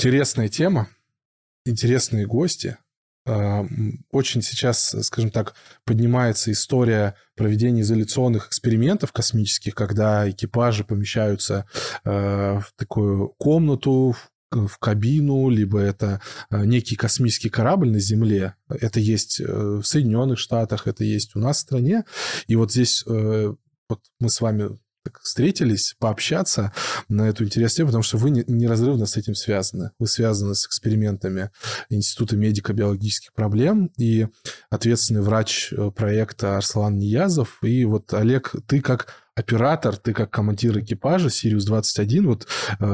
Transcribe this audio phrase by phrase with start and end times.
[0.00, 0.88] Интересная тема,
[1.66, 2.78] интересные гости.
[3.26, 3.66] А,
[4.10, 5.54] очень сейчас, скажем так,
[5.84, 11.66] поднимается история проведения изоляционных экспериментов космических, когда экипажи помещаются
[12.02, 14.16] а, в такую комнату,
[14.50, 18.54] в кабину, либо это а, некий космический корабль на Земле.
[18.70, 22.04] Это есть э, в Соединенных Штатах, это есть у нас в стране.
[22.46, 23.54] И вот здесь э,
[23.90, 24.78] вот мы с вами
[25.22, 26.72] встретились, пообщаться
[27.08, 29.92] на эту интересную тему, потому что вы неразрывно с этим связаны.
[29.98, 31.50] Вы связаны с экспериментами
[31.88, 34.26] Института медико-биологических проблем и
[34.70, 37.58] ответственный врач э, проекта Арслан Ниязов.
[37.62, 42.46] И вот, Олег, ты как оператор, ты как командир экипажа Сириус-21, вот
[42.78, 42.86] э,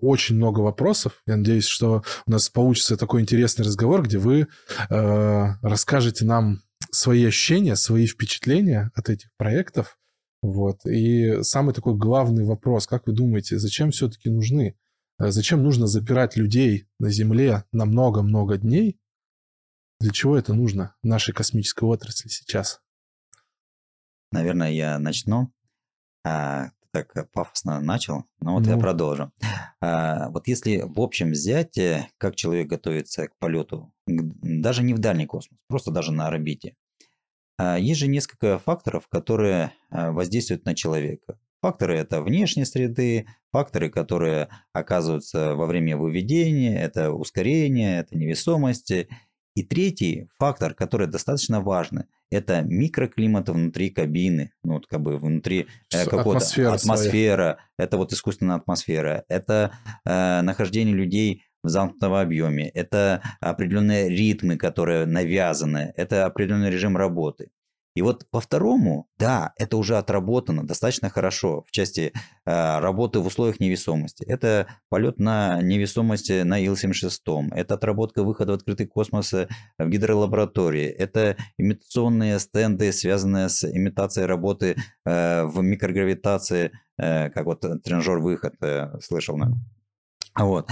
[0.00, 1.22] очень много вопросов.
[1.26, 4.48] Я надеюсь, что у нас получится такой интересный разговор, где вы
[4.88, 9.98] э, расскажете нам свои ощущения, свои впечатления от этих проектов,
[10.44, 10.84] вот.
[10.84, 14.76] И самый такой главный вопрос, как вы думаете, зачем все-таки нужны?
[15.18, 19.00] Э, зачем нужно запирать людей на Земле на много-много дней?
[20.00, 22.82] Для чего это нужно в нашей космической отрасли сейчас?
[24.32, 25.50] Наверное, я начну.
[26.26, 28.72] А, так пафосно начал, но вот ну.
[28.72, 29.32] я продолжу.
[29.80, 34.98] А, вот если в общем взять, э, как человек готовится к полету, даже не в
[34.98, 36.76] дальний космос, просто даже на орбите,
[37.78, 41.38] есть же несколько факторов, которые а, воздействуют на человека.
[41.62, 48.92] Факторы– это внешние среды, факторы, которые оказываются во время выведения, это ускорение, это невесомость.
[49.54, 55.68] И третий фактор, который достаточно важный, это микроклимат внутри кабины, ну вот как бы внутри
[55.92, 62.68] э, какого-то атмосфера, атмосфера это вот искусственная атмосфера, это э, нахождение людей в замкнутом объеме,
[62.68, 67.50] это определенные ритмы, которые навязаны, это определенный режим работы.
[67.94, 72.12] И вот по второму, да, это уже отработано достаточно хорошо в части
[72.44, 74.24] э, работы в условиях невесомости.
[74.24, 79.46] Это полет на невесомости на Ил-76, это отработка выхода в открытый космос э,
[79.78, 84.74] в гидролаборатории, это имитационные стенды, связанные с имитацией работы
[85.06, 89.62] э, в микрогравитации, э, как вот тренажер-выход, э, слышал, наверное.
[90.36, 90.68] Вот.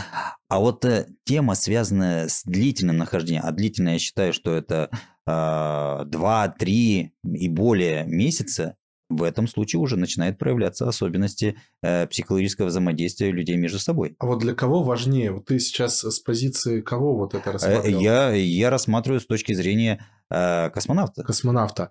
[0.49, 4.97] А вот э, тема, связанная с длительным нахождением, а длительное я считаю, что это э,
[5.27, 8.77] а, 2-3 и более месяца,
[9.09, 14.17] в этом случае уже начинают проявляться особенности э, психологического взаимодействия людей между собой.
[14.19, 15.33] А вот для кого важнее?
[15.33, 18.01] Вот ты сейчас с позиции кого вот это э, рассматривал?
[18.01, 21.23] Я, я рассматриваю с точки зрения э, космонавта.
[21.23, 21.91] Космонавта.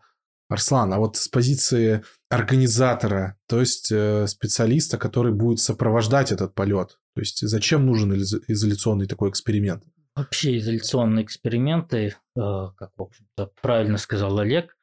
[0.49, 6.99] Арслан, а вот с позиции организатора, то есть э, специалиста, который будет сопровождать этот полет,
[7.13, 9.83] то есть зачем нужен изоляционный такой эксперимент?
[10.15, 14.75] Вообще изоляционные эксперименты, э, как, в общем-то, правильно сказал Олег,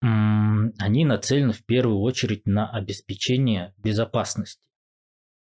[0.00, 4.62] они нацелены в первую очередь на обеспечение безопасности.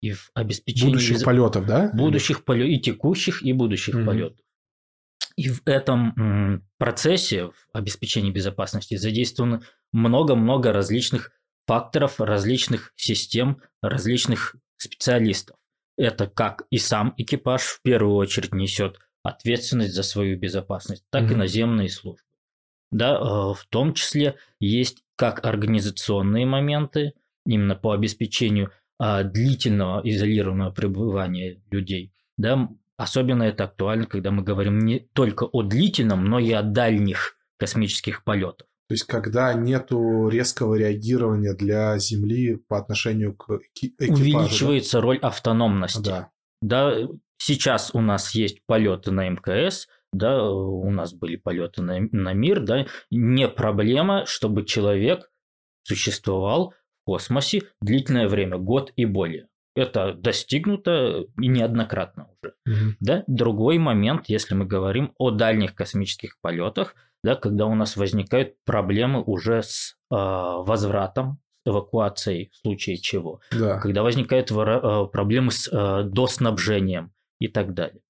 [0.00, 1.22] И в обеспечении будущих без...
[1.22, 1.91] полетов, да?
[1.93, 4.05] Будущих полетов, и текущих, и будущих mm-hmm.
[4.06, 4.47] полетов.
[5.37, 9.62] И в этом процессе в обеспечении безопасности задействовано
[9.93, 11.31] много-много различных
[11.66, 15.57] факторов, различных систем, различных специалистов.
[15.98, 21.32] Это как и сам экипаж в первую очередь несет ответственность за свою безопасность, так mm-hmm.
[21.32, 22.22] и наземные службы.
[22.91, 27.12] Да, э, в том числе есть как организационные моменты,
[27.44, 34.81] именно по обеспечению а, длительного изолированного пребывания людей, да, Особенно это актуально, когда мы говорим
[34.81, 38.66] не только о длительном, но и о дальних космических полетах.
[38.88, 44.12] То есть, когда нету резкого реагирования для Земли по отношению к экипажу.
[44.12, 45.03] Увеличивается да?
[45.03, 46.03] роль автономности.
[46.03, 46.31] Да.
[46.62, 47.09] да.
[47.37, 52.60] Сейчас у нас есть полеты на МКС, да, у нас были полеты на, на мир,
[52.60, 55.31] да, не проблема, чтобы человек
[55.82, 62.55] существовал в космосе длительное время, год и более это достигнуто и неоднократно уже.
[62.67, 62.96] Угу.
[63.00, 63.25] Да?
[63.26, 69.23] Другой момент, если мы говорим о дальних космических полетах, да, когда у нас возникают проблемы
[69.23, 73.79] уже с э, возвратом, эвакуацией в случае чего, да.
[73.79, 78.00] когда возникают э, проблемы с э, доснабжением и так далее.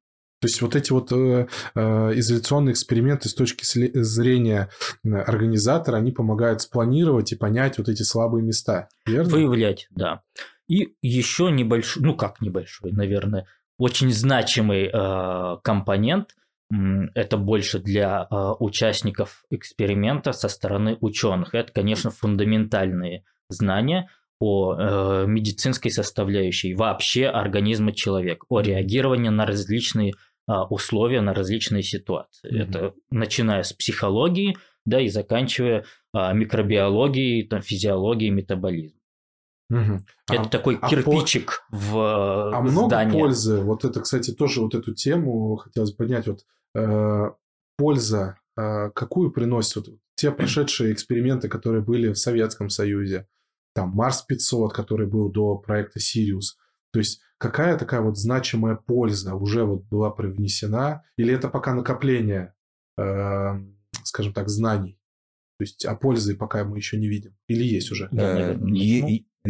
[0.41, 1.81] То есть вот эти вот э, э,
[2.15, 4.71] изоляционные эксперименты с точки зрения
[5.03, 9.31] организатора, они помогают спланировать и понять вот эти слабые места, верно?
[9.31, 10.23] Выявлять, да.
[10.69, 13.47] И еще небольшой, ну как небольшой, наверное,
[13.79, 16.35] очень значимый э, компонент
[16.71, 21.55] это больше для э, участников эксперимента со стороны ученых.
[21.55, 30.13] Это, конечно, фундаментальные знания о э, медицинской составляющей вообще организма человека, о реагировании на различные
[30.13, 32.53] э, условия, на различные ситуации.
[32.53, 32.69] Mm-hmm.
[32.69, 38.98] Это начиная с психологии, да, и заканчивая э, микробиологией, там, физиологией, метаболизмом.
[39.71, 40.01] Угу.
[40.31, 41.77] Это а, такой а кирпичик по...
[41.77, 43.61] в А много пользы.
[43.61, 46.27] Вот это, кстати, тоже вот эту тему хотелось поднять.
[46.27, 46.41] Вот
[46.75, 47.31] э,
[47.77, 53.29] польза, э, какую приносит вот, те прошедшие эксперименты, которые были в Советском Союзе,
[53.75, 56.57] там Марс 500, который был до проекта Сириус.
[56.93, 62.55] То есть какая такая вот значимая польза уже вот была привнесена, или это пока накопление,
[62.97, 63.51] э,
[64.03, 64.99] скажем так, знаний?
[65.59, 67.37] То есть, а пользы пока мы еще не видим.
[67.49, 68.09] Или есть уже?
[68.13, 68.55] Да,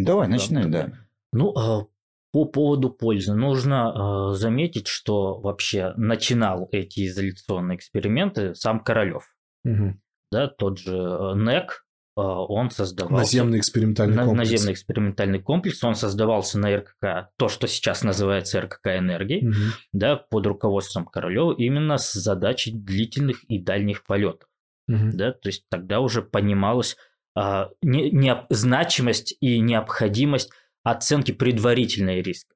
[0.05, 0.93] Давай, начинай, да.
[1.33, 1.87] Ну, а,
[2.33, 9.25] по поводу пользы нужно а, заметить, что вообще начинал эти изоляционные эксперименты сам Королев.
[9.65, 9.95] Угу.
[10.31, 11.87] Да, тот же э, НЭК,
[12.17, 13.17] а, он создавался...
[13.17, 14.51] Наземный экспериментальный на, комплекс.
[14.51, 19.55] Наземный экспериментальный комплекс, он создавался на РКК, то, что сейчас называется РКК «Энергии», угу.
[19.93, 24.49] да, под руководством Королева, именно с задачей длительных и дальних полетов.
[24.89, 25.11] Угу.
[25.15, 26.97] Да, то есть тогда уже понималось
[27.37, 30.51] не, не, значимость и необходимость
[30.83, 32.55] оценки предварительной риска.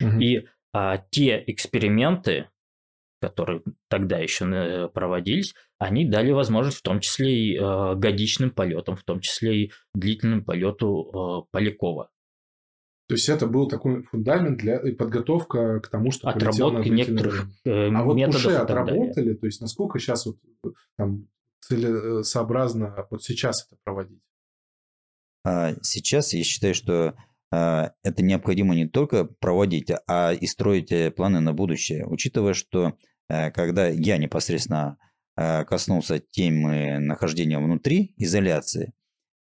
[0.00, 0.20] Угу.
[0.20, 2.48] И а, те эксперименты,
[3.20, 8.96] которые тогда еще э, проводились, они дали возможность в том числе и э, годичным полетам,
[8.96, 12.10] в том числе и длительным полету э, Полякова.
[13.06, 17.90] То есть это был такой фундамент для и подготовка к тому, что отработки некоторых э,
[17.90, 20.38] а вот методов уже отработали, то есть насколько сейчас вот
[20.96, 21.28] там
[21.66, 24.20] целесообразно вот сейчас это проводить?
[25.44, 27.14] А, сейчас я считаю, что
[27.50, 32.06] а, это необходимо не только проводить, а и строить э, планы на будущее.
[32.06, 32.96] Учитывая, что
[33.28, 34.98] э, когда я непосредственно
[35.36, 38.92] а, коснулся темы нахождения внутри изоляции,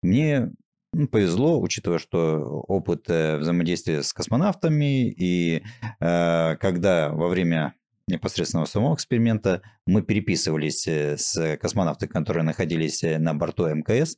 [0.02, 0.52] мне
[0.92, 5.64] ну, повезло, учитывая, что опыт э, взаимодействия с космонавтами, и
[6.00, 7.74] когда во время
[8.08, 14.18] непосредственного самого эксперимента мы переписывались с космонавтами, которые находились на борту МКС,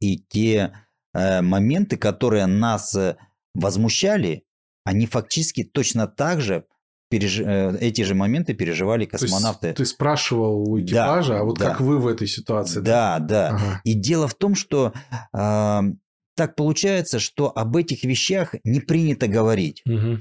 [0.00, 0.72] и те
[1.14, 3.16] э, моменты, которые нас э,
[3.54, 4.44] возмущали,
[4.84, 6.64] они фактически точно так же
[7.10, 7.40] переж...
[7.40, 9.72] э, эти же моменты переживали космонавты.
[9.72, 11.70] ты спрашивал у экипажа, да, а вот да.
[11.70, 12.80] как вы в этой ситуации?
[12.80, 13.26] Да, да.
[13.26, 13.48] да.
[13.56, 13.80] Ага.
[13.84, 14.92] И дело в том, что
[15.32, 15.80] э,
[16.36, 19.82] так получается, что об этих вещах не принято говорить.
[19.86, 20.18] Угу.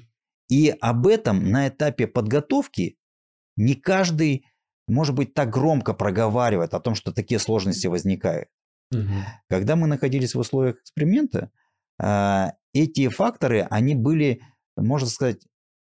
[0.49, 2.97] И об этом на этапе подготовки
[3.57, 4.45] не каждый,
[4.87, 8.49] может быть, так громко проговаривает о том, что такие сложности возникают.
[8.91, 9.01] Угу.
[9.49, 11.51] Когда мы находились в условиях эксперимента,
[11.99, 14.41] а, эти факторы, они были,
[14.75, 15.41] можно сказать,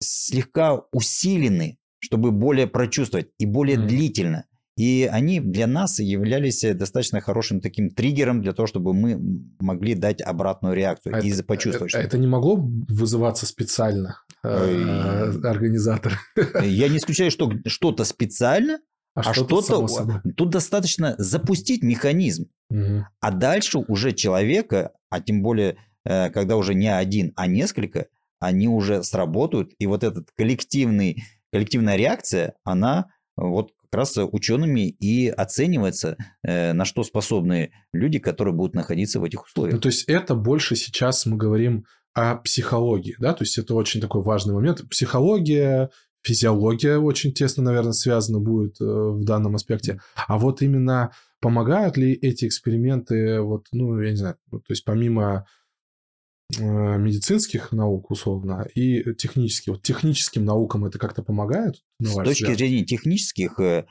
[0.02, 3.88] слегка усилены, чтобы более прочувствовать и более mm.
[3.88, 4.46] длительно.
[4.76, 9.18] И они для нас являлись достаточно хорошим таким триггером для того, чтобы мы
[9.60, 11.94] могли дать обратную реакцию а и это, почувствовать.
[11.94, 16.20] А это не могло вызываться специально организатор?
[16.64, 18.80] Я не исключаю, что что-то специально,
[19.16, 23.06] а, а что-то, что тут достаточно запустить механизм, угу.
[23.20, 28.08] а дальше уже человека, а тем более, э, когда уже не один, а несколько,
[28.40, 33.08] они уже сработают, и вот этот коллективный, коллективная реакция, она
[33.38, 39.24] вот как раз учеными и оценивается, э, на что способны люди, которые будут находиться в
[39.24, 39.76] этих условиях.
[39.76, 44.00] Ну, то есть это больше сейчас мы говорим о психологии, да, то есть это очень
[44.00, 44.88] такой важный момент.
[44.90, 45.90] Психология,
[46.22, 50.00] физиология очень тесно, наверное, связана будет э, в данном аспекте.
[50.28, 55.46] А вот именно помогают ли эти эксперименты, вот, ну, я не знаю, то есть помимо
[56.58, 59.74] э, медицинских наук, условно, и технических.
[59.74, 61.84] Вот техническим наукам это как-то помогает?
[62.00, 62.58] С точки взгляд?
[62.58, 63.86] зрения технических, э,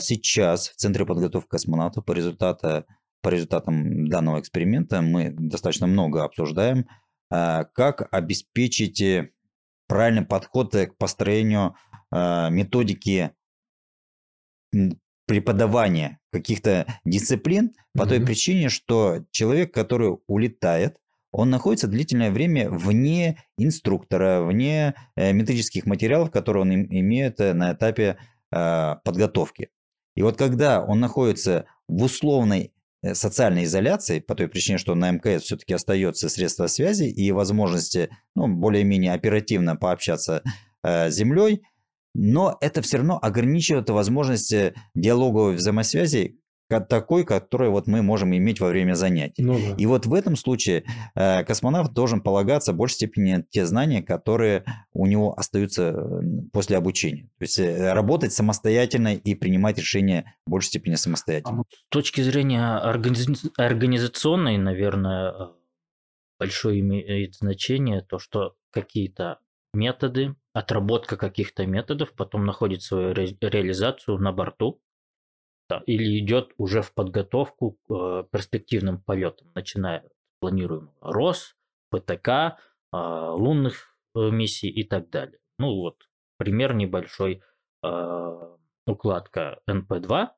[0.00, 2.84] сейчас в Центре подготовки космонавтов по, результату,
[3.22, 6.86] по результатам данного эксперимента мы достаточно много обсуждаем,
[7.30, 9.02] как обеспечить
[9.86, 11.76] правильный подход э, к построению
[12.10, 13.32] э, методики
[15.26, 18.08] преподавания каких-то дисциплин по mm-hmm.
[18.08, 20.98] той причине, что человек, который улетает,
[21.30, 27.72] он находится длительное время вне инструктора, вне э, методических материалов, которые он им, имеет на
[27.72, 28.18] этапе
[28.52, 29.70] э, подготовки.
[30.16, 32.73] И вот когда он находится в условной Э,
[33.12, 38.48] социальной изоляции, по той причине, что на МКС все-таки остается средства связи и возможности ну,
[38.48, 40.42] более-менее оперативно пообщаться
[40.82, 41.62] э, Землей,
[42.14, 48.68] но это все равно ограничивает возможности диалоговой взаимосвязи, такой, который вот мы можем иметь во
[48.68, 49.42] время занятий.
[49.42, 49.74] Ну, да.
[49.76, 54.02] И вот в этом случае э, космонавт должен полагаться в большей степени на те знания,
[54.02, 56.20] которые у него остаются э,
[56.52, 57.24] после обучения.
[57.38, 61.60] То есть э, работать самостоятельно и принимать решения в большей степени самостоятельно.
[61.60, 63.44] А с точки зрения организ...
[63.56, 65.50] организационной, наверное,
[66.38, 69.38] большое имеет значение то, что какие-то
[69.74, 73.36] методы, отработка каких-то методов потом находит свою ре...
[73.40, 74.80] реализацию на борту
[75.86, 80.04] или идет уже в подготовку к э, перспективным полетам, начиная
[80.40, 81.56] планируемого РОС,
[81.90, 82.58] ПТК,
[82.92, 85.38] а, лунных э, миссий и так далее.
[85.58, 87.42] Ну вот, пример небольшой.
[87.82, 88.56] А,
[88.86, 90.28] укладка НП-2,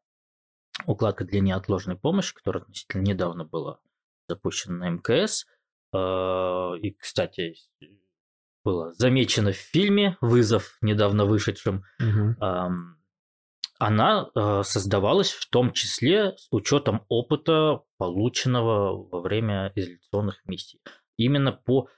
[0.87, 3.80] укладка для неотложной помощи, которая относительно недавно была
[4.28, 5.47] запущена на МКС.
[5.92, 7.54] А, и, кстати,
[8.64, 11.85] было замечено в фильме «Вызов», недавно вышедшем.
[12.00, 12.96] Угу.
[13.78, 14.30] Она
[14.62, 20.80] создавалась в том числе с учетом опыта, полученного во время изоляционных миссий.
[21.18, 21.88] Именно по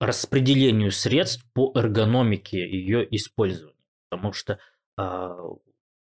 [0.00, 3.76] распределению средств по эргономике ее использования.
[4.08, 4.58] Потому что
[4.96, 5.36] а,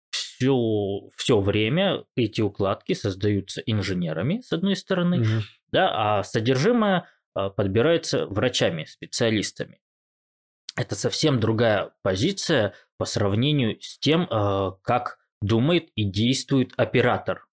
[0.09, 5.41] все, все время эти укладки создаются инженерами, с одной стороны, угу.
[5.71, 9.79] да, а содержимое а, подбирается врачами, специалистами.
[10.75, 17.48] Это совсем другая позиция по сравнению с тем, а, как думает и действует оператор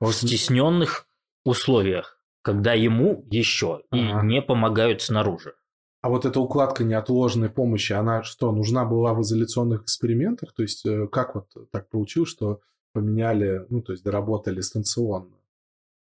[0.00, 1.06] в стесненных
[1.44, 4.22] условиях, когда ему еще ага.
[4.22, 5.54] и не помогают снаружи.
[6.00, 10.52] А вот эта укладка неотложной помощи, она что, нужна была в изоляционных экспериментах?
[10.52, 12.60] То есть э, как вот так получилось, что
[12.92, 15.36] поменяли, ну, то есть доработали станционно?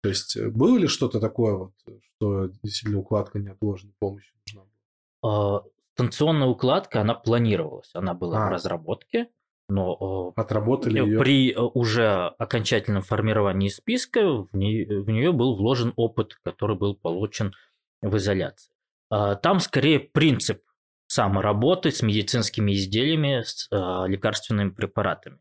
[0.01, 4.63] То есть э, было ли что-то такое вот, что действительно укладка неотложной помощи нужна
[5.22, 5.63] была?
[6.00, 8.48] Станционная укладка, она планировалась, она была а.
[8.48, 9.27] в разработке,
[9.68, 15.94] но отработали ее при э, уже окончательном формировании списка в, не, в нее был вложен
[15.98, 17.53] опыт, который был получен
[18.01, 18.72] в изоляции.
[19.10, 20.62] А, там скорее принцип
[21.08, 25.39] самоработы с медицинскими изделиями, с а, лекарственными препаратами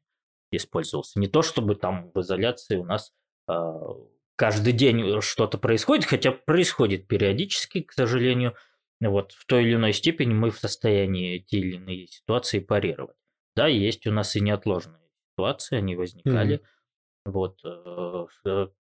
[0.50, 1.21] использовался.
[1.21, 3.12] Не то, чтобы там в изоляции у нас
[3.47, 3.95] а,
[4.37, 8.55] каждый день что-то происходит, хотя происходит периодически, к сожалению.
[9.00, 13.17] Вот в той или иной степени мы в состоянии эти или иные ситуации парировать.
[13.55, 15.00] Да, есть у нас и неотложные
[15.33, 16.57] ситуации, они возникали.
[16.57, 17.31] Mm-hmm.
[17.33, 18.73] Вот э, в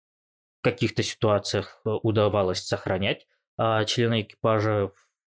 [0.61, 4.93] каких-то ситуациях э, удавалось сохранять а члены экипажа в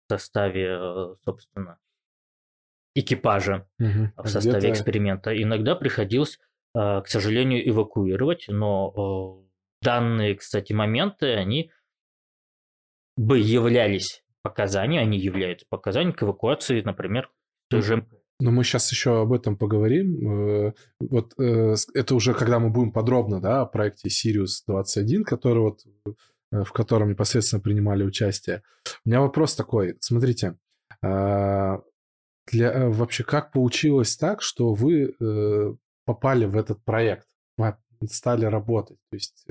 [0.09, 1.79] составе, э, собственно,
[2.95, 4.11] экипажа угу.
[4.17, 5.31] в составе эксперимента.
[5.41, 6.37] Иногда приходилось,
[6.75, 9.45] э, к сожалению, эвакуировать, но
[9.81, 11.71] данные, кстати, моменты, они
[13.15, 17.29] бы являлись показаниями, они являются показаниями к эвакуации, например,
[17.69, 18.05] той же
[18.41, 20.73] но мы сейчас еще об этом поговорим.
[21.01, 25.81] Вот это уже когда мы будем подробно, да, о проекте Sirius 21, который вот
[26.51, 28.63] Э, в котором непосредственно принимали участие.
[29.05, 29.97] У меня вопрос такой.
[29.99, 30.57] Смотрите,
[31.01, 31.81] для,
[32.51, 35.73] э, вообще как получилось так, что вы э,
[36.05, 37.27] попали в этот проект,
[38.09, 38.97] стали работать?
[39.11, 39.45] То есть,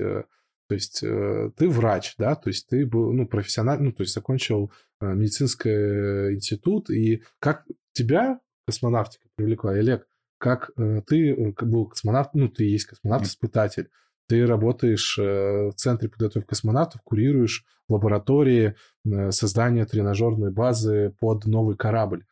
[0.69, 4.71] то есть ты врач, да, то есть ты был ну, профессиональный, ну, то есть закончил
[5.01, 10.07] медицинский институт, и как тебя космонавтика привлекла, Олег,
[10.37, 10.71] как
[11.07, 13.89] ты был космонавт, ну, ты есть космонавт-испытатель,
[14.29, 21.75] ты работаешь э, в Центре подготовки космонавтов, курируешь лаборатории э, создание тренажерной базы под новый
[21.75, 22.25] корабль.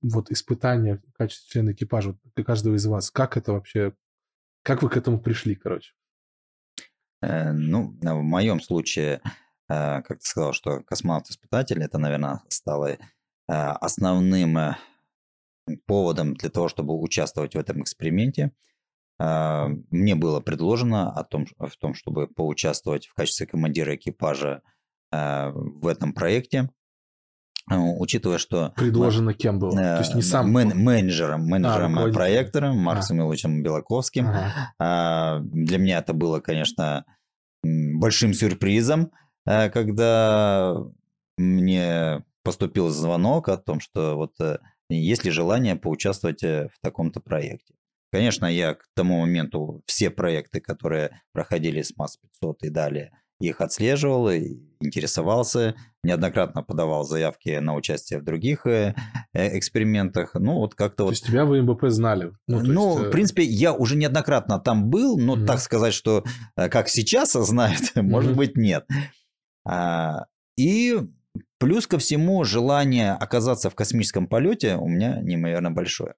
[0.00, 3.10] Вот испытания в качестве члена экипажа вот для каждого из вас.
[3.10, 3.92] Как это вообще,
[4.62, 5.92] как вы к этому пришли, короче?
[7.24, 9.20] Э, ну, в моем случае,
[9.66, 12.98] как ты сказал, что космонавт-испытатель, это, наверное, стало
[13.46, 14.76] основным
[15.86, 18.52] поводом для того, чтобы участвовать в этом эксперименте.
[19.18, 24.60] Мне было предложено о том, в том, чтобы поучаствовать в качестве командира экипажа
[25.10, 26.68] в этом проекте.
[27.66, 28.72] А, учитывая, что...
[28.76, 29.72] Предложено кем было?
[29.72, 30.52] То есть не сам...
[30.52, 33.28] Мен, менеджером, менеджером а, проектора Марксом а.
[33.28, 34.28] Ильичем Белаковским.
[34.28, 35.40] Ага.
[35.44, 37.04] Для меня это было, конечно,
[37.62, 39.12] большим сюрпризом,
[39.46, 40.76] когда
[41.38, 47.20] мне поступил звонок о том, что вот э, есть ли желание поучаствовать э, в таком-то
[47.20, 47.74] проекте.
[48.12, 54.30] Конечно, я к тому моменту все проекты, которые проходили с МАС-500 и далее, их отслеживал,
[54.80, 58.94] интересовался, неоднократно подавал заявки на участие в других э,
[59.32, 60.34] э, экспериментах.
[60.34, 61.10] Ну, вот как-то то вот...
[61.10, 62.32] есть тебя в МБП знали?
[62.46, 63.08] Ну, ну есть...
[63.08, 65.46] в принципе, я уже неоднократно там был, но угу.
[65.46, 66.24] так сказать, что
[66.54, 68.86] как сейчас знают, может быть, нет.
[69.66, 70.26] А,
[70.56, 70.98] и
[71.58, 76.14] плюс ко всему, желание оказаться в космическом полете у меня неимоверно большое.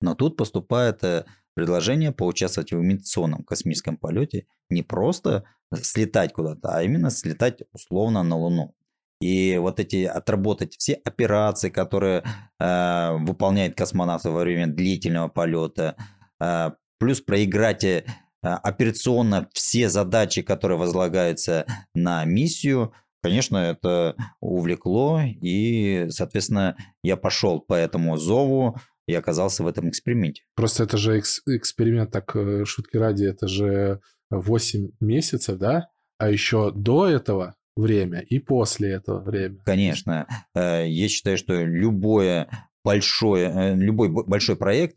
[0.00, 5.44] Но тут поступает э, предложение поучаствовать в имитационном космическом полете, не просто
[5.74, 8.74] слетать куда-то, а именно слетать условно на Луну.
[9.20, 12.24] И вот эти отработать все операции, которые
[12.58, 15.96] э, выполняет космонавт во время длительного полета,
[16.40, 18.04] э, плюс проиграть э,
[18.42, 22.92] операционно все задачи, которые возлагаются на миссию,
[23.22, 30.42] конечно, это увлекло, и, соответственно, я пошел по этому зову, и оказался в этом эксперименте.
[30.54, 35.88] Просто это же экс- эксперимент, так э, шутки ради, это же 8 месяцев, да?
[36.18, 39.58] а еще до этого время и после этого время.
[39.64, 40.26] Конечно.
[40.54, 42.48] Э, я считаю, что любое
[42.84, 44.96] большое, э, любой большой проект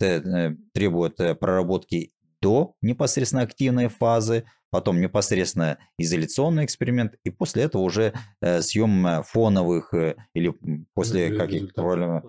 [0.73, 8.13] требует проработки до непосредственно активной фазы, потом непосредственно изоляционный эксперимент, и после этого уже
[8.59, 9.93] съем фоновых
[10.33, 10.53] или
[10.93, 12.21] после, как их правильно,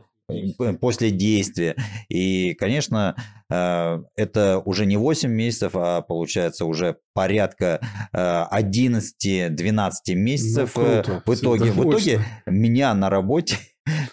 [0.80, 1.76] после действия.
[2.08, 3.16] И, конечно,
[3.50, 7.80] э, это уже не 8 месяцев, а получается уже порядка
[8.12, 11.22] 11-12 э, месяцев ну, э, круто.
[11.24, 11.72] в итоге.
[11.72, 13.56] В итоге меня на работе,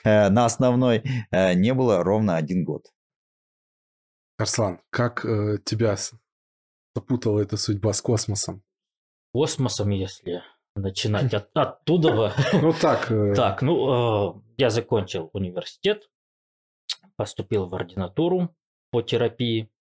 [0.04, 2.86] на основной, не было ровно один год.
[4.38, 5.26] Арслан, как
[5.66, 5.98] тебя
[6.96, 8.64] запутала эта судьба с космосом?
[9.32, 10.44] Космосом, если
[10.76, 12.34] начинать от, оттуда.
[12.54, 13.12] Ну так.
[13.12, 16.10] Э, так, ну, э, я закончил университет,
[17.16, 18.56] поступил в ординатуру
[18.92, 19.72] по терапии.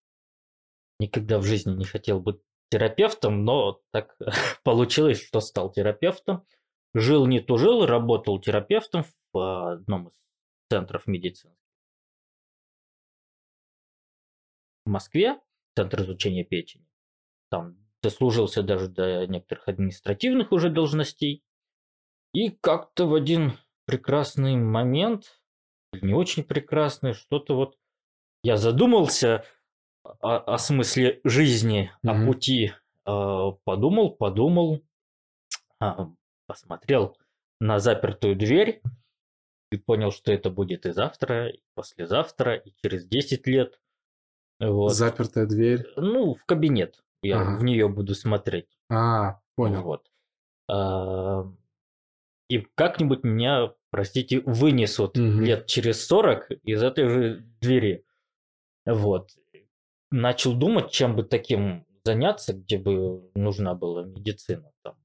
[0.99, 4.17] Никогда в жизни не хотел быть терапевтом, но так
[4.65, 6.47] получилось, что стал терапевтом.
[6.95, 10.21] Жил не тужил, работал терапевтом в одном из
[10.71, 11.57] центров медицины.
[14.85, 15.41] В Москве,
[15.75, 16.87] центр изучения печени.
[17.51, 21.43] Там дослужился даже до некоторых административных уже должностей.
[22.35, 23.53] И как-то в один
[23.87, 25.41] прекрасный момент,
[25.93, 27.77] не очень прекрасный, что-то вот
[28.43, 29.45] я задумался
[30.03, 32.11] о, о смысле жизни, mm-hmm.
[32.11, 32.73] о пути,
[33.07, 34.83] э, подумал, подумал,
[35.81, 35.87] э,
[36.47, 37.17] посмотрел
[37.61, 38.83] на запертую дверь
[39.71, 43.81] и понял, что это будет и завтра, и послезавтра, и через 10 лет.
[44.59, 44.95] Вот.
[44.95, 45.87] Запертая дверь?
[45.97, 47.03] Ну, в кабинет.
[47.23, 47.57] Я ага.
[47.57, 48.69] в нее буду смотреть.
[48.91, 49.83] А, понял.
[49.83, 50.11] Вот.
[50.69, 51.45] А,
[52.49, 55.41] и как-нибудь меня, простите, вынесут угу.
[55.41, 58.05] лет через 40 из этой же двери.
[58.85, 59.31] Вот.
[60.11, 64.73] Начал думать, чем бы таким заняться, где бы нужна была медицина.
[64.83, 64.97] Там,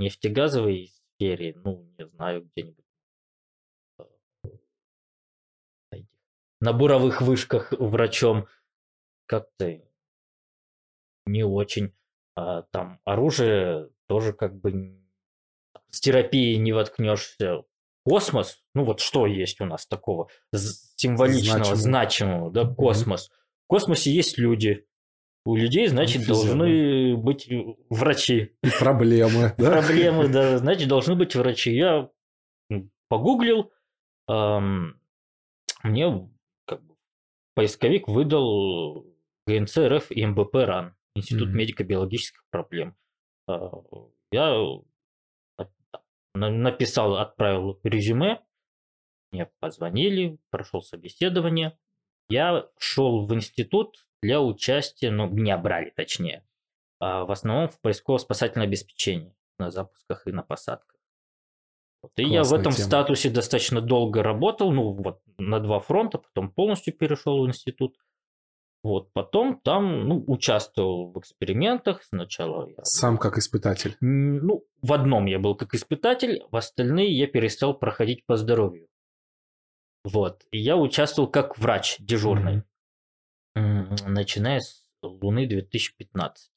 [0.00, 2.84] нефтегазовой сфере, ну, не знаю, где-нибудь
[6.60, 8.48] на буровых вышках врачом
[9.26, 9.80] как-то
[11.30, 11.92] не очень.
[12.34, 14.98] А, там оружие тоже как бы
[15.90, 17.64] с терапией не воткнешься.
[18.04, 20.28] Космос, ну вот что есть у нас такого
[20.96, 23.28] символичного, значимого, значимого да, космос.
[23.64, 24.86] В космосе есть люди.
[25.44, 27.50] У людей, значит, Физио, должны быть
[27.90, 28.56] врачи.
[28.62, 29.54] И проблемы.
[29.56, 31.74] Проблемы, да, значит, должны быть врачи.
[31.74, 32.10] Я
[33.08, 33.70] погуглил,
[34.28, 36.30] мне
[36.66, 36.96] как бы,
[37.54, 39.06] поисковик выдал
[39.46, 40.94] ГНЦ РФ ИМБП РАН.
[41.14, 41.52] Институт mm-hmm.
[41.52, 42.96] медико-биологических проблем.
[43.46, 43.70] А,
[44.30, 44.80] я
[46.34, 48.40] написал, отправил резюме,
[49.32, 51.78] мне позвонили, прошел собеседование.
[52.28, 56.46] Я шел в институт для участия, ну, меня брали точнее,
[57.00, 60.96] а, в основном в поисково-спасательное обеспечение на запусках и на посадках.
[62.02, 62.12] Вот.
[62.16, 62.86] И я в этом тема.
[62.86, 67.96] статусе достаточно долго работал, ну вот на два фронта, потом полностью перешел в институт.
[68.84, 72.02] Вот, потом там, ну, участвовал в экспериментах.
[72.04, 72.84] Сначала я...
[72.84, 73.96] Сам как испытатель?
[74.00, 78.88] Ну, в одном я был как испытатель, в остальные я перестал проходить по здоровью.
[80.04, 80.44] Вот.
[80.52, 82.62] И я участвовал как врач дежурный.
[83.56, 84.08] Mm-hmm.
[84.08, 86.50] Начиная с Луны 2015.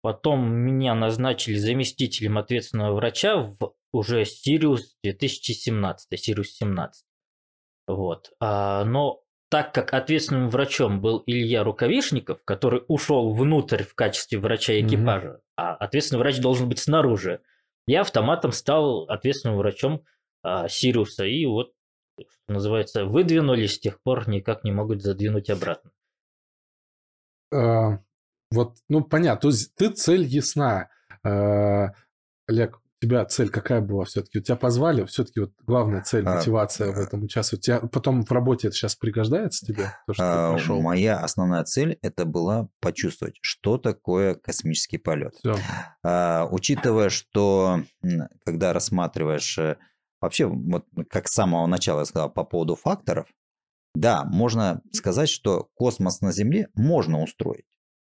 [0.00, 7.04] Потом меня назначили заместителем ответственного врача в уже Сириус 2017, Сириус 17.
[7.86, 8.32] Вот.
[8.38, 14.78] А, но так как ответственным врачом был Илья Рукавишников, который ушел внутрь в качестве врача
[14.80, 15.42] экипажа, mm-hmm.
[15.56, 17.40] а ответственный врач должен быть снаружи,
[17.86, 20.04] я автоматом стал ответственным врачом
[20.42, 21.24] а, Сириуса.
[21.24, 21.72] И вот,
[22.18, 25.90] что называется, выдвинули, с тех пор никак не могут задвинуть обратно.
[27.50, 28.02] А,
[28.50, 29.40] вот, ну, понятно.
[29.40, 30.90] То есть ты цель ясна.
[31.24, 31.94] А,
[32.46, 34.38] Олег, тебя цель какая была все-таки?
[34.38, 37.64] У тебя позвали, все-таки вот главная цель, а, мотивация а, в этом участвовать.
[37.64, 39.94] Тебя потом в работе это сейчас пригождается тебе?
[40.06, 45.34] То, что а, моя основная цель это была почувствовать, что такое космический полет.
[46.02, 47.82] А, учитывая, что
[48.44, 49.76] когда рассматриваешь э,
[50.20, 53.26] вообще, вот как с самого начала я сказал по поводу факторов,
[53.94, 57.64] да, можно сказать, что космос на Земле можно устроить.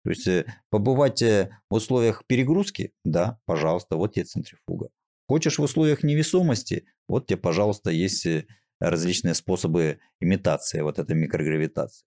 [0.08, 4.88] То есть э, побывать э, в условиях перегрузки, да, пожалуйста, вот тебе центрифуга.
[5.28, 8.46] Хочешь в условиях невесомости, вот тебе, пожалуйста, есть э,
[8.80, 12.06] различные способы имитации вот этой микрогравитации.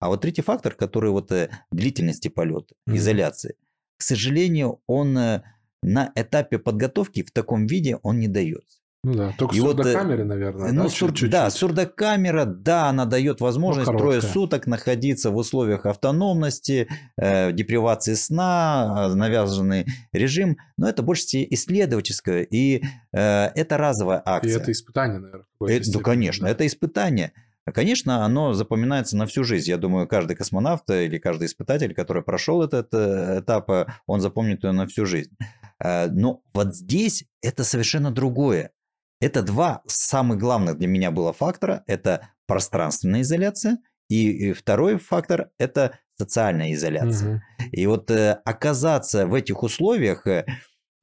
[0.00, 1.30] А вот третий фактор, который вот
[1.70, 2.96] длительности полета, mm-hmm.
[2.96, 3.54] изоляции,
[3.98, 8.80] к сожалению, он на этапе подготовки в таком виде он не дается.
[9.04, 10.72] Ну да, только и сурдокамере, вот, наверное.
[10.72, 11.30] Ну, да, сур, чуть-чуть.
[11.30, 18.14] да, сурдокамера, да, она дает возможность ну, трое суток находиться в условиях автономности, э, депривации
[18.14, 22.82] сна, навязанный режим, но это больше исследовательское, и
[23.12, 24.58] э, это разовая акция.
[24.58, 25.46] И это испытание, наверное.
[25.60, 26.50] Э, ну, конечно, да.
[26.50, 27.32] это испытание.
[27.72, 29.70] Конечно, оно запоминается на всю жизнь.
[29.70, 33.70] Я думаю, каждый космонавт или каждый испытатель, который прошел этот э, этап,
[34.06, 35.36] он запомнит ее на всю жизнь.
[35.82, 38.72] Э, но вот здесь это совершенно другое.
[39.20, 41.82] Это два самых главных для меня было фактора.
[41.86, 43.78] Это пространственная изоляция.
[44.08, 47.36] И второй фактор– это социальная изоляция.
[47.36, 47.68] Угу.
[47.72, 50.46] И вот э, оказаться в этих условиях э,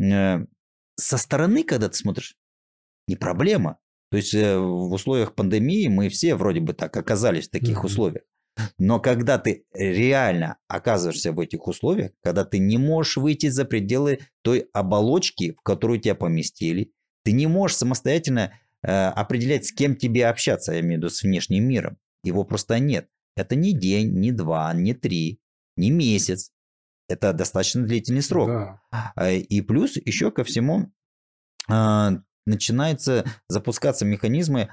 [0.01, 0.39] э,
[0.95, 2.35] со стороны, когда ты смотришь,
[3.07, 3.77] не проблема.
[4.11, 7.87] То есть э, в условиях пандемии мы все вроде бы так оказались в таких угу.
[7.87, 8.23] условиях.
[8.77, 14.19] Но когда ты реально оказываешься в этих условиях, когда ты не можешь выйти за пределы
[14.41, 16.93] той оболочки, в которую тебя поместили,
[17.25, 21.23] ты не можешь самостоятельно э, определять, с кем тебе общаться, я имею в виду с
[21.23, 21.97] внешним миром.
[22.23, 23.09] Его просто нет.
[23.35, 25.41] Это не день, не два, не три,
[25.75, 26.51] не месяц.
[27.09, 28.47] Это достаточно длительный срок.
[28.47, 28.81] Да.
[29.15, 30.93] А, и плюс еще ко всему
[31.67, 32.09] э,
[32.45, 34.69] начинается запускаться механизмы.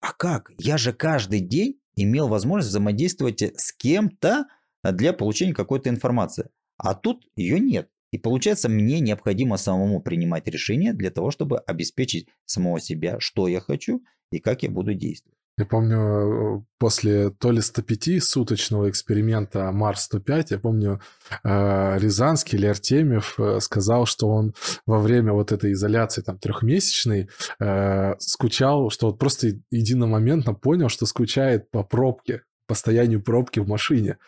[0.00, 0.50] А как?
[0.56, 4.46] Я же каждый день имел возможность взаимодействовать с кем-то
[4.82, 6.48] для получения какой-то информации.
[6.78, 7.90] А тут ее нет.
[8.10, 13.60] И получается, мне необходимо самому принимать решения для того, чтобы обеспечить самого себя, что я
[13.60, 15.38] хочу и как я буду действовать.
[15.58, 21.00] Я помню, после то ли 105-суточного эксперимента Марс-105, я помню,
[21.42, 24.54] э, Рязанский или Артемьев э, сказал, что он
[24.86, 31.06] во время вот этой изоляции там трехмесячной э, скучал, что вот просто единомоментно понял, что
[31.06, 34.18] скучает по пробке по состоянию пробки в машине.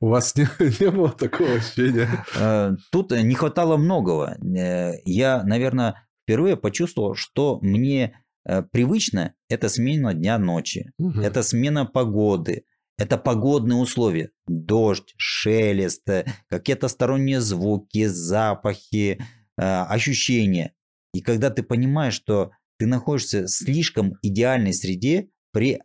[0.00, 0.48] У вас не,
[0.80, 2.24] не было такого ощущения?
[2.36, 4.38] Э, тут не хватало многого.
[4.38, 11.20] Э, я, наверное, впервые почувствовал, что мне э, привычно это смена дня-ночи, угу.
[11.20, 12.64] это смена погоды,
[12.96, 14.30] это погодные условия.
[14.46, 16.08] Дождь, шелест,
[16.48, 19.20] какие-то сторонние звуки, запахи,
[19.56, 20.72] ощущения.
[21.12, 25.80] И когда ты понимаешь, что ты находишься в слишком идеальной среде при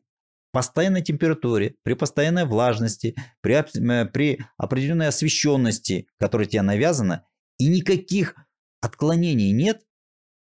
[0.53, 7.25] постоянной температуре, при постоянной влажности, при, э, при определенной освещенности, которая тебе навязана,
[7.57, 8.35] и никаких
[8.79, 9.81] отклонений нет,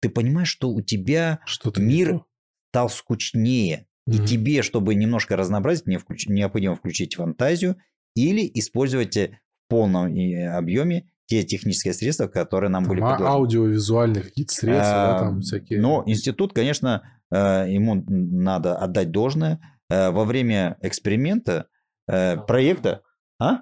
[0.01, 2.23] ты понимаешь, что у тебя Что-то мир
[2.71, 3.87] стал скучнее.
[4.07, 4.15] Угу.
[4.15, 7.75] И тебе, чтобы немножко разнообразить, необходимо включить фантазию
[8.15, 9.29] или использовать в
[9.67, 13.27] полном э, объеме те технические средства, которые нам там были предложены.
[13.27, 15.81] Аудиовизуальных какие-то средства, а, да, там всякие.
[15.81, 19.59] Но институт, конечно, э, ему надо отдать должное.
[19.89, 21.67] Э, во время эксперимента,
[22.07, 23.01] э, проекта,
[23.39, 23.61] а?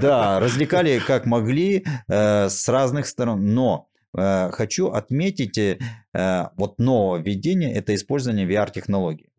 [0.00, 5.78] Да, развлекали как могли э, с разных сторон, но хочу отметить
[6.14, 9.30] вот новое введение– это использование VR-технологий.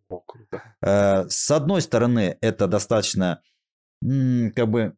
[0.80, 3.42] С одной стороны, это достаточно
[4.00, 4.96] как бы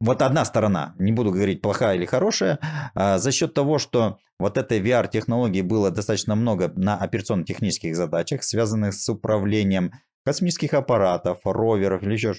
[0.00, 2.58] вот одна сторона, не буду говорить плохая или хорошая,
[2.94, 8.94] а за счет того, что вот этой VR-технологии было достаточно много на операционно-технических задачах, связанных
[8.94, 9.92] с управлением
[10.24, 12.34] космических аппаратов, роверов или еще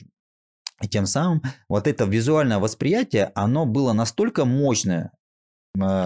[0.81, 5.11] и тем самым вот это визуальное восприятие, оно было настолько мощное,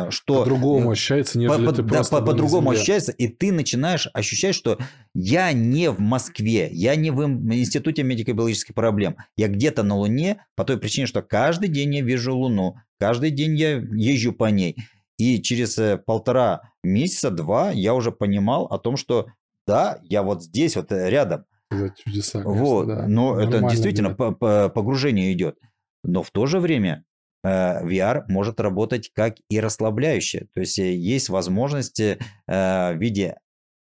[0.10, 0.40] что...
[0.40, 4.56] По-другому э, ощущается, нежели по, ты да, просто по, другому ощущается, и ты начинаешь ощущать,
[4.56, 4.78] что
[5.14, 10.64] я не в Москве, я не в Институте медико-биологических проблем, я где-то на Луне по
[10.66, 14.78] той причине, что каждый день я вижу Луну, каждый день я езжу по ней.
[15.18, 19.28] И через э, полтора месяца, два, я уже понимал о том, что
[19.66, 21.46] да, я вот здесь, вот рядом.
[21.70, 23.08] Это чудеса, конечно, вот, да.
[23.08, 25.58] Но Нормально это действительно погружение идет.
[26.04, 27.13] Но в то же время Э,
[27.46, 30.48] VR может работать как и расслабляющее.
[30.54, 33.38] То есть э, есть возможности э, в виде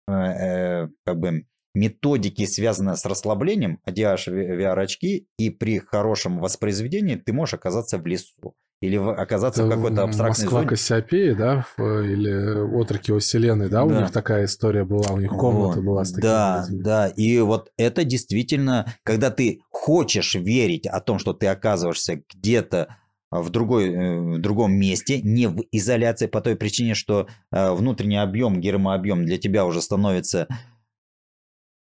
[0.07, 7.99] как бы методики, связанные с расслаблением, одеваешь VR-очки, и при хорошем воспроизведении ты можешь оказаться
[7.99, 8.55] в лесу.
[8.81, 10.69] Или оказаться Это в какой-то абстрактной Москва зоне.
[10.71, 11.67] Кассиопея, да?
[11.79, 13.85] Или отроки Вселенной, да?
[13.85, 13.85] да?
[13.85, 15.87] У них такая история была, у них комната вот.
[15.87, 16.83] была с такими Да, людьми.
[16.83, 17.07] да.
[17.07, 22.97] И вот это действительно, когда ты хочешь верить о том, что ты оказываешься где-то
[23.41, 28.19] в, другой, э, в другом месте, не в изоляции, по той причине, что э, внутренний
[28.19, 30.47] объем, гермообъем для тебя уже становится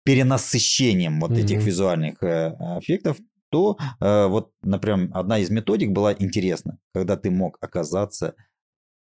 [0.05, 1.45] перенасыщением вот mm-hmm.
[1.45, 3.19] этих визуальных э, эффектов,
[3.51, 8.35] то вот, например, одна из методик была интересна, когда ты мог оказаться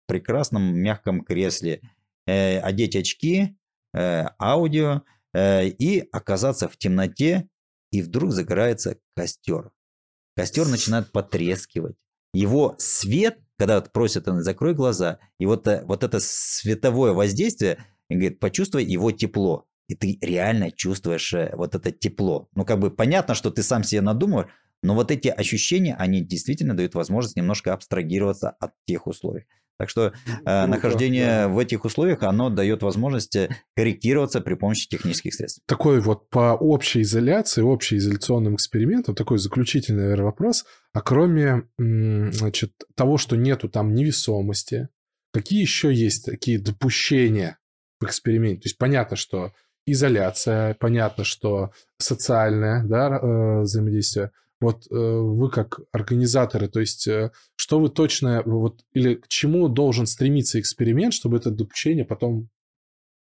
[0.03, 1.83] в прекрасном мягком кресле,
[2.27, 3.57] одеть очки,
[3.95, 7.49] аудио и оказаться в темноте,
[7.93, 9.71] и вдруг загорается костер.
[10.35, 11.95] Костер начинает потрескивать
[12.33, 18.85] его свет когда просят, закрой глаза, и вот, э, вот это световое воздействие, говорит, почувствуй
[18.85, 19.67] его тепло.
[19.87, 22.49] И ты реально чувствуешь э, вот это тепло.
[22.55, 24.47] Ну, как бы понятно, что ты сам себе надумал,
[24.83, 29.45] но вот эти ощущения, они действительно дают возможность немножко абстрагироваться от тех условий.
[29.81, 30.13] Так что
[30.45, 31.49] э, нахождение да.
[31.49, 35.63] в этих условиях, оно дает возможность э, корректироваться при помощи технических средств.
[35.65, 40.67] Такой вот по общей изоляции, общеизоляционным экспериментам, такой заключительный, наверное, вопрос.
[40.93, 44.91] А кроме значит, того, что нету там невесомости,
[45.33, 47.57] какие еще есть такие допущения
[48.01, 48.61] в эксперименте?
[48.61, 49.53] То есть понятно, что
[49.87, 57.33] изоляция, понятно, что социальное да, э, взаимодействие, вот э, вы как организаторы, то есть э,
[57.57, 62.51] что вы точно, вот, или к чему должен стремиться эксперимент, чтобы это допущение потом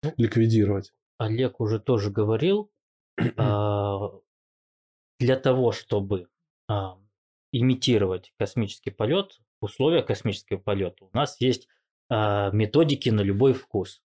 [0.04, 0.94] ну, ликвидировать?
[1.18, 2.72] Олег уже тоже говорил,
[3.38, 4.12] а,
[5.20, 6.28] для того, чтобы
[6.68, 6.98] а,
[7.52, 11.68] имитировать космический полет, условия космического полета, у нас есть
[12.10, 14.02] а, методики на любой вкус.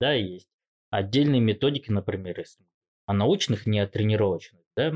[0.00, 0.48] Да, есть
[0.90, 2.64] отдельные методики, например, если
[3.06, 4.92] о научных, не о тренировочных, да,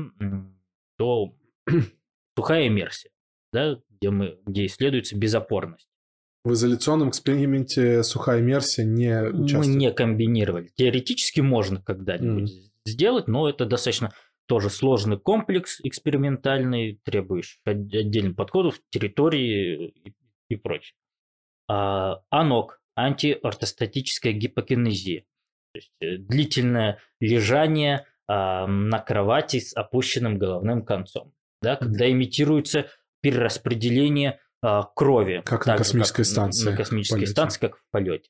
[0.97, 1.35] то
[2.37, 3.09] сухая иммерсия,
[3.51, 5.87] да, где, мы, где исследуется безопорность.
[6.43, 9.67] В изоляционном эксперименте сухая иммерсия не участвует?
[9.67, 10.71] Мы не комбинировали.
[10.75, 12.71] Теоретически можно когда-нибудь mm.
[12.85, 14.11] сделать, но это достаточно
[14.47, 20.15] тоже сложный комплекс экспериментальный, требующий отдельных подходов, территории и,
[20.49, 20.95] и прочее.
[21.67, 25.25] А, АНОК– антиортостатическая гипокинезия.
[25.73, 32.87] То есть э, длительное лежание а, на кровати с опущенным головным концом да, когда имитируется
[33.21, 35.41] перераспределение а, крови.
[35.45, 36.69] Как на космической как станции.
[36.69, 38.29] На космической станции, как в полете.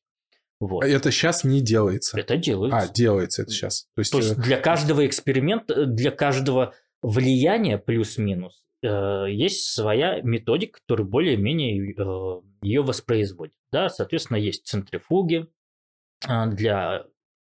[0.60, 0.84] Вот.
[0.84, 2.20] А это сейчас не делается.
[2.20, 2.78] Это делается.
[2.78, 3.88] А, делается это сейчас.
[3.96, 10.22] То есть, То есть э, для каждого эксперимента, для каждого влияния плюс-минус э, есть своя
[10.22, 13.54] методика, которая более-менее э, ее воспроизводит.
[13.72, 15.48] Да, соответственно, есть центрифуги
[16.28, 17.06] для,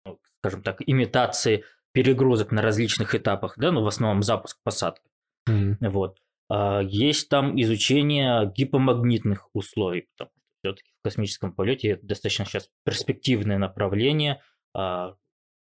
[0.06, 5.09] ну, скажем так, имитации перегрузок на различных этапах, да, ну, в основном запуск, посадка.
[5.48, 5.76] Mm.
[5.90, 6.18] Вот.
[6.50, 12.68] А есть там изучение гипомагнитных условий, потому что все-таки в космическом полете это достаточно сейчас
[12.84, 14.42] перспективное направление.
[14.74, 15.14] А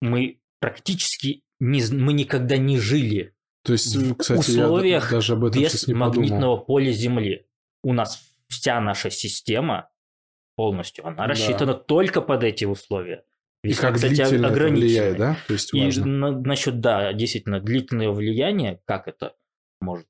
[0.01, 5.61] мы практически не, мы никогда не жили То есть, в кстати, условиях даже об этом
[5.61, 7.47] без магнитного поля Земли.
[7.83, 9.89] У нас вся наша система
[10.55, 11.27] полностью, она да.
[11.27, 13.23] рассчитана только под эти условия.
[13.63, 15.37] И как кстати, длительно это влияет, да?
[15.47, 15.73] То есть.
[15.73, 19.33] И на, насчет, да, действительно, длительное влияние, как это
[19.81, 20.07] может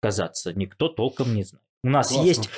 [0.00, 1.64] казаться, никто толком не знает.
[1.82, 2.26] У нас Классно.
[2.26, 2.50] есть,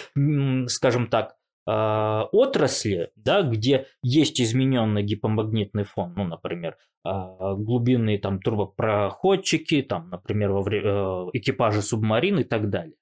[0.70, 8.40] скажем так, а, отрасли, да, где есть измененный гипомагнитный фон, ну, например, а, глубинные там
[8.40, 12.96] турбопроходчики, там, например, во время, э, экипажи субмарин и так далее.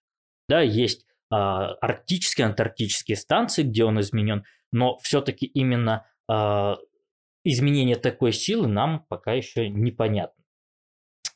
[0.46, 6.06] Да, есть а, арктические, антарктические станции, где он изменен, но все-таки именно
[7.42, 10.39] изменение такой силы нам пока еще непонятно.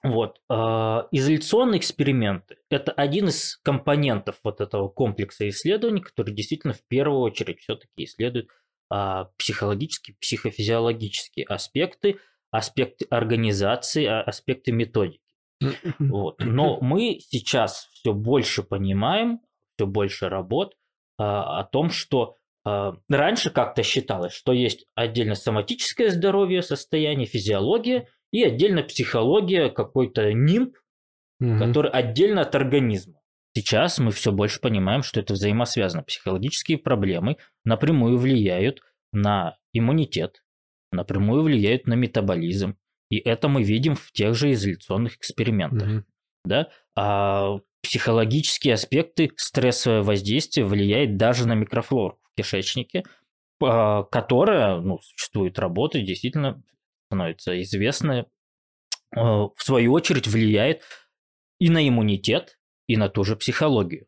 [0.05, 0.39] Вот.
[0.51, 7.21] А, изоляционные эксперименты– это один из компонентов вот этого комплекса исследований, который действительно в первую
[7.23, 8.51] очередь все-таки исследует
[8.91, 12.19] а, психологические, психофизиологические аспекты,
[12.51, 15.21] аспекты организации, а, аспекты методики.
[15.99, 16.39] Вот.
[16.45, 19.41] Но мы сейчас все больше понимаем,
[19.75, 20.77] все больше работ
[21.17, 28.83] о том, что раньше как-то считалось, что есть отдельно соматическое здоровье, состояние, физиология– и отдельно
[28.83, 30.75] психология, какой-то нимб,
[31.41, 31.57] угу.
[31.57, 33.21] который отдельно от организма.
[33.57, 36.03] Сейчас мы все больше понимаем, что это взаимосвязано.
[36.03, 38.81] Психологические проблемы напрямую влияют
[39.13, 40.43] на иммунитет,
[40.91, 42.77] напрямую влияют на метаболизм.
[43.09, 45.89] И это мы видим в тех же изоляционных экспериментах.
[45.89, 46.05] Угу.
[46.47, 46.71] Да?
[46.97, 53.05] А психологические аспекты, стрессовое воздействие влияет даже на микрофлору в кишечнике,
[53.63, 56.61] а, которая, ну, существует работы, действительно
[57.07, 58.27] становятся известны,
[59.17, 60.83] э, в свою очередь влияет
[61.59, 64.07] и на иммунитет, и на ту же психологию.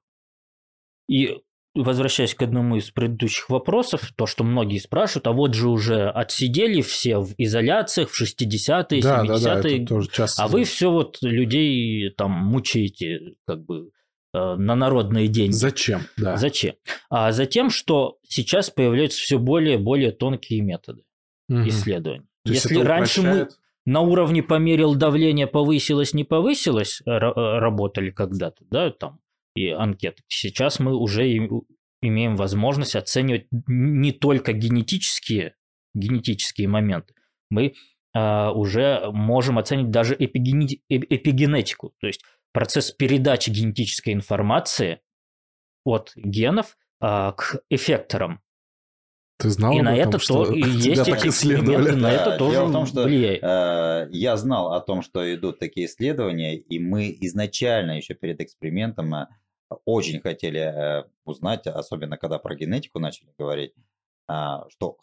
[1.08, 1.36] И
[1.76, 6.80] возвращаясь к одному из предыдущих вопросов, то, что многие спрашивают, а вот же уже отсидели
[6.80, 10.42] все в изоляциях в 60-е, да, 70-е, да, да, тоже часто.
[10.42, 13.90] а вы все вот людей там мучаете, как бы
[14.32, 15.52] э, на народные деньги.
[15.52, 16.02] Зачем?
[16.16, 16.36] Да.
[16.36, 16.74] Зачем?
[17.10, 21.02] А затем, что сейчас появляются все более и более тонкие методы
[21.48, 21.68] угу.
[21.68, 22.26] исследований.
[22.46, 23.48] То Если раньше мы
[23.84, 29.20] на уровне померил давление, повысилось, не повысилось, э, работали когда-то, да, там,
[29.54, 30.22] и анкеты.
[30.28, 31.26] Сейчас мы уже
[32.02, 35.54] имеем возможность оценивать не только генетические,
[35.94, 37.14] генетические моменты,
[37.50, 37.74] мы
[38.14, 45.00] а, уже можем оценить даже эпигене, эпигенетику, то есть процесс передачи генетической информации
[45.84, 48.40] от генов а, к эффекторам.
[49.38, 51.90] Ты знал и об на этом, это что то, и есть так эти исследовали?
[51.92, 53.42] на это тоже дело в том, что, влияет.
[53.42, 59.14] Э, Я знал о том, что идут такие исследования, и мы изначально еще перед экспериментом
[59.14, 59.26] э,
[59.84, 63.72] очень хотели э, узнать, особенно когда про генетику начали говорить,
[64.28, 64.96] а, что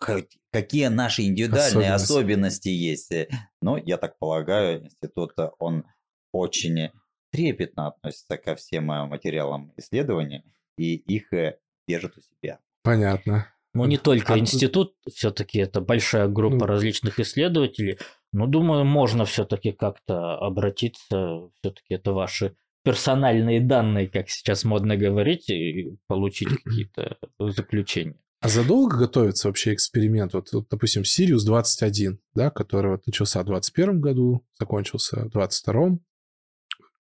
[0.52, 2.12] какие наши индивидуальные Особенности.
[2.12, 3.12] особенности есть.
[3.12, 3.28] Э,
[3.62, 5.86] Но я так полагаю, институт он
[6.32, 6.90] очень
[7.32, 10.44] трепетно относится ко всем материалам исследований
[10.78, 12.60] и их э, держит у себя.
[12.84, 13.53] Понятно.
[13.74, 16.66] Ну, не только А- институт, все-таки это большая группа Ну.
[16.66, 17.98] различных исследователей.
[18.32, 25.50] Но думаю, можно все-таки как-то обратиться, все-таки это ваши персональные данные, как сейчас модно говорить,
[25.50, 28.16] и получить какие-то заключения.
[28.42, 30.34] А задолго готовится вообще эксперимент?
[30.34, 36.00] Вот, вот, допустим, Сириус 21, да, который вот начался в 21 году, закончился в 22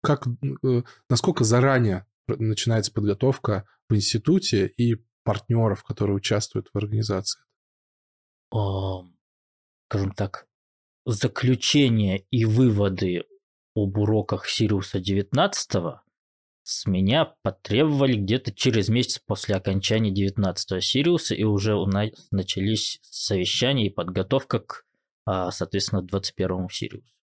[0.00, 0.26] Как,
[0.64, 7.42] э, насколько заранее начинается подготовка в институте и партнеров, которые участвуют в организации?
[9.88, 10.46] Скажем так,
[11.04, 13.24] заключения и выводы
[13.74, 16.00] об уроках Сириуса 19
[16.64, 23.00] с меня потребовали где-то через месяц после окончания 19 Сириуса, и уже у нас начались
[23.02, 24.84] совещания и подготовка к,
[25.26, 27.18] а, соответственно, 21 Сириусу.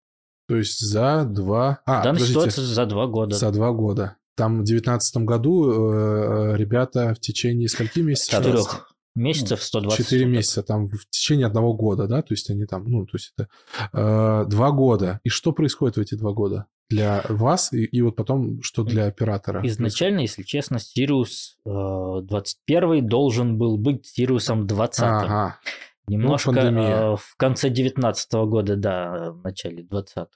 [0.47, 1.81] То есть за два...
[1.85, 3.35] А, В данной подождите, ситуации за два года.
[3.35, 4.17] за два года.
[4.35, 8.43] Там в 19 году э, ребята в течение скольки месяцев?
[8.43, 10.33] Четырех месяцев 120 Четыре суток.
[10.33, 13.49] месяца, там в течение одного года, да, то есть они там, ну, то есть это
[13.93, 15.21] э, два года.
[15.23, 19.07] И что происходит в эти два года для вас и, и вот потом что для
[19.07, 19.65] оператора?
[19.65, 25.01] Изначально, если честно, Сириус э, 21 должен был быть Сириусом 20.
[25.01, 25.59] Ага,
[26.07, 30.27] Немножко Ну, э, в конце 19 года, да, в начале 20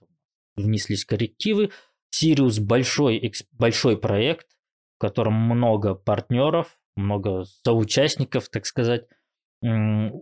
[0.55, 1.71] внеслись коррективы.
[2.11, 4.47] Сириус большой, большой проект,
[4.97, 9.07] в котором много партнеров, много соучастников, так сказать.
[9.61, 10.21] В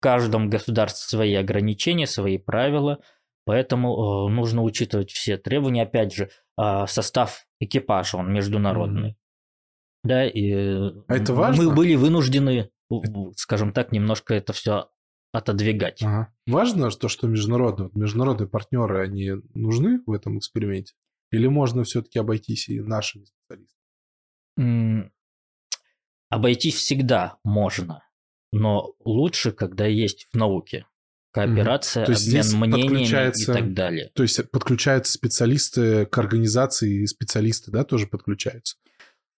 [0.00, 3.00] каждом государстве свои ограничения, свои правила,
[3.44, 5.82] поэтому э, нужно учитывать все требования.
[5.82, 9.16] Опять же, а, состав экипажа, он международный.
[10.04, 11.74] Да, и э, А это мы важно?
[11.74, 12.70] были вынуждены,
[13.36, 14.88] скажем так, немножко это все
[15.32, 16.02] отодвигать.
[16.02, 16.32] ага.
[16.46, 20.94] Важно то, что международные, международные партнеры, они нужны в этом эксперименте?
[21.30, 25.12] Или можно все-таки обойтись и нашими специалистами?
[26.30, 28.02] Обойтись всегда можно,
[28.52, 30.86] но лучше, когда есть в науке
[31.32, 34.10] кооперация, То есть обмен мнениями и так далее.
[34.14, 38.76] То есть подключаются специалисты к организации, и специалисты, да, тоже подключаются?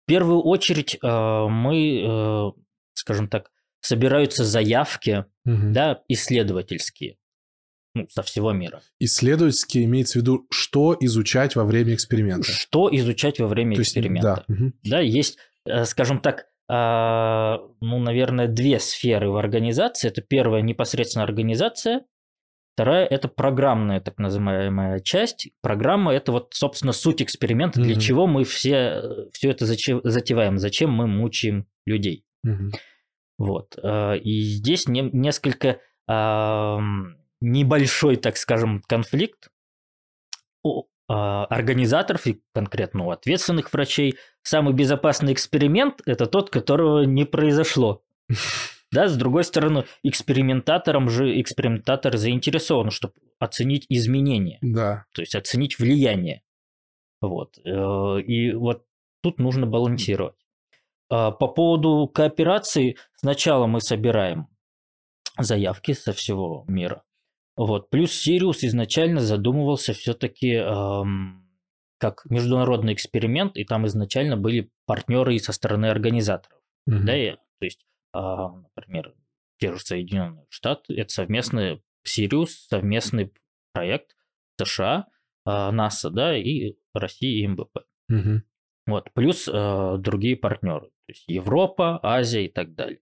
[0.04, 2.60] В первую очередь э, мы, э,
[2.94, 3.50] скажем так,
[3.80, 5.72] собираются заявки, Мгм.
[5.72, 7.16] да, исследовательские,
[7.94, 8.80] ну, со всего мира.
[8.98, 12.50] Исследовательски имеется в виду, что изучать во время эксперимента.
[12.50, 14.44] Что изучать во время То есть, эксперимента?
[14.48, 14.54] да.
[14.84, 20.06] Да, есть, э, скажем так, а, ну, наверное, две сферы в организации.
[20.08, 22.02] Это первая непосредственно организация,
[22.74, 25.48] вторая это программная так называемая часть.
[25.62, 28.00] Программа это вот, собственно, суть эксперимента, для Мгм.
[28.00, 32.24] чего мы все, все это затеваем, зачем мы мучаем людей.
[32.44, 32.70] Мгм.
[33.36, 33.76] Вот.
[33.82, 35.80] э, И здесь не- несколько
[37.40, 39.50] небольшой, так скажем, конфликт
[40.62, 44.16] у а, организаторов и конкретно у ответственных врачей.
[44.42, 48.02] Самый безопасный эксперимент– это тот, которого не произошло.
[48.92, 55.04] Да, с другой стороны, экспериментатором же экспериментатор заинтересован, чтобы оценить изменения Да.
[55.14, 56.42] то есть оценить влияние.
[57.20, 57.56] Вот.
[57.64, 58.84] э, И вот
[59.22, 60.34] тут нужно балансировать.
[61.08, 64.48] А По поводу кооперации, сначала мы собираем
[65.38, 67.04] заявки со всего мира.
[67.60, 67.90] Вот.
[67.90, 70.56] Плюс Сириус изначально задумывался все-таки
[71.98, 76.58] как международный эксперимент, и там изначально были партнеры и со стороны организаторов.
[76.86, 77.04] Мгм.
[77.04, 79.14] Да, и, то есть, а, например,
[79.58, 83.30] те же Соединенные Штаты, это совместный Сириус, совместный
[83.74, 84.16] проект
[84.58, 85.08] США,
[85.44, 87.80] а, НАСА, да, и России и МБП.
[88.08, 88.44] Мгм.
[88.86, 93.00] Вот, плюс э, другие партнеры, то есть Европа, Азия и так далее.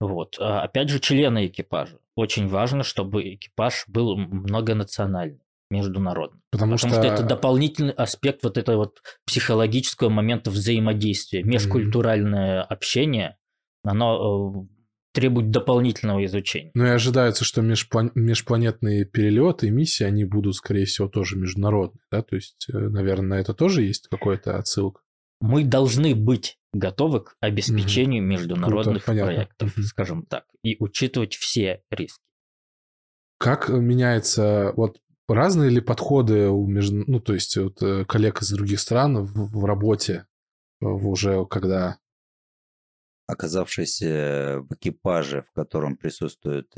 [0.00, 1.98] Вот, А, опять же, члены экипажа.
[2.16, 5.40] Очень важно, чтобы экипаж был многонациональный,
[5.70, 6.40] международный.
[6.50, 7.02] Потому, Потому что...
[7.02, 11.42] это дополнительный аспект вот этого вот психологического момента взаимодействия.
[11.42, 13.36] Межкультуральное общение,
[13.84, 14.74] оно э,
[15.12, 16.70] требует дополнительного изучения.
[16.74, 22.02] Ну и ожидается, что межплан- межпланетные перелеты и миссии, они будут, скорее всего, тоже международные,
[22.10, 22.22] да?
[22.22, 25.02] То есть, э, наверное, на это тоже есть какая-то отсылка.
[25.40, 29.32] Мы должны быть готовы к обеспечению международных Круто, понятно.
[29.34, 29.84] проектов, Мгм.
[29.86, 32.22] скажем так, и учитывать все риски.
[33.38, 38.50] Как меняется, вот разные ли подходы у между, ну, то есть вот, э, коллег из
[38.50, 40.26] других стран в, в работе,
[40.80, 41.98] э, в уже когда
[43.26, 46.74] оказавшись в экипаже, в котором присутствуют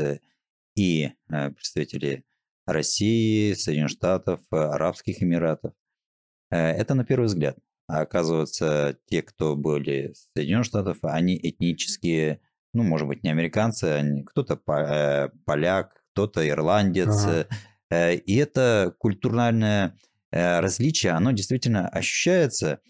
[0.76, 2.26] и представители
[2.66, 5.72] России, Соединенных Штатов, Арабских Эмиратов,
[6.50, 7.56] это на первый взгляд.
[7.92, 12.40] А оказывается, те, кто были с Соединенных Штатов, они этнические,
[12.72, 14.56] ну, может быть, не американцы, они кто-то
[15.44, 17.26] поляк, кто-то ирландец.
[17.90, 18.12] Ага.
[18.14, 19.94] И это культурное
[20.30, 22.80] различие, оно действительно ощущается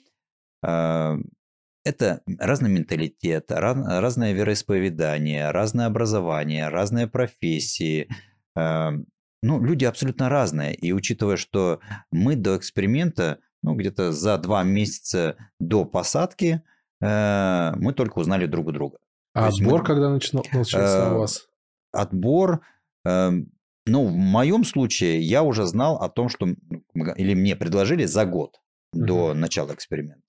[0.62, 8.08] это разный менталитет, разное вероисповедание, разное образование, разные профессии.
[8.54, 9.04] Ну,
[9.42, 10.76] люди абсолютно разные.
[10.76, 11.80] И учитывая, что
[12.12, 16.62] мы до эксперимента, ну, где-то за два месяца до посадки,
[17.00, 18.98] э, мы только узнали друг друга.
[19.34, 19.86] А отбор мы...
[19.86, 21.48] когда начался у вас?
[21.92, 22.60] Отбор,
[23.04, 23.50] эм,
[23.86, 26.46] ну, в моем случае я уже знал о том, что,
[26.94, 28.60] или мне предложили за год
[28.92, 30.22] до начала эксперимента.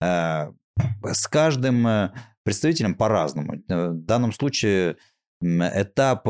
[0.00, 0.52] Э,
[1.04, 2.12] с каждым э,
[2.42, 3.62] представителем по-разному.
[3.68, 4.96] Э, в данном случае
[5.42, 6.28] этап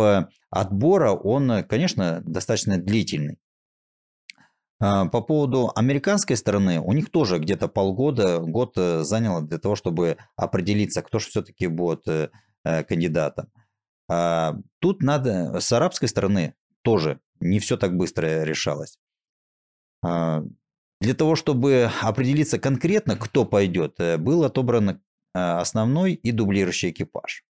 [0.50, 3.38] отбора, он, конечно, достаточно длительный.
[4.80, 11.02] По поводу американской стороны, у них тоже где-то полгода, год заняло для того, чтобы определиться,
[11.02, 12.06] кто же все-таки будет
[12.64, 13.52] кандидатом.
[14.80, 18.98] Тут надо, с арабской стороны тоже не все так быстро решалось.
[21.00, 24.96] Для того, чтобы определиться конкретно, кто пойдет, э, был отобран э,
[25.34, 27.44] основной и дублирующий экипаж.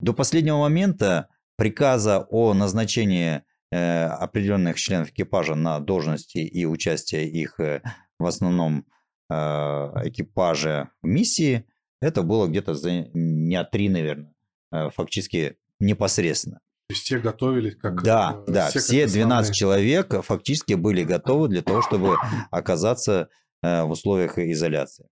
[0.00, 7.58] До последнего момента приказа о назначении э, определенных членов экипажа на должности и участие их
[7.58, 8.86] в основном
[9.28, 11.66] экипаже в миссии,
[12.00, 14.32] это было где-то за дня три, наверное,
[14.70, 16.60] фактически непосредственно.
[16.88, 18.02] То есть те готовились как...
[18.02, 22.16] Да, э, да, все, все 12 человек фактически были готовы для того, чтобы
[22.52, 23.28] оказаться
[23.62, 25.08] э, в условиях изоляции.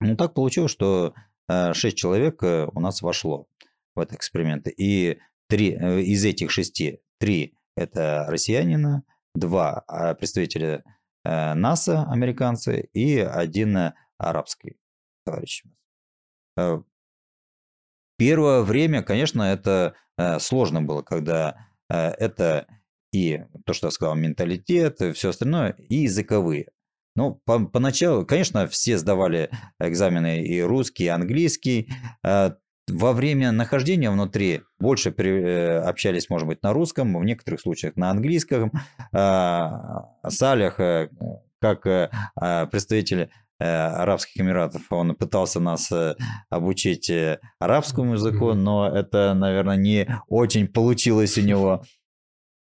[0.00, 1.14] Ну, так получилось, что
[1.48, 3.46] 6 э, человек у нас вошло
[3.94, 4.66] в этот эксперимент.
[4.66, 5.18] И
[5.48, 5.70] три,
[6.04, 9.84] из этих шести, три это россиянина, два
[10.18, 10.84] представителя
[11.24, 14.76] НАСА, американцы, и один арабский
[15.24, 15.64] товарищ.
[18.16, 22.66] Первое время, конечно, это Э, сложно было, когда э, это
[23.12, 26.68] и то, что я сказал, менталитет, и все остальное, и языковые.
[27.16, 31.92] Ну, по, поначалу, конечно, все сдавали экзамены и русский, и английский.
[32.88, 37.96] Э, во время нахождения внутри больше при, общались, может быть, на русском, в некоторых случаях
[37.96, 38.72] на английском.
[40.28, 40.76] Салях,
[41.60, 41.82] как
[42.70, 43.30] представитель
[43.60, 44.82] Э, Арабских Эмиратов.
[44.90, 46.16] Он пытался нас э,
[46.50, 51.84] обучить э, арабскому языку, но это, наверное, не очень получилось у него.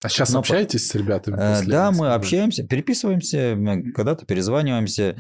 [0.04, 1.66] А сейчас но, общаетесь с ребятами?
[1.66, 3.58] Да, мы общаемся, переписываемся,
[3.96, 5.16] когда-то перезваниваемся.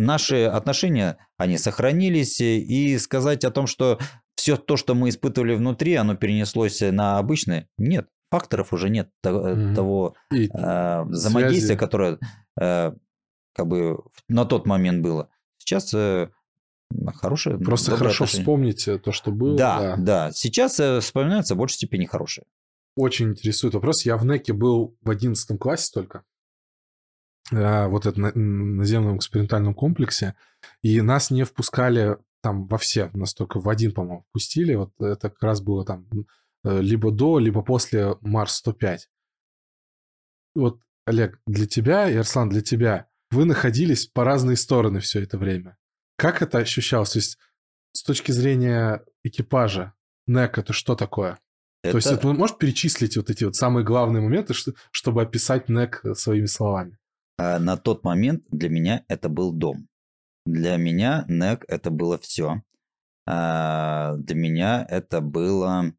[0.00, 3.98] Наши отношения, они сохранились, и сказать о том, что
[4.34, 8.08] все то, что мы испытывали внутри, оно перенеслось на обычное, нет.
[8.30, 9.74] Факторов уже нет того, mm-hmm.
[9.74, 12.18] того взаимодействия, которое
[12.56, 13.98] как бы
[14.28, 15.28] на тот момент было.
[15.58, 16.30] Сейчас э,
[17.14, 17.58] хорошее.
[17.58, 18.42] Просто хорошо отношение.
[18.42, 19.56] вспомнить э, то, что было.
[19.56, 20.32] Да, да, да.
[20.32, 22.46] Сейчас э, вспоминается в большей степени хорошее.
[22.96, 24.04] Очень интересует вопрос.
[24.04, 26.22] Я в НЭКе был в 11 классе только, э,
[27.50, 30.34] вот это на, наземном экспериментальном комплексе,
[30.82, 34.74] и нас не впускали там во все, нас только в один, по-моему, впустили.
[34.74, 36.06] Вот это как раз было там
[36.64, 39.00] э, либо до, либо после Марс-105.
[40.54, 45.38] Вот, Олег, для тебя и Арслан, для тебя вы находились по разные стороны все это
[45.38, 45.76] время.
[46.16, 47.12] Как это ощущалось?
[47.12, 47.38] То есть
[47.92, 49.94] с точки зрения экипажа,
[50.26, 51.38] НЭК это что такое?
[51.82, 51.92] Это...
[51.92, 54.54] То есть это, можешь перечислить вот эти вот самые главные моменты,
[54.90, 56.98] чтобы описать НЭК своими словами?
[57.40, 59.88] А на тот момент для меня это был дом.
[60.44, 62.62] Для меня НЭК это было все.
[63.26, 65.94] А для меня это было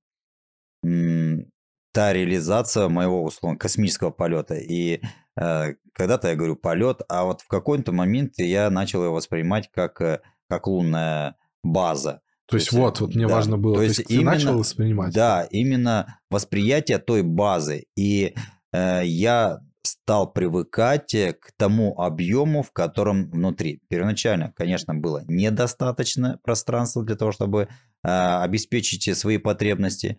[0.84, 4.54] та реализация моего условно космического полета.
[4.54, 5.02] И
[5.36, 10.00] э, когда-то я говорю полет, а вот в какой-то момент я начал его воспринимать как,
[10.00, 12.22] э, как лунная база.
[12.46, 13.34] То, то есть, вот, вот мне да.
[13.34, 13.74] важно было.
[13.74, 15.14] То, то есть, есть именно, начал воспринимать.
[15.14, 17.88] Да, именно восприятие той базы.
[17.96, 18.36] И
[18.74, 23.82] э, я стал привыкать к тому объему, в котором внутри.
[23.90, 27.68] Первоначально, конечно, было недостаточно пространства для того, чтобы
[28.04, 30.18] э, обеспечить свои потребности.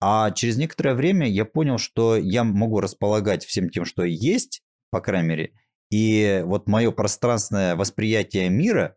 [0.00, 5.00] А через некоторое время я понял, что я могу располагать всем тем, что есть, по
[5.00, 5.52] крайней мере.
[5.90, 8.96] И вот мое пространственное восприятие мира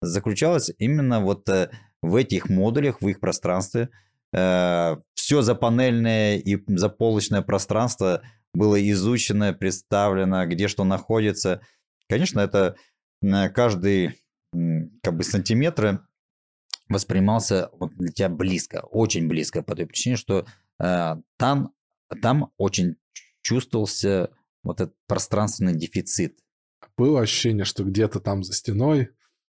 [0.00, 1.70] заключалось именно вот э,
[2.02, 3.90] в этих модулях, в их пространстве.
[4.34, 8.22] Э, Все запанельное и заполочное пространство
[8.54, 11.60] было изучено, представлено, где что находится.
[12.08, 12.76] Конечно, это
[13.20, 14.22] каждый
[15.02, 16.06] как бы сантиметр
[16.88, 20.46] воспринимался вот для тебя близко, очень близко, по той причине, что
[20.78, 21.72] э, там,
[22.20, 22.96] там очень
[23.40, 24.30] чувствовался
[24.62, 26.38] вот этот пространственный дефицит.
[26.96, 29.10] Было ощущение, что где-то там за стеной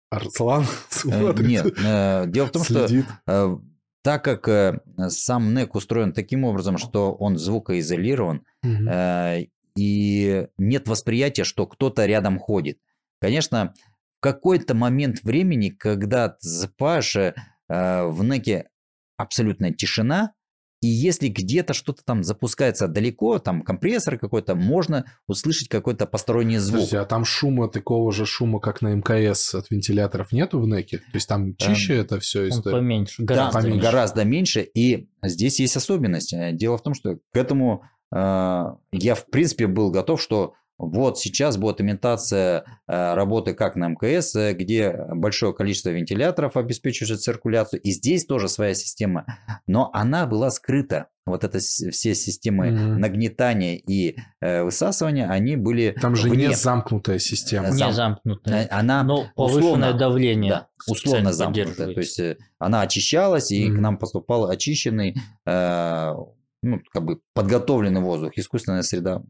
[0.09, 3.05] Арслан э, смотрит, Нет, э, дело в том, следит.
[3.05, 3.57] что э,
[4.05, 8.87] так как э, сам НЭК устроен таким образом, что он звукоизолирован, угу.
[8.87, 9.45] э,
[9.75, 12.77] и нет восприятия, что кто-то рядом ходит.
[13.19, 13.73] Конечно,
[14.19, 17.33] в какой-то момент времени, когда ты засыпаешь, э,
[17.67, 18.69] в НЭКе
[19.17, 20.33] абсолютная тишина,
[20.81, 26.81] и если где-то что-то там запускается далеко, там компрессор какой-то, можно услышать какой-то посторонний звук.
[26.81, 30.97] Подожди, а там шума, такого же шума, как на МКС от вентиляторов нету в НЭКе?
[30.97, 32.75] То есть там чище эм, это все история?
[32.75, 33.23] Поменьше.
[33.23, 33.81] Гораздо, да, поменьше.
[33.81, 34.61] гораздо меньше.
[34.61, 36.35] И здесь есть особенность.
[36.53, 41.57] Дело в том, что к этому э, я в принципе был готов, что вот сейчас
[41.57, 47.91] будет имитация э, работы как на МКС, э, где большое количество вентиляторов обеспечивает циркуляцию, и
[47.91, 49.25] здесь тоже своя система,
[49.67, 51.07] но она была скрыта.
[51.25, 52.97] Вот это все системы mm-hmm.
[52.97, 56.47] нагнетания и э, высасывания, они были Там же вне.
[56.47, 57.69] не замкнутая система.
[57.69, 58.67] Не замкнутая.
[58.69, 60.51] Она но повышенное условно, давление.
[60.51, 61.93] Да, условно замкнутая.
[61.93, 62.21] То есть
[62.59, 63.75] она очищалась, и mm-hmm.
[63.75, 65.15] к нам поступал очищенный,
[65.47, 66.13] э,
[66.61, 69.23] ну, как бы подготовленный воздух, искусственная среда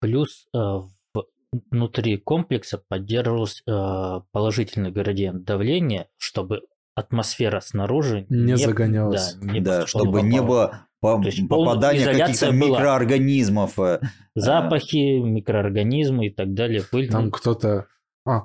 [0.00, 0.80] Плюс э,
[1.70, 6.62] внутри комплекса поддерживался э, положительный градиент давления, чтобы
[6.94, 9.34] атмосфера снаружи не, не загонялась.
[9.34, 13.78] Да, не да чтобы не было по, попадания каких-то микроорганизмов.
[14.34, 16.82] Запахи, микроорганизмы и так далее.
[16.90, 17.10] Пыль.
[17.10, 17.86] Там кто-то...
[18.26, 18.44] А,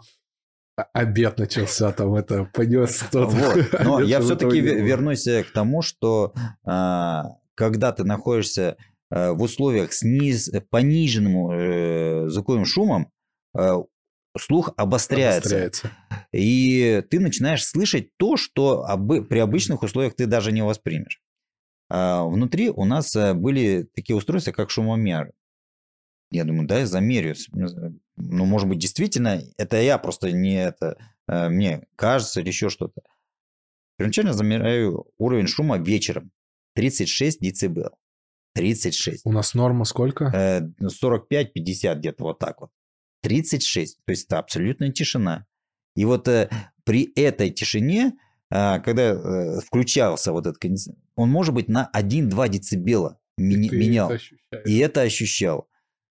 [0.93, 3.31] обед начался, там это понес тот.
[3.31, 3.83] Вот.
[3.83, 6.33] Но я все-таки вернусь к тому, что
[6.63, 13.11] а, когда ты находишься Э, в условиях с низ, пониженным э, звуковым шумом
[13.55, 13.75] э,
[14.35, 15.49] слух обостряется.
[15.49, 15.91] обостряется.
[16.31, 21.21] И ты начинаешь слышать то, что об, при обычных условиях ты даже не воспримешь.
[21.89, 25.31] А внутри у нас были такие устройства, как шумомер.
[26.31, 27.35] Я думаю, да, я замерю.
[28.15, 30.97] Ну, может быть, действительно, это я просто не это,
[31.27, 33.03] мне кажется или еще что-то.
[33.97, 36.31] Первоначально замеряю уровень шума вечером.
[36.73, 37.91] 36 дБ.
[38.53, 39.25] 36.
[39.25, 40.25] У нас норма сколько?
[40.25, 42.71] 45-50 ну, где-то вот так вот.
[43.21, 43.99] 36.
[44.05, 45.45] То есть это абсолютная тишина.
[45.95, 46.49] И вот э,
[46.83, 48.13] при этой тишине,
[48.51, 54.11] э, когда э, включался вот этот кондиционер, он может быть на 1-2 децибела ми- менял.
[54.11, 55.69] Это и это ощущал.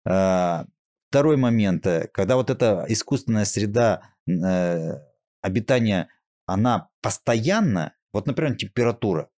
[0.05, 0.64] Э,
[1.11, 4.95] второй момент, э, когда вот эта искусственная среда э,
[5.41, 6.09] обитания,
[6.47, 9.30] она постоянно, вот, например, температура.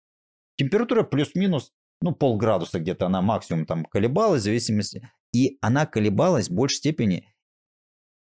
[0.57, 5.09] Температура плюс-минус ну, полградуса где-то она максимум там колебалась в зависимости.
[5.33, 7.27] И она колебалась в большей степени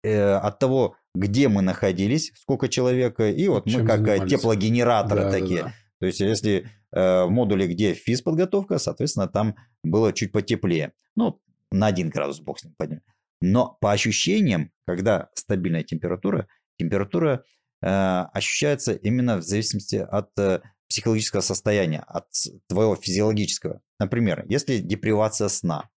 [0.03, 4.31] э, от того, где мы находились, сколько человека, и вот Чем мы как занимались.
[4.31, 5.63] теплогенераторы да, такие.
[5.63, 5.73] Да, да.
[5.99, 10.93] То есть, если э, в модуле, где физподготовка, соответственно, там было чуть потеплее.
[11.15, 11.39] Ну,
[11.71, 13.01] на 1 градус бог с ним подним.
[13.41, 16.47] Но по ощущениям, когда стабильная температура,
[16.77, 17.43] температура
[17.81, 20.61] э, ощущается именно в зависимости от э,
[20.91, 22.27] психологического состояния, от
[22.67, 23.81] твоего физиологического.
[23.97, 25.89] Например, если депривация сна.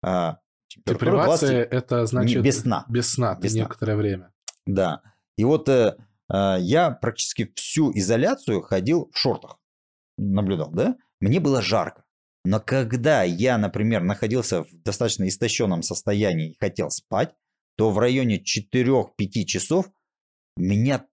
[0.00, 0.38] А,
[0.86, 1.72] депривация 20...
[1.72, 2.86] это значит без сна.
[2.88, 3.60] Без сна, без сна.
[3.62, 4.32] некоторое время.
[4.64, 5.02] Да.
[5.36, 5.96] И вот э,
[6.32, 9.58] э, я практически всю изоляцию ходил в шортах.
[10.16, 10.96] Наблюдал, да?
[11.20, 12.04] Мне было жарко.
[12.44, 17.34] Но когда я, например, находился в достаточно истощенном состоянии и хотел спать,
[17.76, 19.90] то в районе 4-5 часов
[20.56, 21.06] меня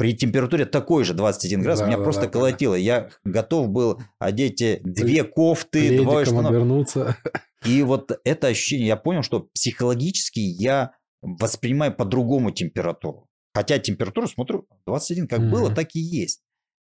[0.00, 2.72] при температуре такой же 21 градус, да, меня да, просто да, колотило.
[2.72, 2.78] Да.
[2.78, 6.52] Я готов был одеть э, две кофты, двое штанов.
[6.52, 7.18] обернуться.
[7.66, 13.28] И вот это ощущение, я понял, что психологически я воспринимаю по-другому температуру.
[13.54, 15.50] Хотя температуру смотрю 21 как mm-hmm.
[15.50, 16.40] было, так и есть.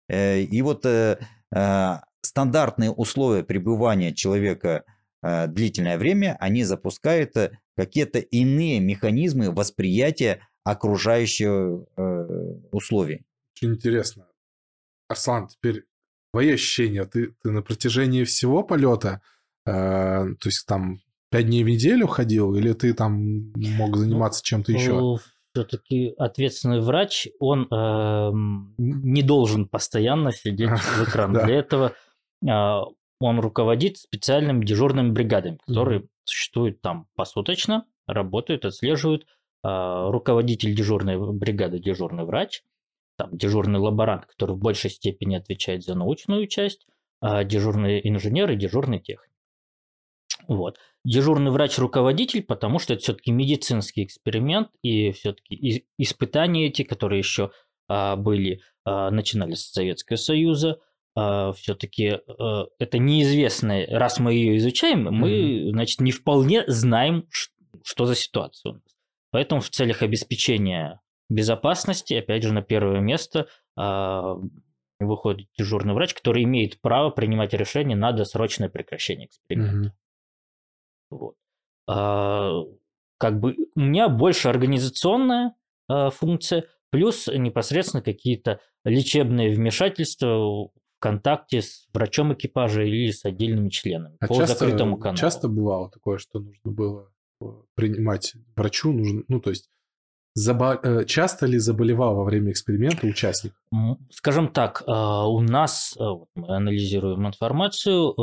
[0.09, 1.19] Э, и вот э,
[2.23, 4.85] стандартные условия пребывания человека
[5.23, 7.35] длительное время, они запускают
[7.77, 12.27] какие-то иные механизмы восприятия окружающие э,
[12.71, 13.25] условий.
[13.57, 14.27] Очень интересно.
[15.09, 15.85] Арслан, теперь
[16.33, 17.05] твои ощущения.
[17.05, 19.21] Ты, ты на протяжении всего полета,
[19.67, 21.01] э, то есть там
[21.31, 25.19] пять дней в неделю ходил, или ты там мог ну, заниматься чем-то еще?
[25.55, 28.31] Все-таки ответственный врач, он э,
[28.79, 31.33] не должен постоянно сидеть в экран.
[31.33, 31.95] Для этого
[32.47, 32.49] э,
[33.21, 41.79] он руководит специальными дежурными бригадами, которые существуют там посуточно, работают, отслеживают а, руководитель дежурной бригады,
[41.79, 42.63] дежурный врач,
[43.17, 46.87] там, дежурный лаборант, который в большей степени отвечает за научную часть,
[47.21, 49.31] а дежурный инженер и дежурный техник.
[50.49, 50.79] Вот.
[51.05, 57.53] Дежурный врач-руководитель, потому что это все-таки медицинский эксперимент, и все-таки испытания эти, которые еще
[57.89, 60.81] а, были, а, начинали с Советского Союза,
[61.15, 65.71] а, все-таки а, это неизвестное, раз мы ее изучаем, мы, mm-hmm.
[65.71, 67.29] значит, не вполне знаем,
[67.85, 68.92] что за ситуация у нас.
[69.33, 74.37] Поэтому в целях обеспечения безопасности, опять же, на первое место а,
[75.01, 79.89] выходит дежурный врач, который имеет право принимать решение на досрочное прекращение эксперимента.
[79.89, 81.17] Mm-hmm.
[81.19, 81.35] Вот.
[81.89, 82.63] А,
[83.19, 85.55] как бы у меня больше организационная
[85.89, 93.71] а, функция, плюс непосредственно какие-то лечебные вмешательства в контакте с врачом экипажа или с отдельными
[93.71, 95.17] членами а по часто, закрытому каналу.
[95.17, 97.13] Часто бывало такое, что нужно было
[97.75, 99.69] принимать врачу, нужно, ну то есть
[100.35, 100.81] Забо...
[100.83, 103.53] Э, часто ли заболевал во время эксперимента участник?
[104.11, 106.03] Скажем так, а, у нас, э,
[106.35, 108.15] мы анализируем информацию,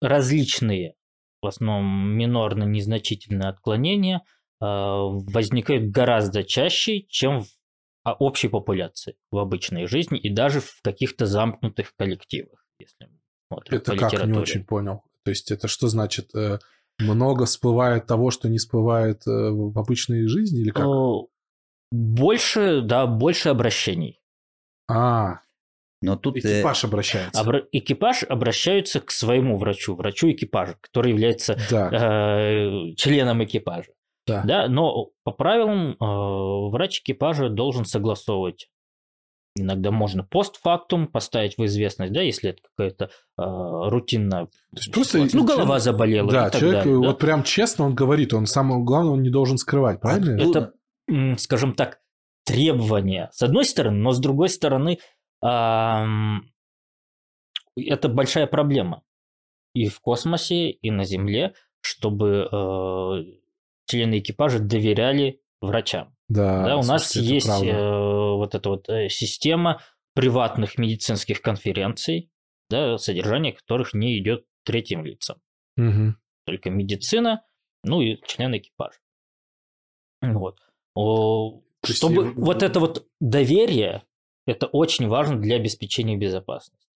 [0.00, 0.94] различные
[1.42, 4.22] в основном минорно-незначительные отклонения
[4.60, 7.48] а, возникают гораздо чаще, чем в
[8.04, 13.08] а, общей популяции, в обычной жизни и даже в каких-то замкнутых коллективах, если
[13.48, 15.02] смотрим Это по как, не очень понял.
[15.24, 16.30] То есть это что значит?
[16.98, 20.86] Много всплывает того, что не всплывает э, в обычной жизни или как?
[21.92, 24.20] Больше, да, больше обращений.
[24.88, 25.40] А,
[26.02, 26.86] но тут экипаж э...
[26.86, 27.40] обращается.
[27.40, 27.62] Обра...
[27.72, 31.90] Экипаж обращается к своему врачу, врачу экипажа, который является да.
[31.90, 33.92] э, членом экипажа.
[34.26, 34.42] Да.
[34.44, 34.68] да.
[34.68, 38.68] Но по правилам э, врач экипажа должен согласовывать.
[39.58, 44.46] Иногда можно постфактум поставить в известность, да, если это какая-то э, рутинная.
[44.46, 46.30] То есть просто ну голова заболела.
[46.30, 47.26] Да, человек далее, вот да?
[47.26, 50.40] прям честно он говорит, он самое главное он не должен скрывать, правильно?
[50.40, 50.74] Это,
[51.38, 52.00] скажем так,
[52.44, 54.98] требование с одной стороны, но с другой стороны
[55.40, 56.40] это
[58.08, 59.02] большая проблема
[59.74, 63.24] и в космосе, и на Земле, чтобы э,
[63.84, 66.15] члены экипажа доверяли врачам.
[66.28, 67.90] Да, да у нас есть э,
[68.34, 69.82] вот эта вот э, система
[70.14, 72.30] приватных медицинских конференций,
[72.68, 75.40] да, содержание которых не идет третьим лицам.
[75.76, 76.14] Угу.
[76.46, 77.44] Только медицина,
[77.84, 78.98] ну и члены экипажа.
[80.22, 80.58] Вот.
[80.94, 84.02] О, чтобы вот это вот доверие
[84.46, 86.86] это очень важно для обеспечения безопасности.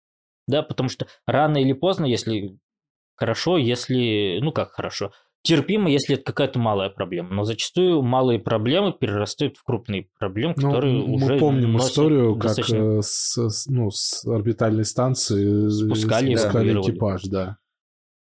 [0.47, 2.59] Да, потому что рано или поздно, если
[3.17, 5.13] хорошо, если, ну как хорошо,
[5.43, 7.35] терпимо, если это какая-то малая проблема.
[7.35, 12.37] Но зачастую малые проблемы перерастают в крупные проблемы, ну, которые ну, уже Мы помним историю,
[12.37, 17.59] как э, с, ну, с орбитальной станции спускали, спускали экипаж, да.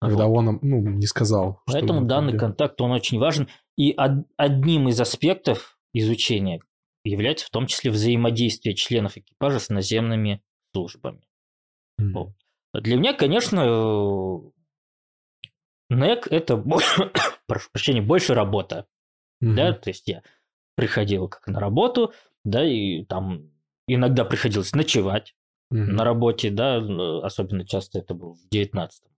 [0.01, 0.37] Когда вот.
[0.37, 1.61] он ну, не сказал.
[1.65, 2.39] Поэтому данный проблема.
[2.39, 3.49] контакт, он очень важен.
[3.77, 6.61] И од- одним из аспектов изучения
[7.03, 10.41] является в том числе взаимодействие членов экипажа с наземными
[10.73, 11.21] службами.
[11.99, 12.11] Mm.
[12.13, 12.29] Вот.
[12.73, 14.41] Для меня, конечно,
[15.89, 16.57] НЭК это,
[17.47, 18.87] прошу прощения, больше работа.
[19.43, 19.53] Mm-hmm.
[19.53, 20.23] Да, то есть я
[20.75, 22.13] приходил как на работу,
[22.43, 23.51] да, и там
[23.87, 25.35] иногда приходилось ночевать
[25.73, 25.77] mm-hmm.
[25.77, 26.77] на работе, да,
[27.23, 29.11] особенно часто это было в 19-м.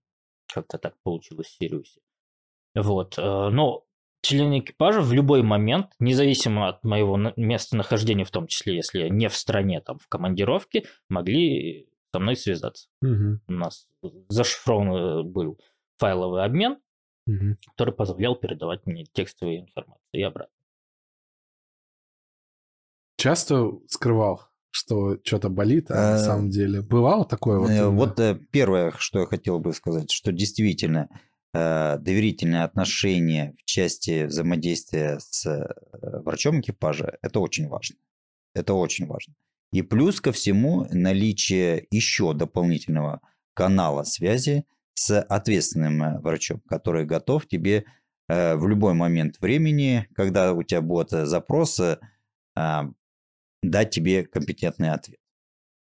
[0.52, 2.00] Как-то так получилось в Сириусе.
[2.74, 3.18] Вот.
[3.18, 3.84] Э, но
[4.22, 9.28] члены экипажа в любой момент, независимо от моего местонахождения, в том числе, если я не
[9.28, 12.88] в стране, там, в командировке, могли со мной связаться.
[13.02, 13.40] Угу.
[13.48, 13.88] У нас
[14.28, 15.58] зашифрован был
[15.98, 16.78] файловый обмен,
[17.26, 17.56] угу.
[17.70, 20.54] который позволял передавать мне текстовую информацию и обратно.
[23.16, 27.58] Часто скрывал, что что-то болит, а на э, самом деле бывало такое?
[27.58, 31.08] Вот, э, вот э, первое, что я хотел бы сказать, что действительно
[31.54, 35.46] доверительные отношения в части взаимодействия с
[35.92, 37.96] врачом экипажа, это очень важно.
[38.54, 39.34] Это очень важно.
[39.70, 43.20] И плюс ко всему наличие еще дополнительного
[43.52, 44.64] канала связи
[44.94, 47.84] с ответственным э, врачом, который готов тебе
[48.28, 51.78] в любой момент времени, когда у тебя будет запрос,
[52.56, 55.18] дать тебе компетентный ответ.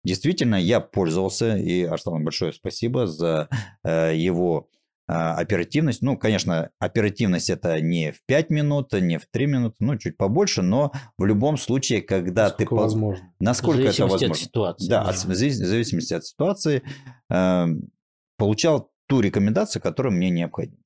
[0.05, 3.51] Действительно, я пользовался, и Арслану большое спасибо за
[3.85, 4.71] его
[5.13, 9.99] а, оперативность, ну, конечно, оперативность это не в 5 минут, не в 3 минуты, ну,
[9.99, 12.75] чуть побольше, но в любом случае, когда насколько ты...
[12.77, 13.35] возможно.
[13.41, 14.31] Насколько это возможно.
[14.31, 14.89] от ситуации.
[14.89, 15.11] Да, да.
[15.11, 16.85] От, в зависимости от ситуации
[17.29, 17.67] э,
[18.41, 20.83] получал ту рекомендацию, которая мне необходима.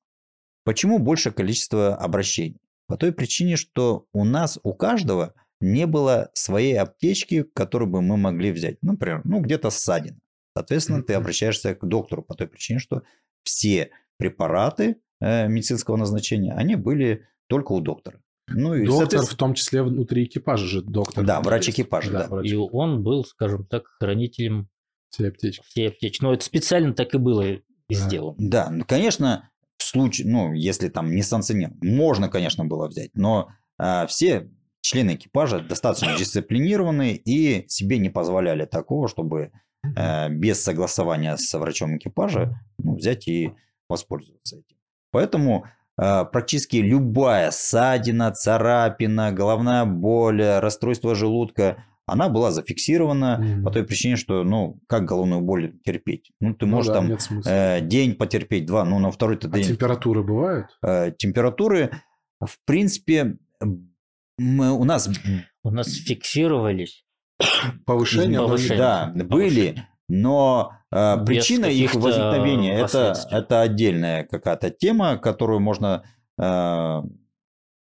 [0.64, 2.58] Почему большее количество обращений?
[2.88, 8.16] По той причине, что у нас, у каждого не было своей аптечки, которую бы мы
[8.16, 8.82] могли взять.
[8.82, 10.18] Например, ну, где-то ссадина.
[10.56, 13.02] Соответственно, ты обращаешься к доктору по той причине, что
[13.44, 18.20] все препараты э, медицинского назначения, они были только у доктора.
[18.48, 21.24] Ну, и, доктор, в том числе внутри экипажа же доктор.
[21.24, 22.18] Да, врач экипажа, да.
[22.24, 22.28] да.
[22.28, 22.50] Врач.
[22.50, 24.68] И он был, скажем так, хранителем
[25.14, 25.64] всей аптечки.
[25.66, 26.22] Всей аптечки.
[26.22, 27.60] Но это специально так и было
[27.90, 28.36] сделано.
[28.38, 33.48] Да, ну, конечно, в случае, ну, если там не санкционировано, можно, конечно, было взять, но
[33.78, 34.50] а, все
[34.80, 39.50] члены экипажа достаточно дисциплинированные и себе не позволяли такого, чтобы
[39.96, 43.52] э, без согласования с врачом экипажа ну, взять и
[43.88, 44.76] воспользоваться этим.
[45.10, 45.66] Поэтому
[46.00, 53.62] э, практически любая ссадина, царапина, головная боль, расстройство желудка, она была зафиксирована mm-hmm.
[53.62, 56.32] по той причине, что, ну, как головную боль терпеть?
[56.40, 59.64] Ну, ты ну, можешь да, там э, день потерпеть, два, ну, на второй-то а день.
[59.64, 60.66] температуры бывают?
[60.82, 61.90] Э, температуры,
[62.44, 63.38] в принципе,
[64.38, 65.08] мы, у нас...
[65.62, 67.04] У нас фиксировались.
[67.86, 68.38] Повышение?
[68.38, 68.78] Повышение.
[68.78, 76.04] Да, были, но э, причина их возникновения это, это отдельная какая-то тема, которую можно
[76.38, 77.02] э,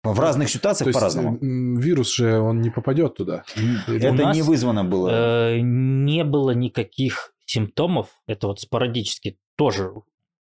[0.03, 1.37] в разных ситуациях по-разному.
[1.77, 3.43] Вирус же, он не попадет туда.
[3.87, 5.09] Это не вызвано было.
[5.09, 8.09] Э, не было никаких симптомов.
[8.27, 9.91] Это вот спорадически тоже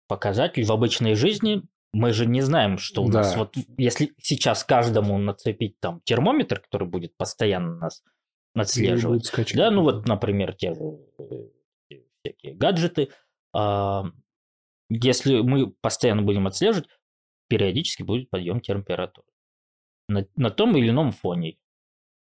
[0.08, 1.62] показатель в обычной жизни.
[1.92, 3.18] Мы же не знаем, что у да.
[3.18, 8.02] нас вот если сейчас каждому нацепить там термометр, который будет постоянно нас
[8.56, 13.10] отслеживать, да, ну вот, например, те же э, всякие гаджеты,
[13.52, 14.04] а,
[14.88, 16.88] если мы постоянно будем отслеживать,
[17.48, 19.26] периодически будет подъем температуры
[20.08, 21.56] на, на том или ином фоне.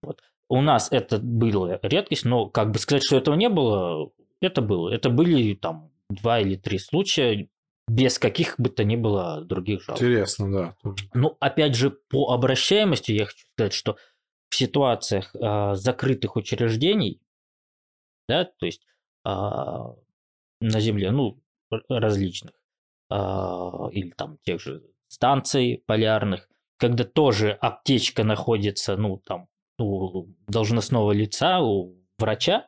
[0.02, 0.22] Вот.
[0.50, 4.12] У нас это было редкость, но как бы сказать, что этого не было,
[4.42, 4.90] это было.
[4.90, 7.50] Это были там два или три случая
[7.88, 10.02] без каких бы то ни было других жалоб.
[10.02, 10.76] Интересно, да.
[11.14, 13.98] Ну, опять же, по обращаемости я хочу сказать, что
[14.50, 17.22] в ситуациях э, закрытых учреждений,
[18.30, 18.86] да, то есть
[19.26, 21.42] э, на Земле, ну,
[21.90, 22.54] различных,
[23.10, 23.16] э,
[23.92, 26.48] или там тех же станций полярных,
[26.84, 29.48] когда тоже аптечка находится, ну, там,
[29.80, 32.68] у должностного лица, у врача,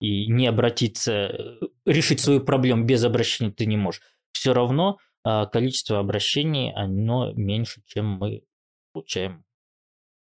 [0.00, 4.00] и не обратиться, э, решить свою проблему без обращения ты не можешь,
[4.30, 8.44] все равно а, количество обращений, оно меньше, чем мы
[8.92, 9.44] получаем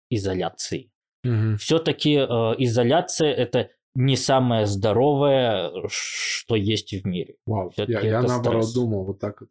[0.09, 0.91] изоляции.
[1.23, 1.59] Угу.
[1.59, 2.25] Все-таки э,
[2.57, 7.37] изоляция это не самое здоровое, что есть в мире.
[7.45, 8.75] Вау, я, я наоборот стресс.
[8.75, 9.51] думал вот так вот.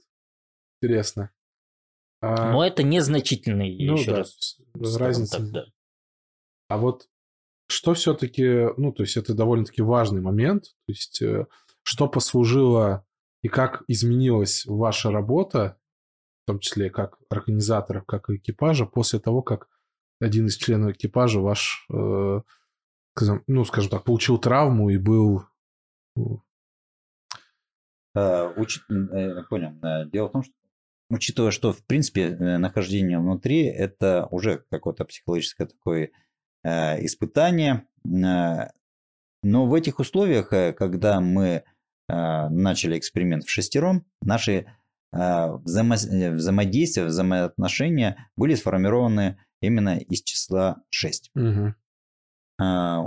[0.81, 1.29] Интересно.
[2.21, 2.51] А...
[2.51, 4.59] Но это незначительный ну, еще да, раз.
[4.73, 5.37] Разница.
[5.37, 5.65] Так, да.
[6.69, 7.07] А вот
[7.69, 11.47] что все-таки, ну, то есть это довольно-таки важный момент, то есть э,
[11.83, 13.05] что послужило
[13.43, 15.77] и как изменилась ваша работа,
[16.43, 19.67] в том числе как организаторов, как и экипажа, после того, как
[20.19, 22.41] один из членов экипажа ваш, э,
[23.47, 25.43] ну, скажем так, получил травму и был...
[28.15, 28.79] Э, уч...
[28.89, 29.77] э, понял.
[29.83, 30.53] Э, дело в том, что
[31.09, 36.11] учитывая, что, в принципе, э, нахождение внутри– это уже какое-то психологическое такое
[36.63, 37.87] э, испытание.
[38.05, 38.69] Э,
[39.43, 41.63] но в этих условиях, э, когда мы
[42.09, 44.65] э, начали эксперимент в шестером, наши
[45.09, 51.31] взаимо взаимодействия, взаимоотношения были сформированы именно из числа 6.
[51.33, 51.73] Угу.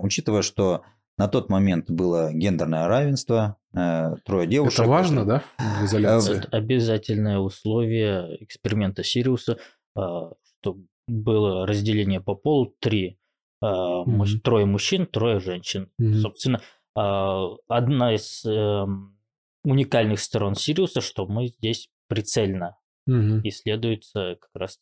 [0.03, 0.83] Учитывая, что
[1.19, 4.81] на тот момент было гендерное равенство, трое девушек.
[4.81, 6.39] Это важно, да, в изоляции?
[6.39, 9.59] Это обязательное условие эксперимента Сириуса,
[9.97, 13.19] э, что было разделение по полу три.
[13.63, 14.39] Mm-hmm.
[14.43, 15.91] Трое мужчин, трое женщин.
[16.01, 16.15] Mm-hmm.
[16.15, 16.63] Собственно,
[16.95, 19.19] одна из эм,
[19.65, 23.41] уникальных сторон Сириуса, что мы здесь прицельно mm-hmm.
[23.45, 24.81] исследуется как раз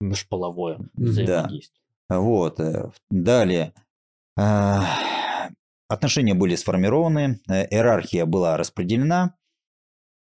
[0.00, 1.82] межполовое взаимодействие.
[2.08, 2.20] Да.
[2.20, 2.60] Вот.
[2.60, 3.72] Э, далее.
[5.88, 9.34] Э, отношения были сформированы, э, иерархия была распределена.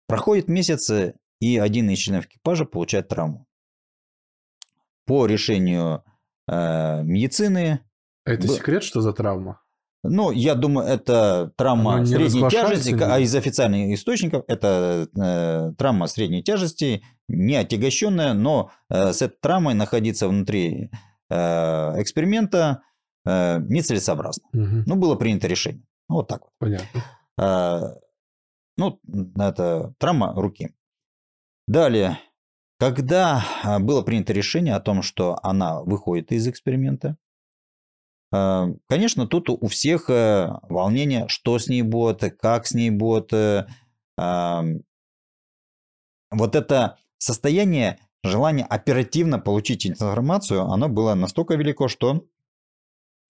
[0.06, 0.90] Проходит месяц,
[1.40, 3.46] и один из членов экипажа получает травму.
[5.06, 6.04] По решению
[6.48, 7.80] э, медицины...
[8.24, 8.54] Это б...
[8.54, 9.62] секрет, что за травма?
[10.04, 16.42] Ну, я думаю, это травма средней тяжести, а из официальных источников это э, травма средней
[16.42, 20.90] тяжести, не отягощенная, но э, с этой травмой находиться внутри
[21.30, 21.34] э,
[22.00, 22.82] эксперимента
[23.28, 24.44] э, нецелесообразно.
[24.52, 24.82] Угу.
[24.86, 25.84] Ну, было принято решение.
[26.08, 26.52] Ну, вот так вот.
[26.58, 27.04] Понятно.
[27.38, 27.94] Э,
[28.76, 29.00] ну,
[29.36, 30.74] это травма руки.
[31.66, 32.18] Далее,
[32.78, 37.16] когда а, было принято решение о том, что она выходит из эксперимента,
[38.32, 43.32] э, конечно, тут у всех э, волнение, что с ней будет, как с ней будет.
[43.32, 43.66] Э,
[46.30, 52.24] вот это состояние желание оперативно получить информацию, оно было настолько велико, что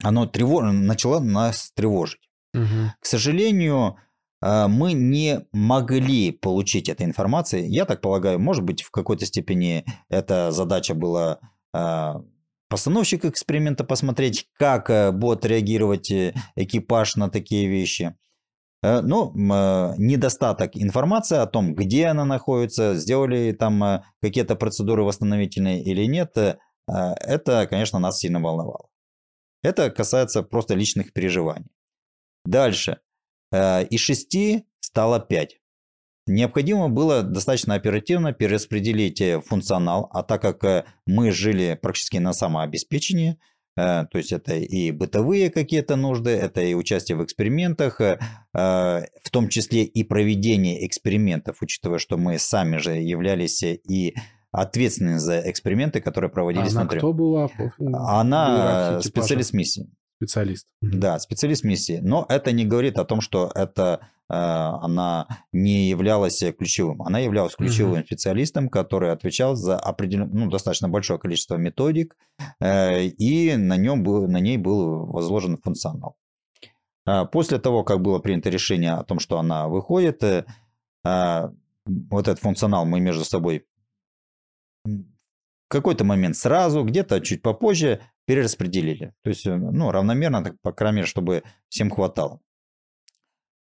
[0.03, 0.64] оно тревож...
[0.72, 2.28] начало нас тревожить.
[2.55, 2.92] Угу.
[3.01, 3.96] К сожалению,
[4.42, 7.66] э, мы не могли получить этой информации.
[7.66, 11.38] Я так полагаю, может быть, в какой-то степени эта задача была
[11.74, 12.14] э,
[12.68, 16.11] постановщик эксперимента посмотреть, как э, будет реагировать
[16.57, 18.14] экипаж на такие вещи.
[18.80, 19.32] Но
[19.99, 26.36] недостаток информации о том, где она находится, сделали там какие-то процедуры восстановительные или нет,
[26.86, 28.86] это, конечно, нас сильно волновало.
[29.62, 31.70] Это касается просто личных переживаний.
[32.44, 33.00] Дальше.
[33.52, 35.59] Из шести стало пять.
[36.26, 43.38] Необходимо было достаточно оперативно перераспределить функционал, а так как мы жили практически на самообеспечении,
[43.78, 48.18] Э, то есть это и бытовые какие-то нужды, это и участие в экспериментах, э,
[48.52, 54.14] в том числе и проведение экспериментов, учитывая, что мы сами же являлись и
[54.53, 56.99] ответственны за эксперименты, которые проводились Она внутри.
[56.99, 57.49] кто была?
[57.78, 59.90] Она специалист миссии.
[60.18, 60.66] Специалист.
[60.80, 62.01] Да, специалист миссии.
[62.03, 67.03] Но это не говорит о том, что это э, она не являлась ключевым.
[67.03, 68.07] Она являлась ключевым mm-hmm.
[68.07, 70.28] специалистом, который отвечал за определен...
[70.32, 72.16] ну, достаточно большое количество методик,
[72.61, 76.16] э, и на, нем был, на ней был возложен функционал.
[77.07, 80.42] Э, после того, как было принято решение о том, что она выходит, э,
[81.05, 83.68] вот этот функционал мы между собой
[85.69, 89.14] какой-то момент сразу, где-то чуть попозже перераспределили.
[89.23, 92.41] То есть, э, ну, равномерно, так, по крайней мере, чтобы всем хватало.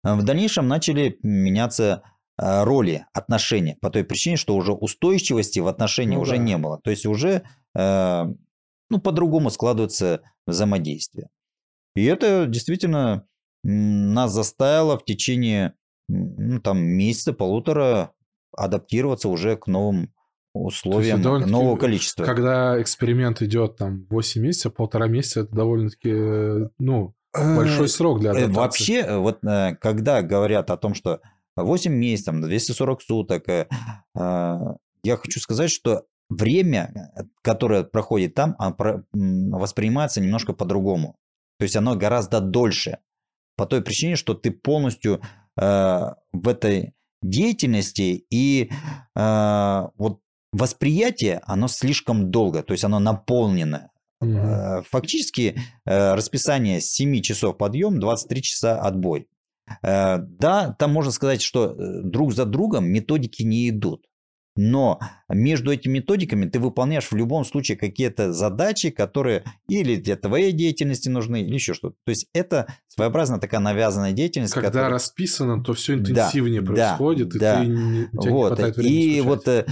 [0.05, 2.03] Э, в дальнейшем начали меняться
[2.39, 6.43] э, роли, отношения, по той причине, что уже устойчивости в отношении ну, уже да.
[6.43, 6.81] не было.
[6.83, 7.43] То есть уже
[8.89, 11.29] ну, по-другому складывается взаимодействие.
[11.95, 13.27] И это действительно
[13.63, 15.75] нас заставило в течение
[16.09, 18.13] ну, там, месяца, полутора
[18.57, 20.15] адаптироваться уже к новым
[20.65, 22.25] условиям нового количества.
[22.25, 28.45] Когда эксперимент идет там 8 месяцев, полтора месяца, это довольно-таки, ну, большой срок для э,
[28.45, 28.55] адаптации.
[28.55, 31.21] Вообще, э, вот э, когда говорят о том, что
[31.57, 33.45] 8 месяцев, 240 суток,
[34.15, 38.57] я хочу сказать, что время, которое проходит там,
[39.13, 41.17] воспринимается немножко по-другому.
[41.59, 42.99] То есть оно гораздо дольше.
[43.57, 45.23] По той причине, что ты полностью
[45.57, 48.71] в этой деятельности и
[49.15, 50.21] вот
[50.57, 53.91] восприятие, оно слишком долго, то есть оно наполнено.
[54.21, 54.85] Угу.
[54.91, 59.29] Фактически э, расписание 7 часов подъем, 23 часа отбой.
[59.83, 64.07] Э, да, там можно сказать, что друг за другом методики не идут.
[64.57, 64.99] Но
[65.29, 71.09] между этими методиками ты выполняешь в любом случае какие-то задачи, которые или для твоей деятельности
[71.11, 71.97] нужны, или еще что-то.
[72.05, 74.55] То есть это своеобразная такая навязанная деятельность.
[74.55, 74.91] Когда которая...
[74.91, 77.75] расписано, то все интенсивнее да, происходит, да, и да.
[77.75, 78.43] ты, у тебя вот.
[78.43, 79.67] не хватает времени И вот э,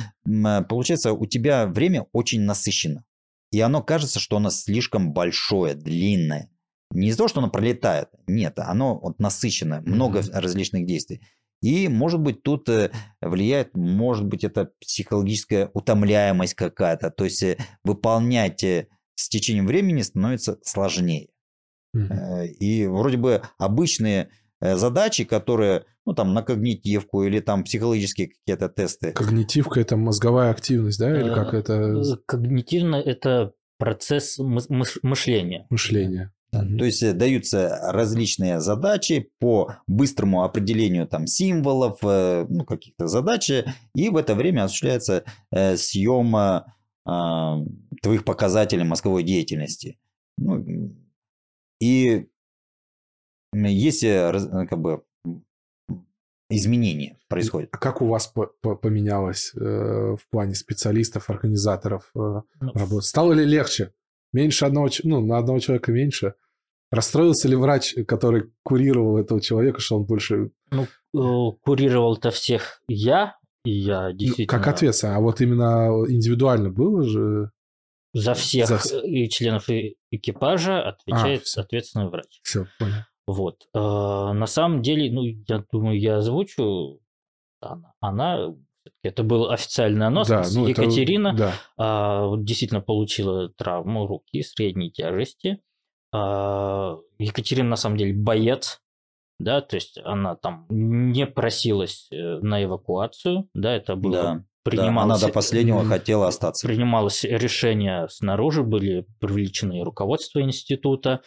[0.69, 3.05] получается, у тебя время очень насыщено.
[3.51, 6.51] И оно кажется, что оно слишком большое, длинное.
[6.91, 8.09] Не из-за того, что оно пролетает.
[8.27, 10.41] Нет, оно вот насыщено, много mm-hmm.
[10.41, 11.23] различных действий.
[11.65, 12.91] И, может быть, тут э,
[13.23, 17.11] влияет, может быть, это психологическая утомляемость какая-то.
[17.11, 21.29] То есть э, выполнять э, с течением времени становится сложнее.
[21.97, 22.49] Mm-hmm.
[22.61, 24.29] И вроде бы обычные
[24.61, 29.13] задачи, которые, ну, там, на когнитивку или там психологические какие-то тесты.
[29.13, 32.03] Когнитивка– это мозговая активность, да, или как это?
[32.27, 35.67] Когнитивно– это процесс мышления.
[35.71, 36.31] Мышления.
[36.63, 36.79] Mm-hmm.
[36.79, 43.51] То есть э, даются различные задачи по быстрому определению там символов, э, ну, каких-то задач,
[43.95, 47.67] и в это время осуществляется э, съем э,
[48.03, 49.99] твоих показателей мозговой деятельности.
[50.37, 50.65] Ну,
[51.81, 52.27] и
[53.53, 55.05] есть как бы
[56.51, 57.71] изменения происходят.
[57.73, 58.33] А как у вас
[58.63, 62.19] поменялось э, в плане специалистов, организаторов э,
[62.61, 63.03] ну, работы?
[63.03, 63.93] Стало ли легче?
[64.33, 66.35] Меньше одного, ну, на одного человека меньше?
[66.95, 70.51] Расстроился ли врач, который курировал этого человека, что он больше...
[70.71, 74.59] Ну, э, курировал-то всех я, и я ну, действительно...
[74.59, 77.51] Как ответственно, а вот именно индивидуально было же...
[78.13, 79.01] За всех За...
[79.01, 79.69] и членов
[80.13, 82.41] экипажа отвечает а, ответственный врач.
[82.45, 82.95] Все, понял.
[83.27, 83.67] Вот.
[83.75, 87.01] Э, на самом деле, ну, я думаю, я озвучу.
[87.99, 88.55] Она,
[89.03, 90.29] это был официальный анонс.
[90.29, 92.37] Да, ну, Екатерина это, да.
[92.39, 95.61] действительно получила травму руки средней тяжести.
[96.17, 98.81] А, Екатерина на самом деле боец,
[99.41, 104.45] да, то есть она там не просилась э, на эвакуацию, да, это было да.
[104.63, 106.69] Принималось, да, она до последнего хотела остаться.
[106.69, 111.21] Принималось решение снаружи, были привлечены руководство института,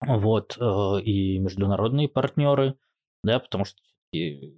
[0.00, 2.76] вот, э, и международные партнеры,
[3.24, 3.76] да, потому что
[4.16, 4.52] э,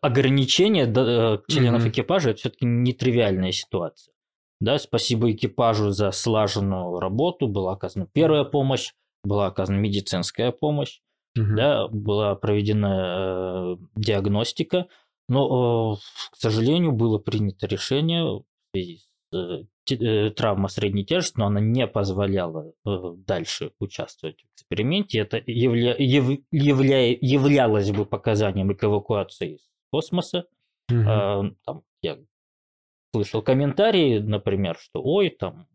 [0.00, 1.90] ограничение членов mm-hmm.
[1.90, 4.14] экипажа это все-таки нетривиальная ситуация.
[4.60, 7.48] Да, спасибо экипажу за слаженную работу.
[7.48, 8.92] Была оказана первая помощь,
[9.24, 11.00] была оказана медицинская помощь,
[11.36, 11.56] угу.
[11.56, 14.86] да, была проведена э, диагностика.
[15.28, 15.96] Но, э,
[16.32, 18.44] к сожалению, было принято решение в
[18.74, 24.54] связи с э, э травма средней тяжести, но она не позволяла э, дальше участвовать в
[24.54, 25.20] эксперименте.
[25.20, 30.44] Это явля, яв, явля, являлось бы показанием к эвакуации из космоса.
[30.90, 31.56] Угу.
[31.64, 32.18] Там, я
[33.12, 35.66] слышал комментарии, например, что ой, там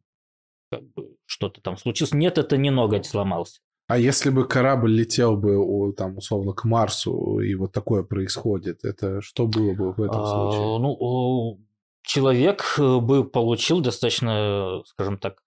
[0.72, 2.14] как бы что-то там случилось.
[2.14, 3.60] Нет, это не ноготь сломался.
[3.88, 9.22] А если бы корабль летел бы, там, условно, к Марсу, и вот такое происходит, это
[9.22, 10.62] что было бы в этом случае?
[10.62, 11.60] А, ну,
[12.02, 15.44] человек э, бы получил достаточно, скажем так,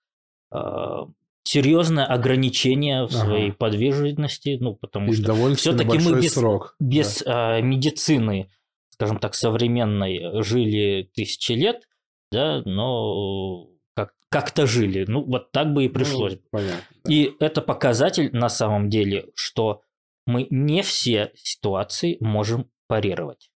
[0.52, 1.08] а,
[1.42, 3.56] серьезное ограничение в своей ага.
[3.58, 7.60] подвижности, ну, потому и что все-таки мы без, срок, без да.
[7.60, 8.50] медицины,
[8.98, 11.88] скажем так, современной жили тысячи лет,
[12.32, 15.04] да, но как, как-то жили.
[15.06, 16.34] Ну, вот так бы и ну, пришлось.
[16.34, 16.82] Ну, понятно.
[17.04, 17.12] Да.
[17.12, 19.82] И это показатель на самом деле, что
[20.26, 23.50] мы не все ситуации можем парировать.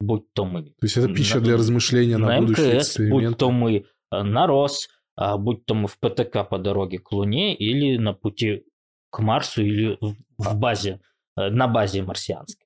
[0.00, 0.64] Будь то мы...
[0.64, 3.76] То есть это пища на, для размышления на, на будущее МКС, будь то мы
[4.10, 8.14] э, на РОС, а будь то мы в ПТК по дороге к Луне или на
[8.14, 8.64] пути
[9.10, 9.98] к Марсу или
[10.38, 11.00] в базе,
[11.36, 12.63] э, на базе марсианской.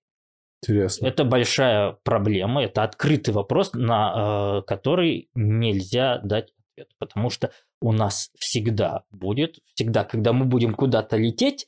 [0.63, 1.07] Интересно.
[1.07, 7.93] Это большая проблема, это открытый вопрос, на э, который нельзя дать ответ, потому что у
[7.93, 11.67] нас всегда будет, всегда, когда мы будем куда-то лететь,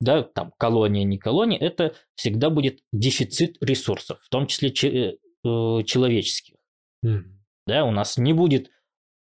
[0.00, 5.16] да, там колония, не колония, это всегда будет дефицит ресурсов, в том числе че, э,
[5.44, 6.56] человеческих.
[7.04, 7.24] Mm.
[7.66, 8.70] Да, у нас не будет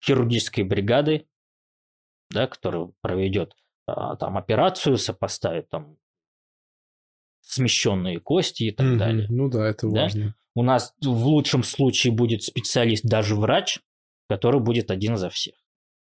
[0.03, 1.27] хирургической бригады,
[2.31, 3.55] да, которая проведет
[3.85, 5.97] а, там операцию, сопоставит там
[7.43, 8.97] смещенные кости и так mm-hmm.
[8.97, 9.27] далее.
[9.29, 10.03] Ну да, это да?
[10.03, 10.35] важно.
[10.55, 13.79] У нас в лучшем случае будет специалист, даже врач,
[14.29, 15.55] который будет один за всех.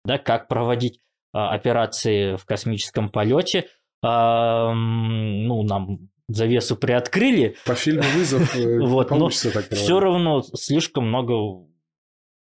[0.04, 1.00] Да, как проводить
[1.32, 3.68] а, операции в космическом полете,
[4.02, 7.56] а, ну, нам завесу приоткрыли.
[7.64, 11.66] По фильму «Вызов» э, вот, но так все равно слишком много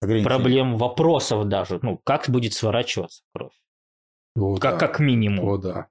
[0.01, 1.79] проблем, вопросов даже.
[1.83, 3.55] Ну, как будет сворачиваться кровь?
[4.37, 4.87] О, как, да.
[4.87, 5.49] как минимум.
[5.49, 5.89] О, да.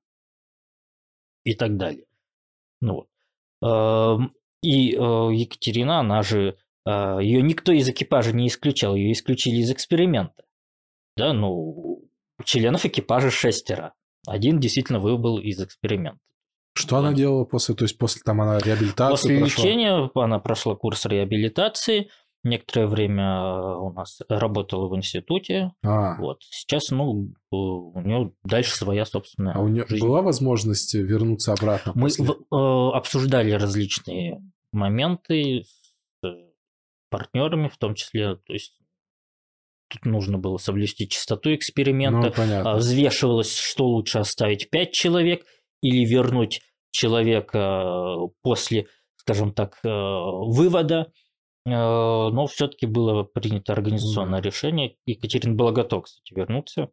[1.43, 2.05] И так далее.
[2.83, 3.07] Ну,
[3.61, 4.19] вот.
[4.61, 9.71] И э, Екатерина, она же, э, ее никто из экипажа не исключал, ее исключили из
[9.71, 10.43] эксперимента.
[11.17, 12.01] Да, ну,
[12.45, 13.93] членов экипажа шестеро.
[14.25, 16.19] Один действительно выбыл из эксперимента.
[16.75, 19.63] Что она делала после, то есть после там она реабилитацию После прошла?
[19.63, 22.09] лечения она прошла курс реабилитации,
[22.43, 23.43] некоторое время
[23.77, 25.71] у нас работала в институте.
[25.83, 26.17] А.
[26.17, 29.55] Вот сейчас, ну, у нее дальше своя собственная.
[29.55, 30.05] А у нее жизнь.
[30.05, 31.93] была возможность вернуться обратно?
[31.95, 32.25] Мы после...
[32.25, 34.41] в, э, обсуждали различные
[34.71, 36.25] моменты с
[37.09, 38.73] партнерами, в том числе, то есть
[39.87, 42.75] тут нужно было соблюсти чистоту эксперимента, ну, понятно.
[42.75, 45.45] взвешивалось, что лучше оставить 5 человек
[45.81, 47.85] или вернуть человека
[48.41, 48.87] после,
[49.17, 51.32] скажем так, э, вывода Э,
[51.65, 54.97] но все-таки было принято организационное mm решение.
[55.05, 56.89] Екатерин была готова, кстати, вернуться.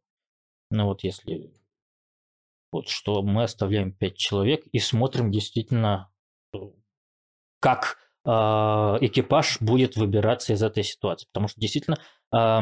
[0.70, 1.52] Ну вот если
[2.72, 6.10] вот что мы оставляем пять человек и смотрим действительно,
[6.54, 6.58] э,
[7.60, 11.26] как э, экипаж будет выбираться из этой ситуации.
[11.26, 11.98] Потому что действительно
[12.32, 12.60] э,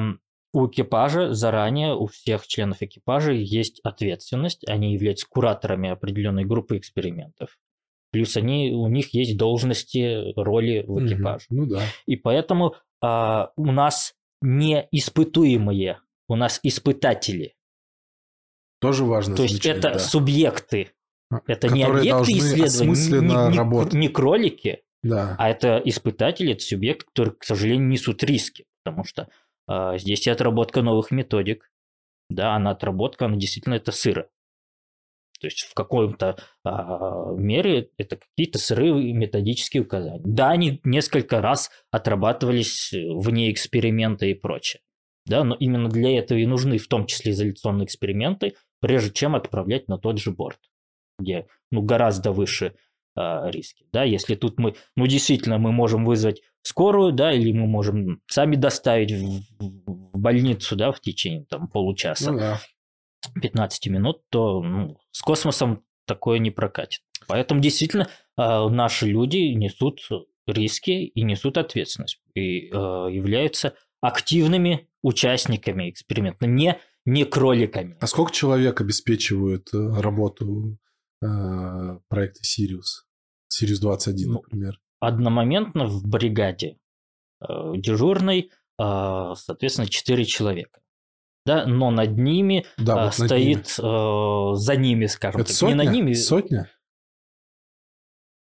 [0.54, 4.66] у экипажа заранее, у всех членов экипажа есть ответственность.
[4.66, 7.58] Они являются кураторами определенной группы экспериментов.
[8.10, 11.46] Плюс они, у них есть должности, роли в экипаже.
[11.50, 11.82] Угу, ну да.
[12.06, 17.54] И поэтому а, у нас не испытуемые, у нас испытатели.
[18.80, 19.36] Тоже важно.
[19.36, 19.98] То есть это да.
[19.98, 20.92] субъекты.
[21.30, 25.34] А, это не объекты исследования, не, не, не кролики, да.
[25.38, 28.64] а это испытатели, это субъекты, которые, к сожалению, несут риски.
[28.84, 29.28] Потому что
[29.66, 31.70] а, здесь и отработка новых методик.
[32.30, 34.28] Да, она отработка, она действительно это сыро.
[35.40, 40.22] То есть в каком-то а, мере это какие-то сырые методические указания.
[40.24, 44.82] Да, они несколько раз отрабатывались вне эксперимента и прочее.
[45.26, 49.86] Да, но именно для этого и нужны в том числе изоляционные эксперименты, прежде чем отправлять
[49.86, 50.58] на тот же борт,
[51.18, 52.74] где ну, гораздо выше
[53.14, 53.84] а, риски.
[53.92, 58.56] Да, если тут мы, ну действительно, мы можем вызвать скорую, да, или мы можем сами
[58.56, 62.32] доставить в, в больницу, да, в течение там получаса.
[62.32, 62.60] Ну, да.
[63.40, 67.02] 15 минут, то ну, с космосом такое не прокатит.
[67.26, 70.00] Поэтому действительно э, наши люди несут
[70.46, 77.96] риски и несут ответственность и э, являются активными участниками эксперимента, не, не кроликами.
[78.00, 80.78] А сколько человек обеспечивают э, работу
[81.22, 81.26] э,
[82.08, 83.06] проекта Сириус?
[83.48, 84.80] Сириус 21, ну, например.
[85.00, 86.78] Одномоментно в бригаде
[87.40, 88.50] э, дежурной,
[88.80, 90.80] э, соответственно, 4 человека
[91.48, 94.52] да, но над ними да, вот стоит над ними.
[94.52, 95.72] Э, за ними, скажем Это так, сотня?
[95.72, 96.12] не над ними.
[96.12, 96.70] Сотня?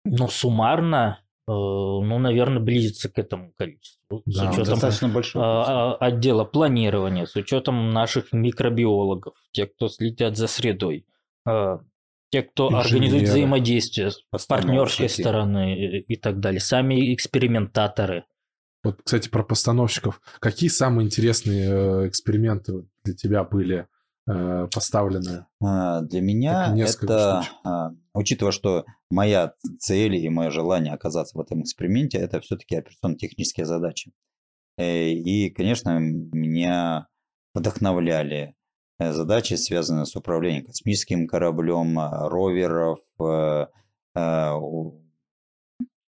[0.06, 4.24] Ну, суммарно, э, ну, наверное, близится к этому количеству.
[4.26, 5.46] Да, с учетом достаточно большое.
[5.46, 11.06] Э, отдела планирования, с учетом наших микробиологов, те, кто следят за средой,
[11.48, 11.78] э,
[12.32, 12.86] те, кто Инженеры.
[12.88, 18.26] организует взаимодействие с партнерской стороны и так далее, сами экспериментаторы
[18.86, 20.22] Вот, кстати, про постановщиков.
[20.40, 23.88] Какие самые интересные э, эксперименты для тебя были
[24.28, 25.48] э, поставлены?
[25.60, 27.60] А, для меня это, штучек.
[27.64, 33.66] А, учитывая, что моя цель и мое желание оказаться в этом эксперименте, это все-таки операционно-технические
[33.66, 34.14] задачи.
[34.78, 37.08] Э, и, конечно, меня
[37.56, 38.54] вдохновляли
[39.00, 43.68] задачи, связанные с управлением космическим кораблем, роверов, ну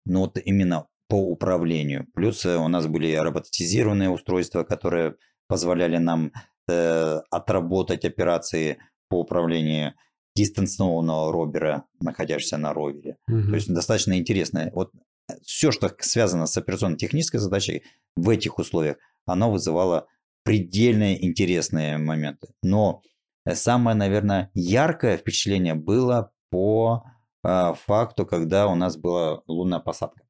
[0.05, 2.07] вот именно по управлению.
[2.13, 5.15] Плюс э, у нас были роботизированные устройства, которые
[5.47, 6.31] позволяли нам
[6.69, 8.77] э, отработать операции
[9.09, 9.93] по управлению
[10.35, 13.17] дистанционного робера, находящегося на ровере.
[13.27, 13.49] Угу.
[13.49, 14.69] То есть достаточно интересно.
[14.73, 14.91] Вот
[15.29, 17.83] э, все, что связано с операционно-технической задачей
[18.15, 20.07] в этих условиях, оно вызывало
[20.43, 22.49] предельно интересные моменты.
[22.61, 23.01] Но
[23.45, 27.03] э, самое, наверное, яркое впечатление было по
[27.43, 30.26] э, факту, когда у нас была лунная посадка.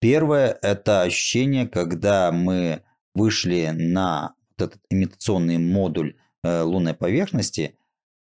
[0.00, 2.82] Первое– это ощущение, когда мы
[3.14, 7.76] вышли на этот имитационный модуль э, лунной поверхности,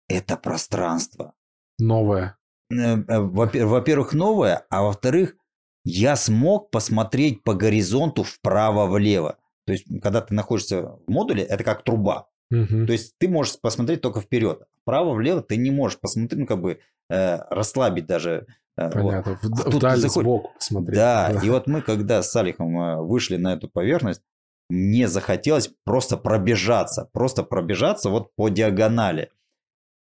[0.08, 1.34] это пространство.
[1.78, 2.38] Новое.
[2.72, 5.36] Э, э, во-первых, новое, а во-вторых,
[5.84, 9.38] я смог посмотреть по горизонту вправо-влево.
[9.66, 12.28] То есть, когда ты находишься в модуле, это как труба.
[12.50, 12.86] Угу.
[12.86, 14.62] То есть, ты можешь посмотреть только вперед.
[14.82, 16.80] Вправо-влево ты не можешь посмотреть, ну, как бы
[17.10, 18.46] э, расслабить даже
[18.76, 19.38] Понятно.
[19.42, 19.66] Вот.
[19.66, 20.22] А Вдаль заход...
[20.22, 20.96] сбоку посмотреть.
[20.96, 24.22] Да, и вот мы, когда с Салихом э, вышли на эту поверхность,
[24.68, 29.30] мне захотелось просто пробежаться, просто пробежаться вот по диагонали.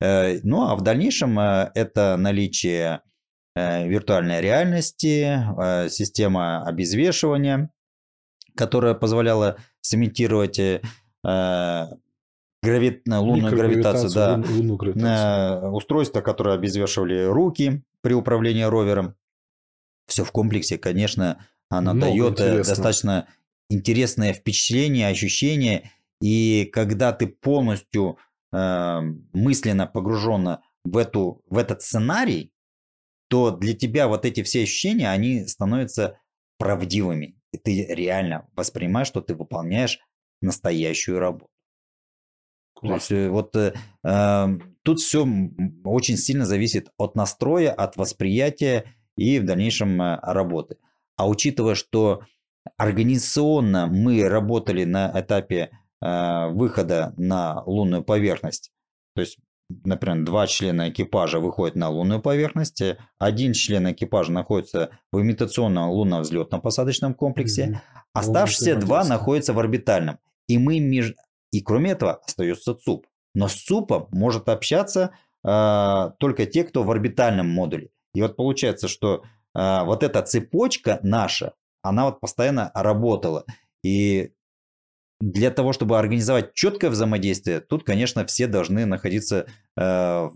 [0.01, 3.01] Э, ну, а в дальнейшем это наличие
[3.55, 5.43] виртуальной реальности,
[5.89, 7.71] система обезвешивания,
[8.55, 10.61] которая позволяла сымитировать
[12.61, 13.01] грави...
[13.05, 15.71] лунную гравитацию, да, лунную гравитацию.
[15.71, 19.15] устройства, которые обезвешивали руки, при управлении ровером.
[20.07, 22.75] Все в комплексе, конечно, она Много дает э, интересно.
[22.75, 23.27] достаточно
[23.69, 25.91] интересное впечатление, ощущение.
[26.21, 28.17] И когда ты полностью
[28.51, 29.01] э,
[29.33, 32.51] мысленно погружен в, эту, в этот сценарий,
[33.29, 36.19] то для тебя вот эти все ощущения, они становятся
[36.57, 37.35] правдивыми.
[37.51, 39.99] И ты реально воспринимаешь, что ты выполняешь
[40.41, 41.51] настоящую работу.
[42.81, 43.73] То есть, э, вот э,
[44.03, 45.27] эм, тут все
[45.83, 48.85] очень сильно зависит от настроя, от восприятия
[49.17, 50.77] и в дальнейшем э, работы.
[51.17, 52.21] А учитывая, что
[52.77, 55.71] организационно мы работали на этапе
[56.01, 58.71] э, выхода на лунную поверхность,
[59.15, 59.37] то есть,
[59.83, 62.81] например, два члена экипажа выходят на лунную поверхность,
[63.17, 67.99] один член экипажа находится в имитационном лунно-взлетно-посадочном комплексе, mm-hmm.
[68.13, 70.19] оставшиеся два находятся в орбитальном.
[70.47, 71.13] И мы меж...
[71.51, 73.07] И кроме этого остается ЦУП.
[73.35, 75.11] Но с ЦУПом может общаться
[75.43, 77.89] э, только те, кто в орбитальном модуле.
[78.13, 79.23] И вот получается, что
[79.55, 83.45] э, вот эта цепочка наша, она вот постоянно работала.
[83.83, 84.33] И
[85.21, 89.47] для того, чтобы организовать четкое взаимодействие, тут, конечно, все должны находиться
[89.77, 90.33] э, в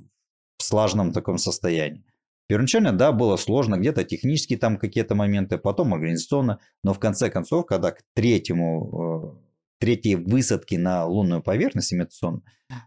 [0.59, 2.03] слаженном таком состоянии.
[2.47, 7.66] Первоначально, да, было сложно, где-то технические там какие-то моменты, потом организационно, но в конце концов,
[7.66, 9.41] когда к третьему
[9.84, 12.44] э, третьей высадки на лунную поверхность имитационную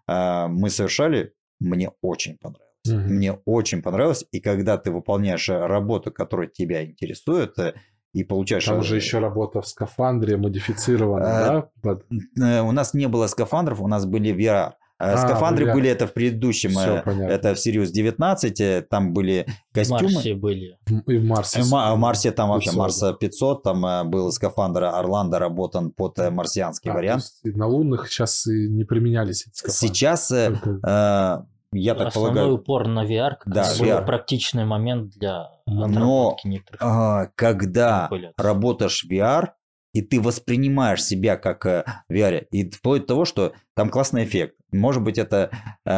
[0.06, 2.66] а, мы совершали, мне очень понравилось.
[2.88, 3.14] Угу.
[3.14, 4.24] Мне очень понравилось.
[4.30, 7.74] И когда ты выполняешь работу, которая тебя интересует, э,
[8.12, 8.64] и получаешь...
[8.64, 11.98] Там же еще работа в скафандре модифицирована, а, да?
[12.40, 14.72] Э, у нас не было скафандров, у нас были VR.
[14.98, 19.12] А, а, Скафандры были это в предыдущем, Все, э, это в Сириус 19, э, там
[19.12, 20.08] были костюмы.
[20.08, 20.78] В Марсе были.
[21.06, 21.60] И в Марсе.
[21.60, 22.54] В, в Марсе там 500.
[22.54, 27.24] вообще Марса 500, там э, был скафандр Орландо работан под марсианский а, вариант.
[27.44, 29.94] на лунных сейчас не применялись эти скафандры.
[29.94, 31.46] Сейчас, Только...
[31.72, 32.54] я так Основной полагаю...
[32.54, 34.06] упор на VR, как да, VR.
[34.06, 37.32] практичный момент для Но некоторых.
[37.34, 38.08] когда
[38.38, 39.48] работаешь в VR,
[39.96, 41.82] и ты воспринимаешь себя как э,
[42.12, 42.46] VR.
[42.50, 44.54] И вплоть до того, что там классный эффект.
[44.70, 45.50] Может быть, это
[45.86, 45.90] э,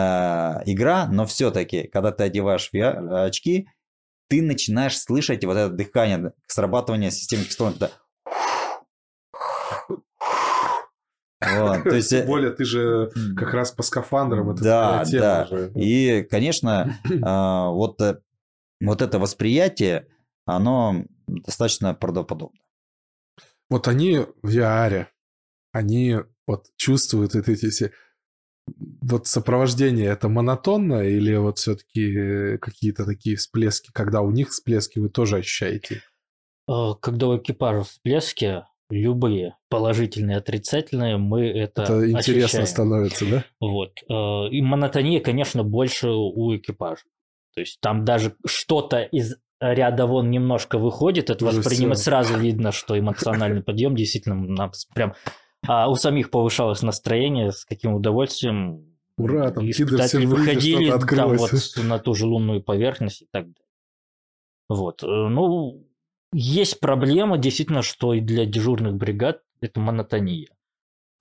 [0.71, 3.69] игра, но все-таки, когда ты одеваешь VR, очки,
[4.29, 7.91] ты начинаешь слышать вот это дыхание, срабатывание системы кислорода.
[11.41, 14.51] Вот, то есть, Тем э, более ты же как раз по скафандрам.
[14.51, 15.49] Это да, да.
[15.51, 15.73] Уже.
[15.75, 18.21] И, конечно, а, вот, э,
[18.81, 20.07] вот это восприятие,
[20.47, 22.61] оно достаточно правдоподобно.
[23.71, 25.07] Вот они в VR,
[25.73, 26.17] они
[26.47, 27.93] вот чувствуют вот эти все...
[29.01, 34.99] Вот сопровождение это монотонно или вот все-таки э, какие-то такие всплески, когда у них всплески
[34.99, 36.03] вы тоже ощущаете?
[36.69, 42.67] Э, когда у экипажа всплески, любые положительные, отрицательные, мы это Это интересно ощущаем.
[42.67, 43.45] становится, да?
[43.61, 43.93] Вот.
[44.09, 47.05] Э, и монотония, конечно, больше у экипажа.
[47.55, 52.11] То есть там даже что-то из ряда вон немножко выходит, это воспринимать всё.
[52.11, 55.15] сразу видно, что эмоциональный подъем действительно прям
[55.67, 61.37] а у самих повышалось настроение, с каким удовольствием Ура, там испытатели выйдет, выходили что-то там
[61.37, 63.69] вот на ту же лунную поверхность и так далее.
[64.69, 65.85] Вот, э, ну,
[66.33, 70.49] есть проблема действительно, что и для дежурных бригад это монотония.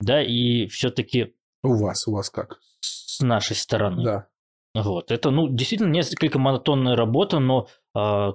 [0.00, 1.34] Да, и все-таки
[1.64, 2.60] У вас, у вас как?
[2.80, 4.04] с нашей стороны.
[4.04, 4.28] Да.
[4.74, 5.10] Вот.
[5.10, 7.66] Это, ну, действительно несколько монотонная работа, но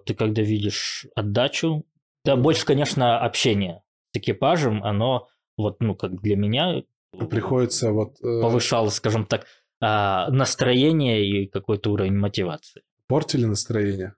[0.06, 1.86] ты когда видишь отдачу,
[2.26, 3.82] да, больше, конечно, общение
[4.14, 5.28] с экипажем, оно
[5.58, 6.84] вот, ну, как для меня
[7.30, 8.16] Приходится вот...
[8.22, 9.46] э, повышало, скажем так,
[9.80, 12.82] а, настроение и какой-то уровень мотивации.
[13.08, 14.16] Портили настроение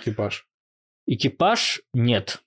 [0.00, 0.46] экипаж?
[1.06, 2.42] Экипаж нет.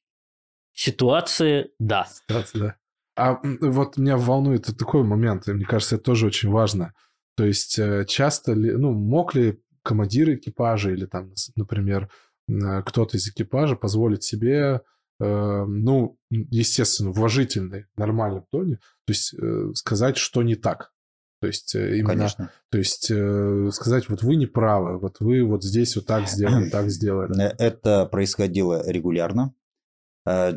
[0.73, 2.07] Ситуации да.
[2.27, 2.75] Кстати, да.
[3.15, 6.93] А вот меня волнует такой момент, и мне кажется, это тоже очень важно.
[7.35, 12.07] То есть э, часто ли, ну, мог ли командир экипажа или там, например, э,
[12.85, 14.81] кто-то из экипажа позволить себе,
[15.19, 20.91] э, ну, естественно, в уважительной, нормальном тоне, то есть э, сказать, что не так.
[21.39, 22.51] То есть э, именно, Конечно.
[22.69, 26.69] то есть э, сказать, вот вы не правы, вот вы вот здесь вот так сделали,
[26.69, 27.41] так сделали.
[27.41, 29.53] Э, Это происходило регулярно.
[30.27, 30.53] Э,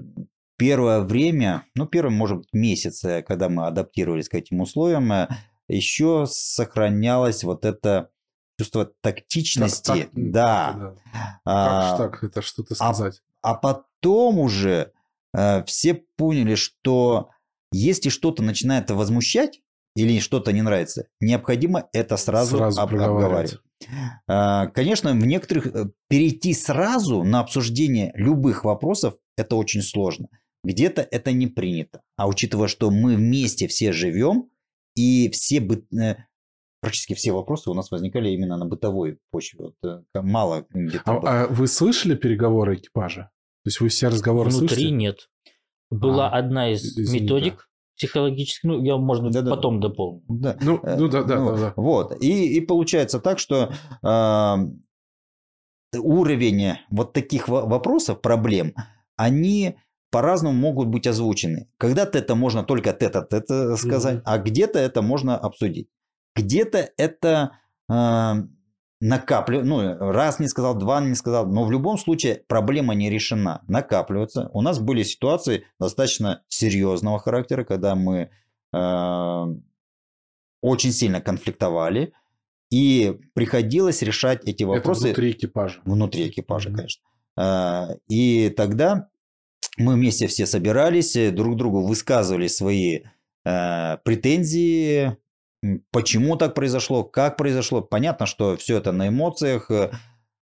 [0.57, 5.29] Первое время, ну, первый, может быть, месяц, э, когда мы адаптировались к этим условиям, э,
[5.67, 8.11] еще сохранялось вот это
[8.59, 9.87] чувство тактичности.
[9.87, 10.95] Так, так, да.
[11.13, 13.23] Как А, ж так это что-то а сказать?
[13.43, 14.93] А потом уже
[15.37, 17.31] э, все поняли, что
[17.73, 19.61] если что-то начинает возмущать
[19.97, 23.59] или что-то не нравится, необходимо это сразу, Сразу об- обговаривать.
[24.27, 30.29] А, Конечно, в некоторых э, перейти сразу на обсуждение любых вопросов это очень сложно.
[30.63, 32.01] Где-то это не принято.
[32.17, 34.49] А учитывая, что мы вместе все живем,
[34.97, 36.17] и все бы, э,
[36.85, 39.59] практически все вопросы у нас возникали именно на бытовой почве.
[39.65, 39.75] Вот,
[40.15, 41.31] э, мало где-то А, было.
[41.31, 43.31] а вы слышали переговоры экипажа?
[43.65, 44.91] То есть вы все разговоры Внутри слышали?
[44.91, 45.31] нет.
[45.91, 49.51] Была А, одна из извини, методик психологических, ну, я, может быть, Да-да.
[49.51, 50.23] потом дополню.
[50.29, 50.57] Да.
[50.61, 51.73] Ну, Э, ну да, да, ну, да, да.
[51.77, 52.23] Вот.
[52.23, 54.59] И, и получается так, что а,
[55.97, 58.75] уровень вот таких во- вопросов, проблем,
[59.17, 59.77] они
[60.11, 61.69] по-разному могут быть озвучены.
[61.79, 64.23] Когда-то это можно только тет-а-тет э, сказать, Мгм.
[64.27, 65.89] а где-то это можно обсудить.
[66.37, 67.59] Где-то это
[69.01, 73.63] накапливается, ну, раз не сказал, два не сказал, но в любом случае проблема не решена,
[73.69, 74.49] накапливается.
[74.55, 78.31] У нас были ситуации достаточно серьезного характера, когда мы
[78.73, 79.45] э,
[80.63, 82.15] очень сильно конфликтовали,
[82.71, 85.81] и приходилось решать эти Это вопросы внутри экипажа.
[85.85, 86.77] внутри экипажа, Мгм.
[86.79, 87.05] конечно.
[87.37, 89.09] А, И тогда
[89.77, 93.01] мы вместе все собирались, э, друг другу высказывали свои
[93.45, 95.17] э, претензии,
[95.91, 97.81] почему так произошло, как произошло.
[97.83, 99.71] Понятно, что все это на эмоциях.
[99.71, 99.91] э,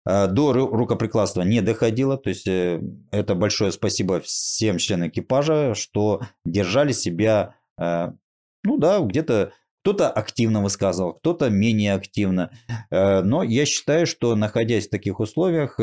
[0.06, 2.16] э, До ру- рукоприкладства не доходило.
[2.16, 2.80] То есть э,
[3.10, 11.14] это большое спасибо всем членам экипажа, что держали себя, ну да, где-то кто-то активно высказывал,
[11.14, 12.50] кто-то менее активно.
[12.90, 15.78] Но я считаю, что находясь в таких условиях,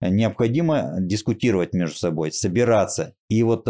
[0.00, 3.14] необходимо дискутировать между собой, собираться.
[3.28, 3.68] И вот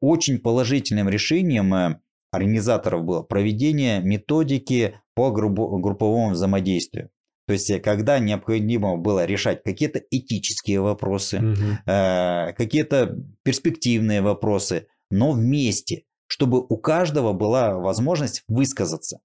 [0.00, 2.00] очень положительным решением
[2.34, 7.10] организаторов было проведение методики по групповому взаимодействию.
[7.46, 11.54] То есть, э, когда необходимо было решать какие-то этические вопросы,
[11.86, 19.20] э, какие-то перспективные вопросы, но вместе, чтобы у каждого была возможность высказаться.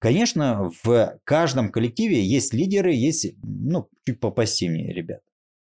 [0.00, 5.20] Конечно, в каждом коллективе есть лидеры, есть, ну, чуть попассивнее ребят.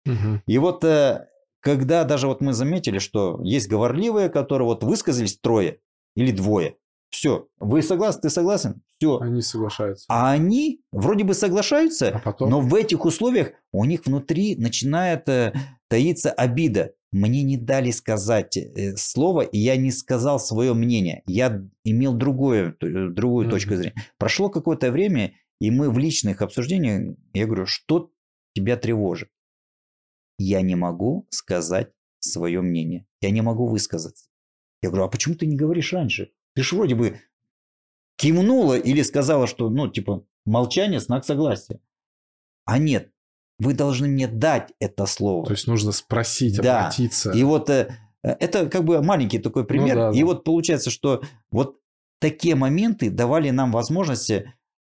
[0.05, 0.43] Мгм.
[0.47, 1.27] И вот э,
[1.61, 5.81] когда даже вот мы заметили, что есть говорливые, которые вот высказались трое
[6.17, 6.77] или двое,
[7.11, 9.19] все, вы согласны, ты согласен, все.
[9.19, 10.07] Они соглашаются.
[10.09, 12.51] А они вроде бы соглашаются, А потом?
[12.51, 15.53] но в этих условиях у них внутри начинает э,
[15.89, 16.93] таиться обида.
[17.13, 21.23] Мне не дали сказать э, слово, и я не сказал свое мнение.
[21.27, 23.51] Я имел другое, т- другую Мгм.
[23.51, 23.95] точку зрения.
[24.17, 28.11] Прошло какое-то время, и мы в личных обсуждениях, я говорю, что
[28.55, 29.29] тебя тревожит?
[30.39, 33.07] Я не могу сказать свое мнение.
[33.21, 34.27] Я не могу высказаться.
[34.83, 36.31] Я говорю, а почему ты не говоришь раньше?
[36.55, 37.21] Ты же вроде бы
[38.17, 41.81] кивнула или сказала, что, ну, типа, молчание, знак согласия.
[42.65, 43.11] А нет,
[43.59, 45.47] вы должны мне дать это слово.
[45.47, 46.81] То есть нужно спросить, Да.
[46.81, 47.33] обратиться.
[47.33, 49.97] И вот э, это как бы маленький такой пример.
[49.97, 50.27] да, И да.
[50.27, 51.79] вот получается, что вот
[52.21, 54.33] такие моменты давали нам возможность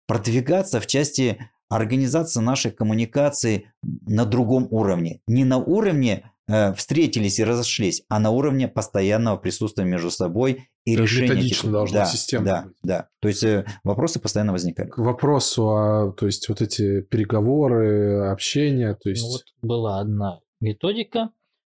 [0.08, 5.22] продвигаться в части организации нашей коммуникации на другом уровне.
[5.28, 11.30] Не на уровне встретились и разошлись, а на уровне постоянного присутствия между собой и решение
[11.30, 12.78] методично должно да, системно да, быть.
[12.84, 14.90] Да, то есть э, вопросы постоянно возникали.
[14.90, 19.24] К вопросу о, то есть вот эти переговоры, общение, то есть...
[19.24, 21.30] Ну, вот была одна методика,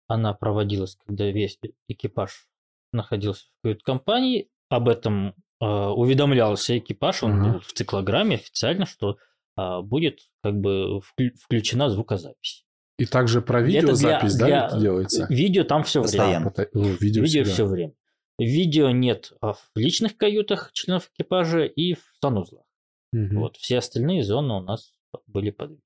[0.07, 1.57] она проводилась, когда весь
[1.89, 2.48] экипаж
[2.93, 7.52] находился в кают-компании, об этом э, уведомлялся экипаж, он Мгм.
[7.52, 9.18] был в циклограмме официально, что
[9.56, 12.65] а, будет как бы вклю- включена звукозапись.
[13.02, 15.26] И также про видеозапись, да, для- это делается?
[15.28, 16.44] Видео там все время.
[16.52, 17.52] Пота- ну, видео, Видео всегда.
[17.52, 17.94] все время.
[18.38, 22.64] Видео нет а, в личных каютах членов экипажа и в санузлах.
[23.11, 23.40] Мгм.
[23.40, 24.94] Вот, все остальные зоны у нас
[25.26, 25.80] были под.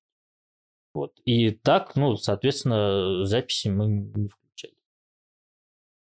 [0.92, 1.12] Вот.
[1.24, 4.74] И так, ну, соответственно, записи мы не включали.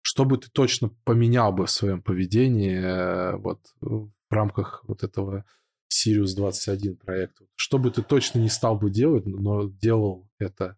[0.01, 5.45] Что бы ты точно поменял бы в своем поведении э, вот в рамках вот этого
[5.89, 7.45] Sirius 21 проекта?
[7.55, 10.77] Что бы ты точно не стал бы делать, но делал это?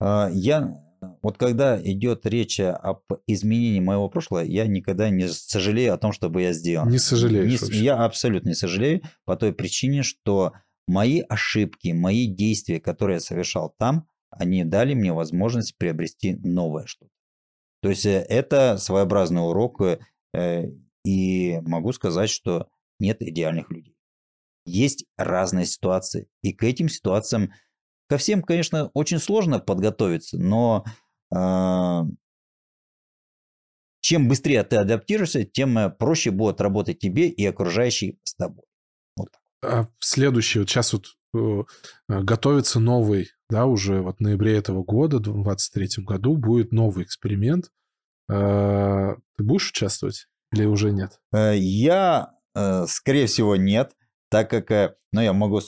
[0.00, 0.80] А, Я,
[1.22, 6.42] вот когда идет речь об изменении моего прошлого, я никогда не сожалею о том, чтобы
[6.42, 6.86] я сделал.
[6.88, 7.78] Не сожалеешь Не с- вообще?
[7.84, 10.52] я абсолютно не сожалею по той причине, что
[10.86, 17.10] мои ошибки, мои действия, которые я совершал там, они дали мне возможность приобрести новое что-то.
[17.82, 20.00] То есть э, это своеобразный урок, э,
[20.34, 20.64] э,
[21.04, 22.68] и могу сказать, что
[22.98, 23.94] нет идеальных людей.
[24.66, 27.52] Есть разные ситуации, и к этим ситуациям,
[28.08, 30.84] ко всем, конечно, очень сложно подготовиться, но
[31.34, 32.02] э,
[34.00, 38.64] чем быстрее ты адаптируешься, тем э, проще будет работать тебе и окружающие с тобой.
[39.62, 41.64] А следующий, вот сейчас вот э,
[42.08, 47.04] э, готовится новый, да, уже вот в ноябре этого года, в 2023 году, будет новый
[47.04, 47.70] эксперимент.
[48.30, 51.20] Э, Ты будешь участвовать или уже нет?
[51.30, 52.32] Я,
[52.86, 53.92] скорее всего, нет,
[54.30, 55.62] так как, э, ну, я могу э,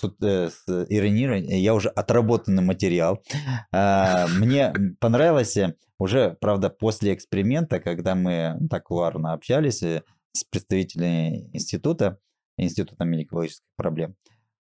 [0.89, 3.23] иронировать, э, я уже отработанный материал.
[3.73, 5.57] А, Мне понравилось
[5.99, 12.19] уже, правда, после эксперимента, когда мы так кулуарно общались с представителями института,
[12.57, 14.16] Института медико-биологических проблем,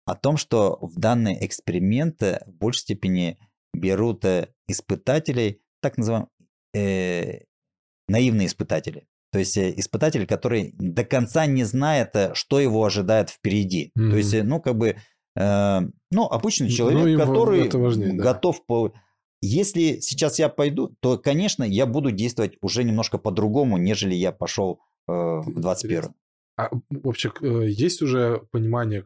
[0.07, 3.39] о том, что в данный эксперимент э, в большей степени
[3.73, 4.25] берут
[4.67, 6.29] испытателей, так называемых
[6.75, 7.41] э,
[8.09, 9.07] наивные испытатели.
[9.37, 13.93] То есть э, испытатель, который до конца не знает, э, что его ожидает впереди.
[13.95, 14.11] Мгм.
[14.13, 14.97] То есть, э, ну, как бы,
[15.39, 15.81] э,
[16.11, 18.25] ну, обычный Ну, человек, в- который важнее, да.
[18.33, 18.95] готов по...
[19.43, 24.81] Если сейчас я пойду, то, конечно, я буду действовать уже немножко по-другому, нежели я пошел
[25.07, 26.15] э, в 21
[26.57, 27.31] А вообще
[27.69, 29.05] есть уже понимание,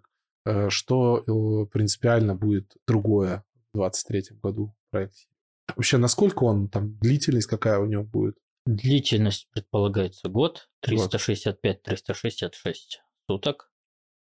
[0.69, 3.43] что принципиально будет другое
[3.73, 5.27] в 2023 году в проекте?
[5.74, 8.36] Вообще, насколько он там, длительность какая у него будет?
[8.66, 12.53] Длительность предполагается год, 365-366
[13.28, 13.70] суток.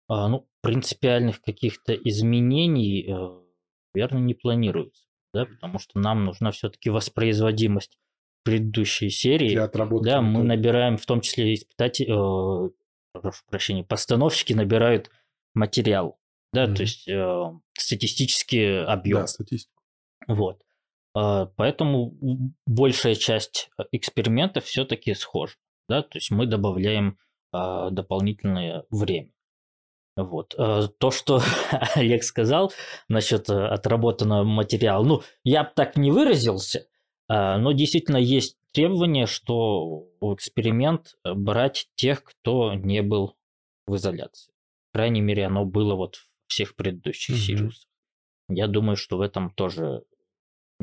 [0.09, 3.43] А, ну, принципиальных каких-то изменений, э,
[3.95, 7.99] наверное, не планируется, да, потому что нам нужна все-таки воспроизводимость
[8.45, 9.51] предыдущей серии.
[9.51, 12.71] Для отработки Да, мы набираем, в том числе испытатели, э,
[13.13, 15.11] прошу прощения, постановщики набирают
[15.55, 16.19] материал,
[16.53, 16.75] да, Мгм.
[16.75, 19.21] то есть э, статистический объем.
[19.21, 19.83] Да, статистику.
[20.27, 20.63] Вот.
[21.15, 22.15] А, Поэтому
[22.67, 25.55] большая часть э, экспериментов все-таки схожа.
[25.89, 26.03] Да?
[26.03, 27.19] То есть мы добавляем
[27.53, 29.31] а, дополнительное время.
[30.17, 30.55] Вот.
[30.59, 31.43] А, То, что
[31.95, 32.73] Олег сказал
[33.09, 36.87] насчет э, отработанного материала, ну, я бы так не выразился,
[37.29, 43.37] а, но действительно есть требование, что в эксперимент э, брать тех, кто не был
[43.87, 44.53] в изоляции.
[44.93, 47.43] По крайней мере, оно было вот в всех предыдущих Мгм.
[47.43, 47.89] сириусах.
[48.49, 50.05] Я думаю, что в этом тоже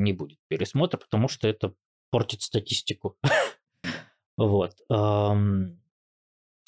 [0.00, 1.74] не будет пересмотра, потому что это
[2.10, 3.16] портит статистику.
[4.36, 4.72] Вот.
[4.88, 5.68] В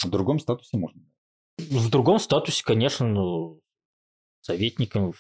[0.05, 1.01] другом статусе можно.
[1.59, 3.61] В другом статусе, конечно, ну,
[4.43, 5.15] советником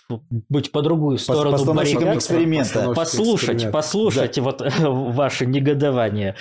[0.48, 2.92] быть по другую сторону постановщиком баррикад, эксперимента.
[2.92, 6.36] Послушать, послушать вот ваше негодование,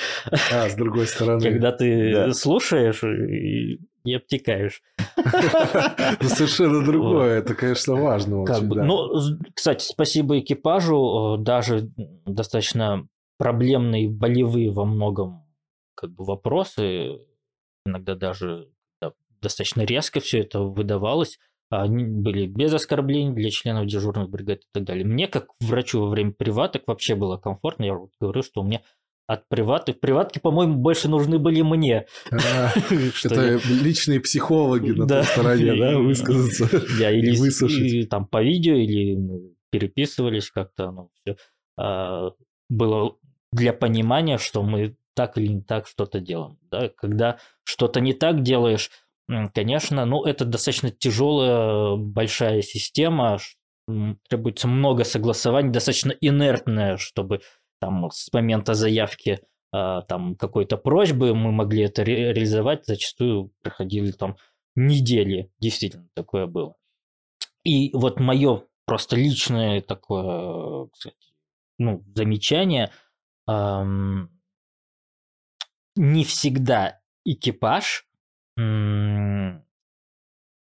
[0.52, 1.42] А, с другой стороны.
[1.42, 2.34] когда ты Да.
[2.34, 4.82] слушаешь и, и обтекаешь.
[5.16, 7.40] Ну, совершенно другое.
[7.40, 8.84] Это, конечно, важно Как очень, бы, да.
[8.84, 9.10] ну,
[9.54, 11.92] кстати, спасибо экипажу, э, даже
[12.26, 13.08] достаточно
[13.38, 15.44] проблемные, болевые во многом
[15.96, 17.20] как бы вопросы,
[17.86, 18.70] иногда даже
[19.02, 21.40] да, достаточно резко все это выдавалось,
[21.72, 25.06] они были без оскорблений для членов дежурных бригад и так далее.
[25.06, 27.86] Мне, как врачу во время приваток, вообще было комфортно.
[27.86, 28.82] Я вот говорю, что у меня
[29.28, 30.00] от приваток...
[30.00, 32.06] Приватки, по-моему, больше нужны были мне.
[32.32, 32.72] А,
[33.24, 36.68] Это я- личные психологи на той стороне, да, высказаться.
[37.00, 41.38] Да, или и там по видео, или ну, переписывались как-то, ну, все.
[42.70, 43.16] было
[43.52, 46.58] для понимания, что мы так или не так что-то делаем.
[46.70, 46.90] Да?
[46.90, 48.90] Когда что-то не так делаешь,
[49.54, 53.40] конечно, ну, это достаточно тяжелая, большая система,
[54.30, 57.42] требуется много согласований, достаточно инертная, чтобы
[57.82, 59.42] там с момента заявки
[59.74, 64.38] а, там какой-то просьбы мы могли это ре- реализовать, зачастую проходили там
[64.76, 66.76] недели, действительно такое было.
[67.64, 71.16] И вот мое просто личное такое, кстати,
[71.78, 72.92] ну, замечание,
[73.50, 74.30] эм,
[75.96, 78.06] не всегда экипаж
[78.58, 79.66] м-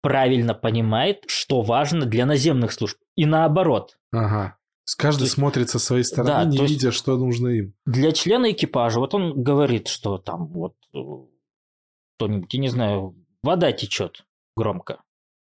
[0.02, 2.98] правильно понимает, что важно для наземных служб.
[3.16, 3.98] И наоборот.
[4.12, 4.58] Ага.
[4.98, 7.74] Каждый есть, смотрит со своей стороны, да, не видя, есть, что нужно им.
[7.86, 11.00] Для члена экипажа, вот он говорит, что там вот э,
[12.18, 15.02] кто-нибудь, я не знаю, вода течет громко.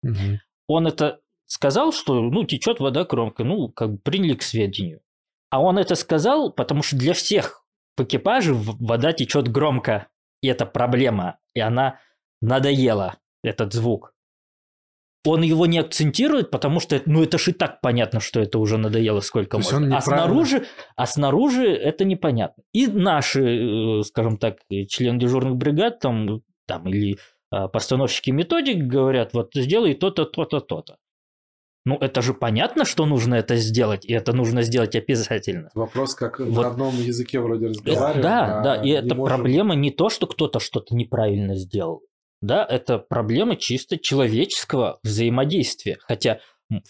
[0.03, 0.41] Угу.
[0.69, 5.01] Он это сказал, что ну течет вода громко, ну как бы приняли к сведению.
[5.51, 7.65] А он это сказал, потому что для всех
[7.97, 10.09] в экипаже вода течет громко,
[10.43, 12.01] и это проблема, и она
[12.41, 14.15] надоела этот звук
[15.29, 18.79] он его не акцентирует, потому что, ну, это же и так понятно, что это уже
[18.79, 19.97] надоело сколько можно.
[19.97, 22.63] А снаружи, а снаружи это непонятно.
[22.73, 27.19] И наши, э, скажем так, члены дежурных бригад там, там или
[27.51, 30.97] а, постановщики методик говорят, вот сделай то-то, то-то, то-то.
[31.85, 35.71] Ну, это же понятно, что нужно это сделать, и это нужно сделать обязательно.
[35.75, 36.51] Вопрос, как вот.
[36.51, 38.23] на одном языке вроде разговариваем.
[38.23, 39.37] Да, а да, и это можем...
[39.37, 42.03] проблема не то, что кто-то что-то неправильно сделал.
[42.41, 45.99] Да, это проблема чисто человеческого взаимодействия.
[46.01, 46.41] Хотя,
[46.71, 46.81] в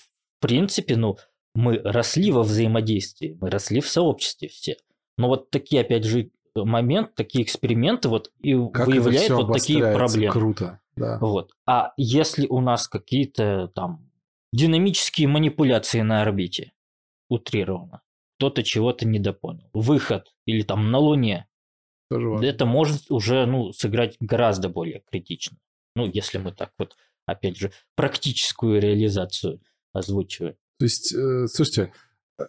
[0.41, 1.17] принципе, ну,
[1.55, 4.77] мы росли во взаимодействии, мы росли в сообществе все.
[5.17, 10.33] Но вот такие, опять же, момент, такие эксперименты вот и как выявляют вот такие проблемы.
[10.33, 11.19] Круто, да.
[11.19, 11.53] Вот.
[11.67, 14.11] А если у нас какие-то там
[14.53, 16.73] динамические манипуляции на орбите,
[17.29, 18.03] утрированно,
[18.39, 21.48] кто-то чего-то недопонял, выход или там на Луне,
[22.11, 22.47] тоже важно.
[22.47, 25.59] Это может уже ну, сыграть гораздо более критично.
[25.95, 29.61] Ну, если мы так вот, опять же, практическую реализацию
[29.93, 30.57] озвучиваем.
[30.79, 31.93] То есть, э, слушайте,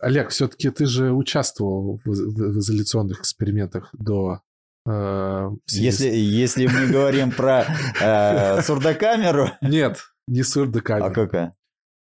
[0.01, 4.41] Олег, все-таки ты же участвовал в, в, в изоляционных экспериментах до
[4.85, 7.65] э, если, если мы говорим про
[7.99, 9.49] э, сурдокамеру...
[9.61, 11.07] Нет, не сурдокамеру.
[11.07, 11.53] А какая?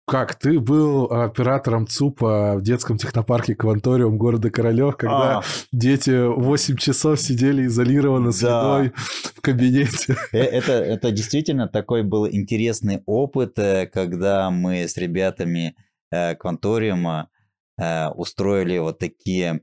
[0.08, 5.44] Как ты был оператором ЦУПа в детском технопарке Кванториум города Королев, когда а.
[5.72, 8.60] дети 8 часов сидели изолированно с да.
[8.60, 8.94] едой
[9.36, 10.16] в кабинете?
[10.32, 15.76] Э, это, это действительно такой был интересный опыт, э, когда мы с ребятами
[16.12, 17.30] э, Кванториума
[18.16, 19.60] устроили вот такие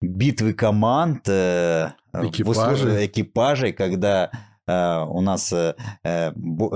[0.00, 4.30] битвы команд, экипажей, экипажей когда
[4.66, 5.74] у нас э,
[6.04, 6.32] э,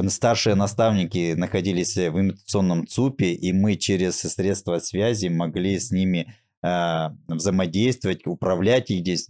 [0.08, 8.26] старшие наставники находились в имитационном ЦУПе, и мы через средства связи могли с ними взаимодействовать,
[8.26, 9.28] управлять их здесь.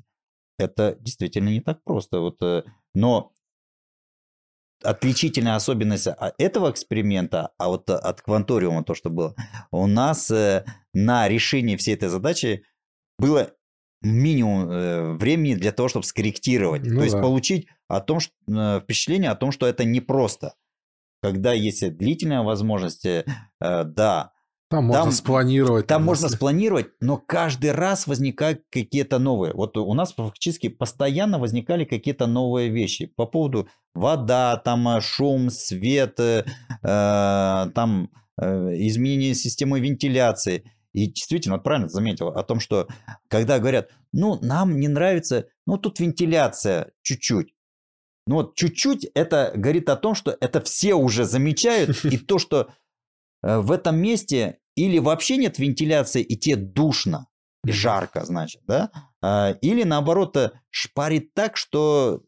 [0.59, 2.21] Это действительно не так просто.
[2.21, 2.41] Вот,
[2.95, 3.33] но
[4.83, 6.09] отличительная особенность
[6.39, 9.35] этого эксперимента, а вот от кванториума то, что было,
[9.71, 10.33] у нас
[10.95, 12.65] на решение всей этой задачи
[13.19, 13.53] было
[14.01, 16.83] минимум э, времени для того, чтобы скорректировать.
[16.85, 20.55] Ну, То есть получить о том, что, э, впечатление о том, что это непросто.
[21.23, 23.25] Когда есть длительная возможность, э,
[23.61, 24.33] да.
[24.71, 25.87] Там можно там, спланировать.
[25.87, 29.55] Там, можно спланировать, но каждый раз возникают какие-то новые.
[29.55, 36.21] Вот у нас фактически постоянно возникали какие-то новые вещи по поводу вода, там шум, свет,
[36.21, 36.45] э,
[36.83, 38.11] там
[38.41, 40.71] э, изменение системы вентиляции.
[40.99, 42.89] И действительно, вот правильно заметил о том, что
[43.29, 47.55] когда говорят, ну, нам не нравится, ну, тут вентиляция чуть-чуть.
[48.27, 52.71] Ну, вот чуть-чуть это говорит о том, что это все уже замечают, и то, что
[53.45, 57.29] э, в этом месте или вообще нет вентиляции, и тебе душно,
[57.65, 58.91] и жарко, значит, да?
[59.23, 62.25] А, или наоборот, э, шпарит так, что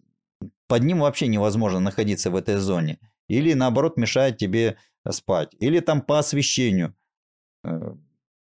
[0.68, 3.00] под ним вообще невозможно находиться в этой зоне.
[3.26, 4.76] Или наоборот мешает тебе
[5.10, 5.56] спать.
[5.58, 6.94] Или там по освещению
[7.64, 7.94] э,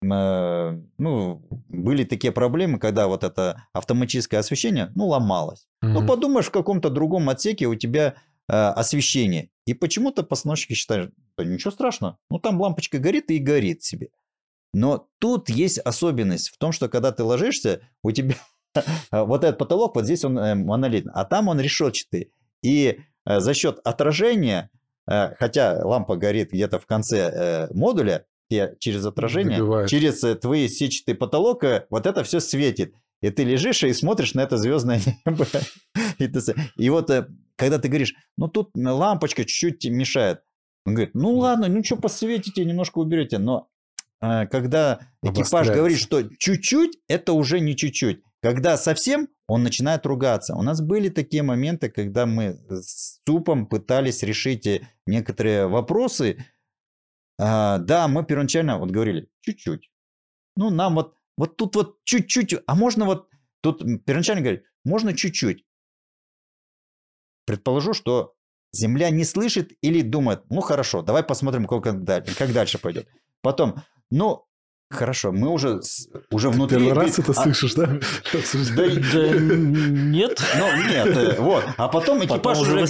[0.01, 5.67] ну, были такие проблемы, когда вот это автоматическое освещение, ну, ломалось.
[5.83, 5.87] Mm-hmm.
[5.87, 8.15] Ну, подумаешь, в каком-то другом отсеке у тебя
[8.47, 9.49] э, освещение.
[9.65, 14.09] И почему-то постановщики считают, что ничего страшного, ну, там лампочка горит и горит себе.
[14.73, 18.35] Но тут есть особенность в том, что когда ты ложишься, у тебя
[19.11, 22.31] вот этот потолок, вот здесь он э, монолитный, а там он решетчатый.
[22.61, 24.69] И э, за счет отражения,
[25.09, 29.89] э, хотя лампа горит где-то в конце э, модуля, тебе через отражение, Добивает.
[29.89, 32.93] через э, твои сетчатый потолок, э, вот это все светит.
[33.21, 35.47] И ты лежишь и смотришь на это звездное небо.
[36.77, 40.41] И вот э, когда ты говоришь, ну тут лампочка чуть-чуть мешает.
[40.85, 43.39] Он говорит, ну ладно, ну что, посветите, немножко уберете.
[43.39, 43.67] Но
[44.19, 48.21] когда экипаж говорит, что чуть-чуть, это уже не чуть-чуть.
[48.41, 50.55] Когда совсем, он начинает ругаться.
[50.55, 54.67] У нас были такие моменты, когда мы с ЦУПом пытались решить
[55.05, 56.45] некоторые вопросы,
[57.39, 59.91] а, да, мы первоначально вот говорили, чуть-чуть.
[60.55, 63.29] Ну, нам вот, вот тут вот чуть-чуть, а можно вот,
[63.61, 65.65] тут первоначально говорит, можно чуть-чуть.
[67.45, 68.35] Предположу, что
[68.71, 73.07] Земля не слышит или думает, ну хорошо, давай посмотрим, как, как дальше пойдет.
[73.41, 74.46] Потом, ну,
[74.89, 75.81] Хорошо, мы уже,
[76.31, 76.77] уже внутри...
[76.77, 77.33] Первый раз это а...
[77.33, 77.87] слышишь, да?
[78.75, 80.41] Да, нет.
[80.57, 81.65] Ну, нет, э, вот.
[81.77, 82.85] А потом экипаж уже...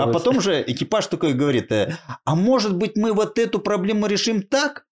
[0.00, 4.42] А потом уже экипаж такой говорит, э, а может быть мы вот эту проблему решим
[4.42, 4.86] так?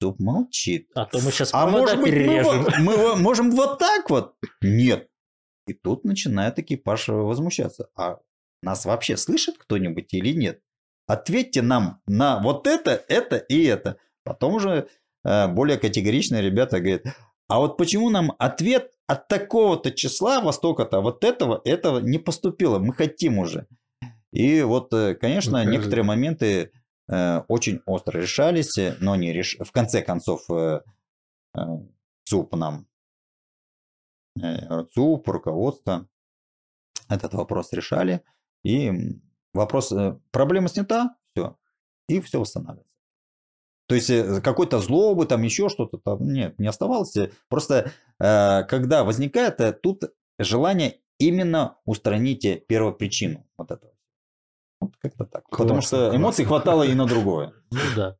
[0.00, 0.88] Туп молчит.
[0.94, 2.66] А то мы сейчас а может быть, перережем.
[2.80, 4.34] Мы, мы можем вот так вот?
[4.60, 5.08] Нет.
[5.68, 7.88] И тут начинает экипаж возмущаться.
[7.96, 8.18] А
[8.62, 10.60] нас вообще слышит кто-нибудь или нет?
[11.06, 13.98] Ответьте нам на вот это, это и это.
[14.24, 14.88] Потом уже
[15.24, 17.02] более категоричные ребята говорят,
[17.48, 22.78] а вот почему нам ответ от такого-то числа востока-то вот этого, этого не поступило?
[22.78, 23.66] Мы хотим уже.
[24.32, 26.72] И вот, э, конечно, ну, некоторые моменты
[27.08, 29.56] э, очень остро решались, но не реш...
[29.58, 30.82] в конце концов э,
[31.56, 31.60] э,
[32.24, 32.86] ЦУП нам,
[34.42, 36.06] э, ЦУП, руководство
[37.08, 38.22] этот вопрос решали.
[38.62, 38.92] И
[39.54, 41.56] вопрос, э, проблема снята, все,
[42.08, 42.87] и все восстанавливается.
[43.88, 47.16] То есть э, какой-то злобы, там еще что-то там, нет, не оставалось.
[47.48, 47.90] Просто
[48.20, 50.04] э, когда возникает тут
[50.38, 53.92] желание именно устранить первопричину вот этого.
[54.80, 55.44] Вот как-то так.
[55.44, 56.62] Классно, Потому что эмоций классно.
[56.64, 57.52] хватало и на другое.
[57.70, 58.16] Ну да.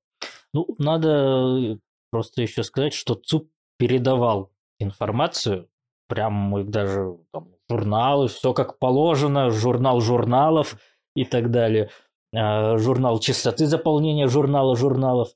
[0.54, 1.78] Ну, надо
[2.10, 4.50] просто еще сказать, что ЦУП передавал
[4.80, 5.68] информацию,
[6.08, 10.76] прям мы даже там, журналы, все как положено, журнал журналов
[11.14, 11.90] и так далее,
[12.32, 15.28] журнал чистоты заполнения журнала журналов.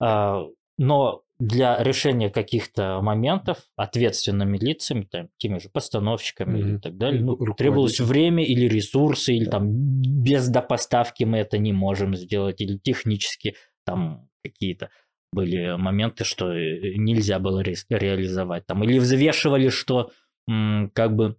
[0.00, 0.46] А,
[0.78, 6.76] но для решения каких-то моментов ответственными лицами, там, теми же постановщиками mm-hmm.
[6.76, 11.72] и так далее, ну, требовалось время или ресурсы, или там без допоставки мы это не
[11.72, 13.56] можем сделать, или технически
[13.86, 14.90] там какие-то
[15.32, 18.66] были моменты, что э, нельзя было ре- реализовать.
[18.66, 20.10] Там, или взвешивали, что
[20.48, 21.36] м- как бы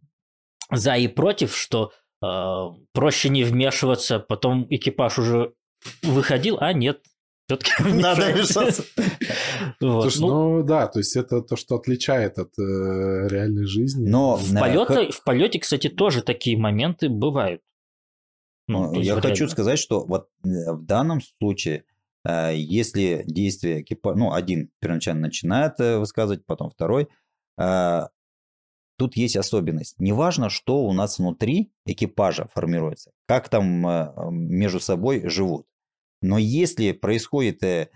[0.71, 1.91] за и против, что
[2.23, 2.63] э,
[2.93, 5.53] проще не вмешиваться, потом экипаж уже
[6.01, 7.01] выходил, а нет,
[7.51, 8.83] все-таки надо вмешаться.
[9.79, 10.03] вот.
[10.03, 14.07] Слушай, ну, ну да, то есть это то, что отличает от э, реальной жизни.
[14.07, 17.61] Но в, полете, в полете, кстати, тоже такие моменты бывают.
[18.67, 19.49] Ну, я хочу реально.
[19.49, 21.83] сказать, что вот э, в данном случае,
[22.25, 27.09] э, если действие экипажа, ну, один первоначально начинает э, высказывать, потом второй,
[27.59, 28.01] э,
[28.97, 29.99] тут есть особенность.
[29.99, 35.65] Неважно, что у нас внутри экипажа формируется, как там э, между собой живут.
[36.21, 37.89] Но если происходит э,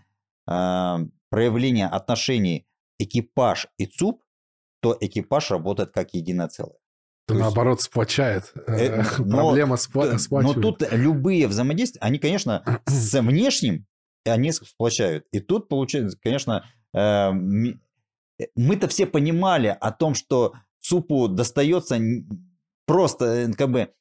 [0.47, 0.95] э,
[1.29, 2.67] проявление отношений
[2.99, 4.21] экипаж и ЦУП,
[4.81, 6.77] то экипаж работает как единое целое.
[7.27, 8.53] То наоборот, есть, сплочает.
[8.67, 10.57] Э, Проблема спла- сплачивает.
[10.57, 13.85] Но тут любые взаимодействия, они, конечно, с внешним
[14.25, 15.25] они сплочают.
[15.31, 21.99] И тут получается, конечно, э, э, мы-то все понимали о том, что ЦУПу достается
[22.85, 23.93] просто как бы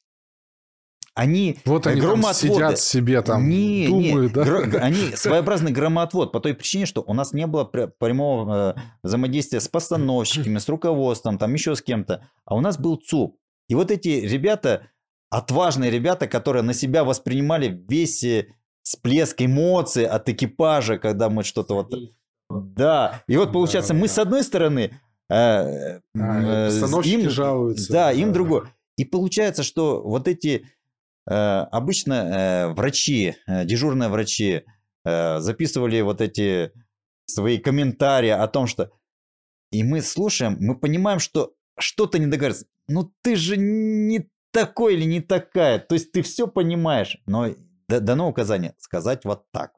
[1.15, 4.43] они вот они там сидят себе там, не, думают, не, да?
[4.43, 9.61] Гро, они своеобразный громоотвод по той причине, что у нас не было прямого э, взаимодействия
[9.61, 13.37] с постановщиками, с руководством, там еще с кем-то, а у нас был ЦУП.
[13.69, 14.89] И вот эти ребята,
[15.29, 18.47] отважные ребята, которые на себя воспринимали весь э,
[18.83, 21.93] всплеск эмоций от экипажа, когда мы что-то вот...
[22.49, 24.13] Да, и вот получается, да, мы да.
[24.13, 24.99] с одной стороны...
[25.29, 26.69] Э, а, э,
[27.05, 27.91] им, жалуются.
[27.91, 28.33] Да, им да.
[28.33, 28.63] другое.
[28.97, 30.67] И получается, что вот эти
[31.25, 34.63] обычно э, врачи, э, дежурные врачи
[35.03, 36.71] записывали вот эти
[37.27, 38.89] свои комментарии о том, что...
[39.71, 42.65] И мы слушаем, мы понимаем, что что-то не договаривается.
[42.87, 45.79] Ну ты же не такой или не такая.
[45.79, 47.49] То есть ты все понимаешь, но
[47.87, 49.73] дано указание сказать вот так.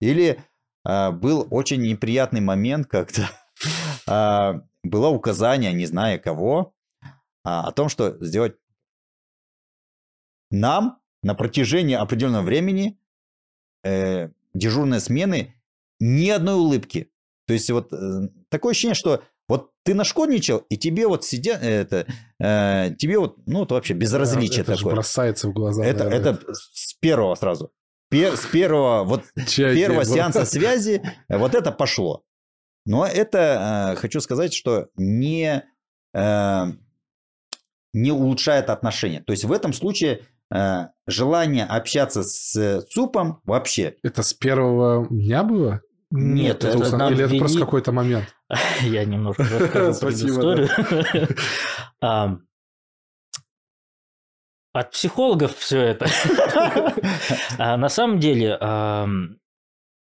[0.00, 0.44] Или
[0.86, 4.52] э, был очень неприятный момент, э,
[4.82, 7.06] было указание, не знаю кого, э,
[7.42, 8.56] о том, что сделать
[10.50, 12.98] нам на протяжении определенного времени
[13.84, 15.54] э, дежурные смены
[15.98, 17.10] ни одной улыбки.
[17.46, 22.06] То есть вот э, такое ощущение, что вот ты нашкодничал, и тебе вот сидят, это,
[22.38, 24.94] э, тебе вот, ну, это вообще безразличие это такое.
[24.94, 25.84] Бросается в глаза.
[25.84, 27.72] Это, это с первого сразу.
[28.10, 32.24] Пер, с первого, вот, Чай первого сеанса связи вот это пошло.
[32.86, 35.64] Но это, э, хочу сказать, что не,
[36.14, 36.64] э,
[37.92, 39.20] не улучшает отношения.
[39.20, 40.22] То есть в этом случае
[40.52, 43.96] Э, желание общаться с ЦУПом вообще.
[44.02, 45.80] Это с первого дня было?
[46.10, 48.34] Нет, это, это нам Или это просто какой-то момент?
[48.82, 50.68] Я немножко расскажу историю.
[54.72, 56.06] От психологов все это.
[57.58, 58.56] А на самом деле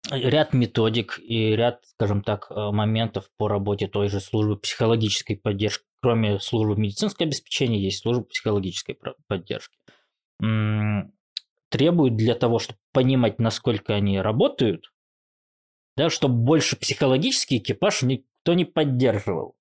[0.09, 6.39] ряд методик и ряд, скажем так, моментов по работе той же службы психологической поддержки кроме
[6.39, 8.97] службы медицинского обеспечения, есть служба психологической
[9.27, 9.76] поддержки.
[10.39, 14.91] Требуют для того, чтобы понимать, насколько они работают,
[15.97, 19.57] да, чтобы больше психологический экипаж никто не поддерживал.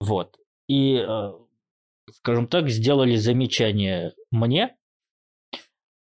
[0.00, 0.38] Вот.
[0.68, 1.32] И, э,
[2.12, 4.76] скажем так, сделали замечание мне,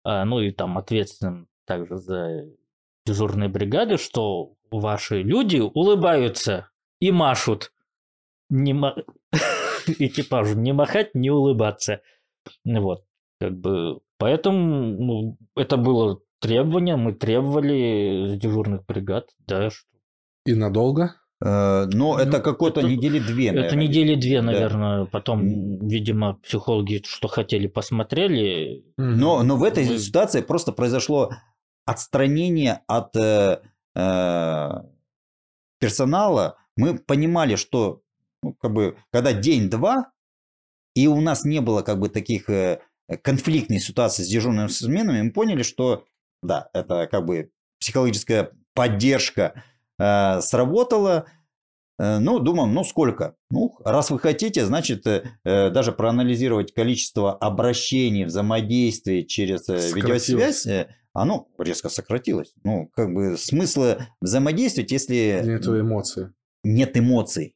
[0.04, 2.46] а, ну и там ответственным также за
[3.06, 7.74] дежурные бригады, что ваши люди улыбаются и машут.
[8.50, 8.96] Не ма...
[9.88, 12.02] экипажу не махать, не улыбаться.
[12.64, 13.06] Вот,
[13.40, 19.70] как бы, поэтому ну, это было требование, мы требовали с дежурных бригад, да.
[19.70, 19.88] Что...
[20.46, 21.16] И надолго?
[21.44, 23.68] Э, но ну, это какое-то недели две, наверное.
[23.68, 25.04] Это недели две, наверное.
[25.04, 25.06] Да.
[25.06, 28.84] Потом, видимо, психологи, что хотели, посмотрели.
[28.98, 29.98] Но, но в этой мы...
[30.00, 31.32] ситуации просто произошло
[31.86, 33.62] отстранение от э,
[33.96, 34.70] э,
[35.80, 36.58] персонала.
[36.76, 38.02] Мы понимали, что
[38.44, 40.12] ну, как бы, когда день-два,
[40.96, 42.82] и у нас не было как бы таких э,
[43.24, 46.06] конфликтных ситуаций с дежурными сменами, мы поняли, что
[46.44, 49.64] да, это как бы психологическая поддержка
[50.00, 51.26] э, сработала.
[52.00, 53.36] Э, ну, думаем, ну сколько?
[53.50, 60.68] Ну, раз вы хотите, значит, э, э даже проанализировать количество обращений, взаимодействий через э, видеосвязь,
[60.68, 62.54] э, оно резко сократилось.
[62.64, 65.42] Ну, как бы смысла взаимодействовать, если...
[65.44, 66.28] Нет эмоций.
[66.64, 67.56] Нет эмоций.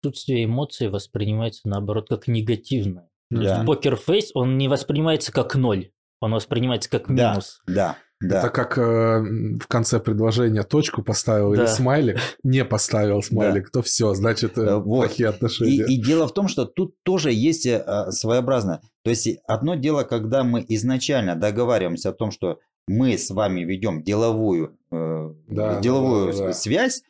[0.00, 3.10] Отсутствие эмоций воспринимается, наоборот, как негативное.
[3.30, 3.64] Да.
[3.66, 5.90] Покерфейс, он не воспринимается как ноль,
[6.20, 7.60] он воспринимается как минус.
[7.66, 7.96] Да, да.
[8.18, 8.38] Да.
[8.38, 9.20] Это как э,
[9.60, 11.62] в конце предложения точку поставил да.
[11.62, 13.70] или смайлик, не поставил смайлик, да.
[13.72, 14.84] то все, значит, э, вот.
[14.84, 15.84] плохие отношения.
[15.84, 18.80] И, и дело в том, что тут тоже есть э, своеобразно.
[19.04, 22.58] То есть одно дело, когда мы изначально договариваемся о том, что
[22.88, 27.02] мы с вами ведем деловую, э, да, деловую да, да, связь,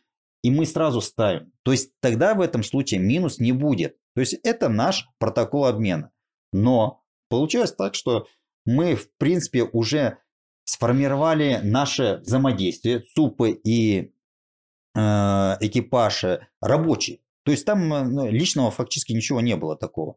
[0.43, 1.53] и мы сразу ставим.
[1.63, 3.97] То есть тогда в этом случае минус не будет.
[4.17, 6.11] То есть это наш протокол обмена.
[6.51, 8.27] Но получилось так, что
[8.65, 10.17] мы, в принципе, уже
[10.65, 14.15] сформировали наше взаимодействие, ЦУПы и
[14.95, 14.99] э,
[15.61, 16.25] экипаж
[16.63, 17.21] рабочий.
[17.45, 20.17] То есть там э, ну, личного фактически ничего не было такого.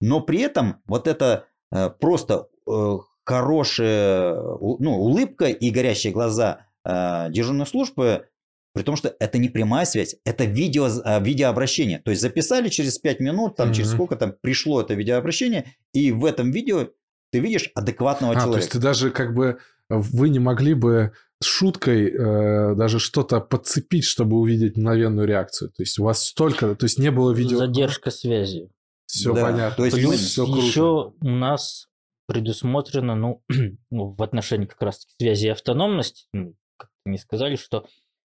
[0.00, 7.26] Но при этом вот это э, просто э, хорошая ну, улыбка и горящие глаза э,
[7.28, 8.30] дежурной службы,
[8.78, 11.98] при том, что это не прямая связь, это видео, э, видеообращение.
[11.98, 13.74] То есть записали через 5 минут, там, mm-hmm.
[13.74, 16.88] через сколько там пришло это видеообращение, и в этом видео
[17.32, 18.52] ты видишь адекватного а, человека.
[18.52, 23.40] То есть ты даже как бы вы не могли бы с шуткой э, даже что-то
[23.40, 25.70] подцепить, чтобы увидеть мгновенную реакцию.
[25.70, 27.58] То есть у вас столько, то есть не было видео.
[27.58, 28.70] Задержка связи.
[29.06, 29.42] Все да.
[29.42, 29.76] понятно.
[29.76, 30.60] То есть Плюс все круто.
[30.60, 31.88] еще у нас
[32.26, 33.42] предусмотрено, ну,
[33.90, 37.86] ну, в отношении как раз связи и автономности, ну, как не сказали, что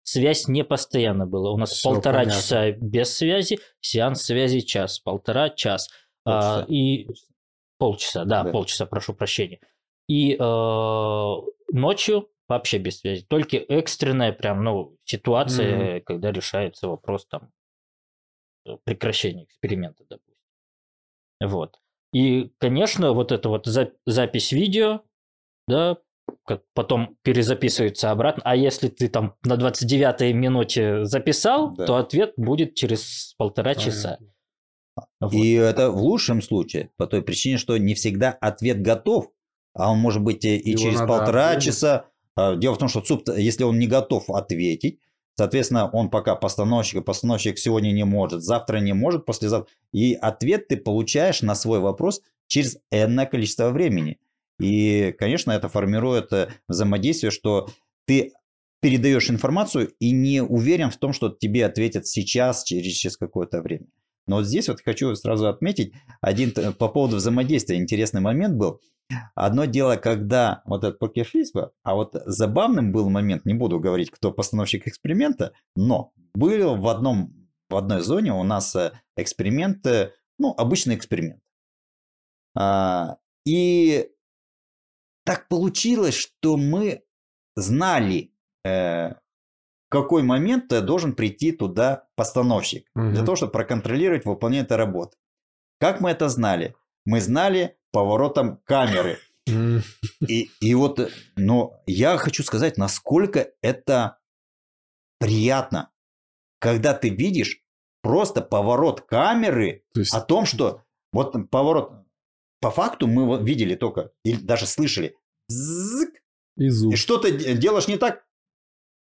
[0.04, 1.52] связь не постоянно была.
[1.52, 2.42] У нас все полтора понятно.
[2.42, 5.90] часа без связи, сеанс связи час, полтора час.
[6.26, 7.08] А, и
[7.82, 9.60] Полчаса, да, да, полчаса, прошу прощения.
[10.08, 11.36] И э,
[11.74, 13.26] ночью вообще без связи.
[13.28, 16.02] Только экстренная прям, ну, ситуация, mm-hmm.
[16.02, 17.50] когда решается вопрос там
[18.68, 20.36] э, прекращения эксперимента, допустим.
[21.44, 21.80] Вот.
[22.14, 25.02] И, конечно, вот эта вот за- запись видео,
[25.68, 25.98] да,
[26.74, 28.44] потом перезаписывается обратно.
[28.46, 31.86] А если ты там на 29-й минуте записал, да.
[31.86, 33.92] то ответ будет через полтора Понятно.
[33.92, 34.18] часа.
[35.20, 35.34] Вот.
[35.34, 39.32] И это в лучшем случае, по той причине, что не всегда ответ готов,
[39.74, 41.66] а он может быть и Его через полтора ответить.
[41.74, 42.06] часа.
[42.36, 45.00] А, дело в том, что ЦУП, если он не готов ответить,
[45.36, 49.74] соответственно, он пока постановщик, постановщик сегодня не может, завтра не может, послезавтра.
[49.94, 54.20] И ответ ты получаешь на свой вопрос через энное количество времени.
[54.62, 57.68] И, конечно, это формирует э, взаимодействие, что
[58.06, 58.34] ты
[58.80, 63.88] передаешь информацию и не уверен в том, что тебе ответят сейчас, через, какое-то время.
[64.28, 68.80] Но вот здесь вот хочу сразу отметить один по поводу взаимодействия интересный момент был.
[69.36, 71.52] Одно дело, когда вот этот покерфейс
[71.84, 77.34] а вот забавным был момент, не буду говорить, кто постановщик эксперимента, но был в, одном,
[77.70, 81.42] в одной зоне у нас э, эксперимент, э, ну, обычный эксперимент.
[82.56, 84.08] А, и
[85.26, 87.04] так получилось, что мы
[87.56, 88.34] знали,
[88.66, 89.14] э,
[89.90, 93.12] какой момент должен прийти туда постановщик угу.
[93.12, 95.18] для того, чтобы проконтролировать выполнение этой работы.
[95.80, 96.76] Как мы это знали?
[97.06, 99.20] Мы знали поворотом камеры.
[99.48, 104.20] И, и вот, но я хочу сказать, насколько это
[105.20, 105.92] приятно,
[106.60, 107.62] когда ты видишь
[108.02, 110.14] просто поворот камеры есть...
[110.14, 112.06] о том, что вот поворот,
[112.62, 115.18] по факту мы видели только, или даже слышали,
[115.50, 116.12] зык,
[116.58, 118.24] и, и что то делаешь не так,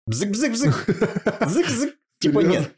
[0.06, 0.74] Бзык-бзык-бзык.
[1.46, 1.94] Зык-зык.
[2.18, 2.70] Типа нет.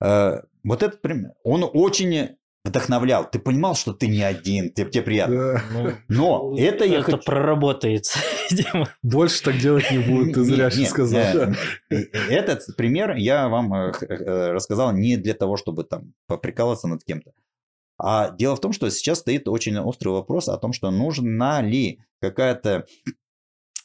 [0.00, 3.28] Э, вот этот пример, он очень вдохновлял.
[3.30, 5.62] Ты понимал, что ты не один, тебе, тебе приятно.
[5.72, 7.24] Ну, Но это я Это хочу...
[7.24, 8.18] проработается.
[9.02, 11.20] Больше так делать не будет, ты зря сейчас сказал.
[11.20, 11.54] Э,
[11.90, 11.96] э,
[12.30, 17.32] этот пример я вам рассказал не для того, чтобы там поприкалываться над кем-то.
[17.98, 22.00] А дело в том, что сейчас стоит очень острый вопрос о том, что нужна ли
[22.20, 22.86] какая-то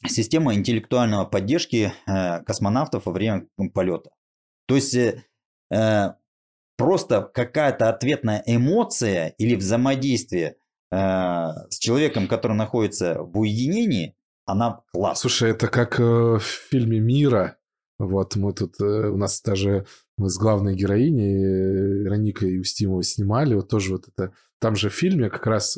[0.08, 4.12] система интеллектуального поддержки космонавтов во время полета.
[4.68, 4.96] То есть
[6.78, 10.58] просто какая-то ответная эмоция или взаимодействие
[10.92, 10.96] э,
[11.70, 14.16] с человеком, который находится в уединении,
[14.46, 15.22] она классная.
[15.22, 17.58] Слушай, это как э, в фильме «Мира».
[18.00, 19.86] Вот мы тут, э, у нас даже
[20.18, 24.94] мы с главной героиней э, Вероникой Устимовой снимали, вот тоже вот это, там же в
[24.94, 25.78] фильме как раз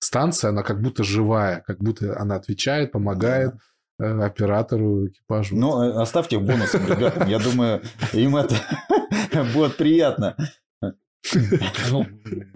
[0.00, 3.54] станция, она как будто живая, как будто она отвечает, помогает,
[4.00, 5.56] Э, оператору, экипажу.
[5.56, 7.28] Ну, э, оставьте бонусом ребятам.
[7.28, 7.82] Я думаю,
[8.12, 8.54] им это
[9.54, 10.36] будет приятно.
[11.90, 12.06] Ну,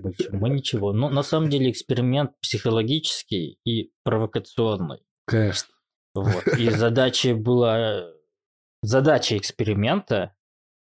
[0.02, 0.92] почему ничего.
[0.92, 5.02] Но на самом деле эксперимент психологический и провокационный.
[5.26, 5.74] Конечно.
[6.14, 6.46] Вот.
[6.46, 8.06] И задача была...
[8.82, 10.34] Задача эксперимента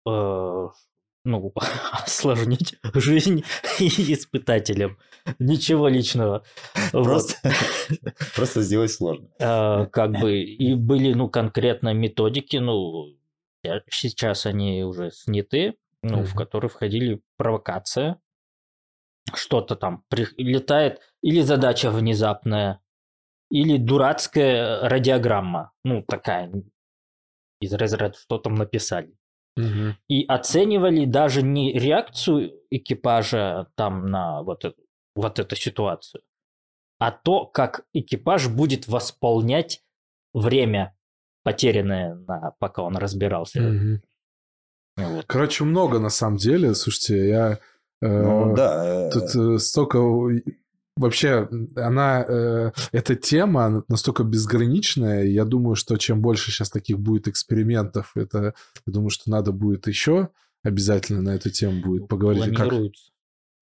[0.05, 1.53] ну,
[1.91, 3.43] осложнить жизнь
[3.79, 4.97] испытателям.
[5.39, 6.43] Ничего личного.
[6.91, 8.13] Просто, вот.
[8.35, 9.29] просто сделать сложно.
[9.39, 13.05] А, как бы, и были, ну, конкретно методики, ну,
[13.89, 16.25] сейчас они уже сняты, ну, mm-hmm.
[16.25, 18.19] в которые входили провокация,
[19.33, 22.81] что-то там прилетает, или задача внезапная,
[23.49, 26.51] или дурацкая радиограмма, ну, такая,
[27.61, 29.15] из разряда, что там написали.
[29.55, 29.95] Угу.
[30.07, 34.81] И оценивали даже не реакцию экипажа там на вот эту,
[35.15, 36.23] вот эту ситуацию,
[36.99, 39.83] а то, как экипаж будет восполнять
[40.33, 40.95] время,
[41.43, 43.61] потерянное, на, пока он разбирался.
[43.61, 44.01] Угу.
[44.97, 45.25] Вот.
[45.27, 46.73] Короче, много на самом деле.
[46.73, 47.59] Слушайте, я...
[48.01, 49.09] Э, ну, да.
[49.11, 49.99] Тут э, столько
[50.95, 55.23] вообще она э, эта тема настолько безграничная.
[55.23, 58.53] Я думаю, что чем больше сейчас таких будет экспериментов, это
[58.85, 60.29] я думаю, что надо будет еще
[60.63, 62.55] обязательно на эту тему будет поговорить.
[62.55, 62.73] Как...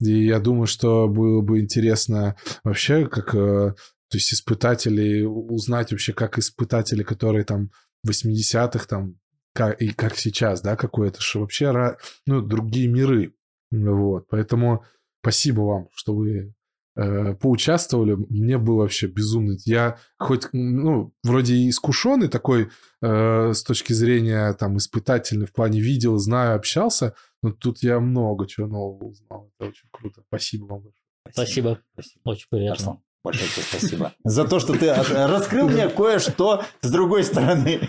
[0.02, 3.74] И я думаю, что было бы интересно вообще, как э,
[4.12, 7.72] то есть испытатели узнать вообще, как испытатели, которые там
[8.04, 9.16] в 80-х там
[9.54, 11.96] как, и как сейчас, да, какое-то, что вообще
[12.26, 13.34] ну, другие миры.
[13.72, 14.84] Вот, поэтому
[15.22, 16.54] спасибо вам, что вы
[16.96, 19.58] э, поучаствовали, мне было вообще безумно.
[19.66, 22.70] Я хоть, ну, вроде искушенный такой
[23.02, 28.48] э, с точки зрения там испытательный в плане видел, знаю, общался, но тут я много
[28.48, 29.52] чего нового узнал.
[29.60, 30.22] Это очень круто.
[30.28, 30.96] Спасибо вам большое.
[31.32, 31.80] Спасибо.
[31.94, 32.22] Спасибо.
[32.26, 33.02] Очень приятно.
[33.24, 34.14] Большое тебе спасибо.
[34.24, 37.80] За то, что ты раскрыл мне кое-что с другой стороны.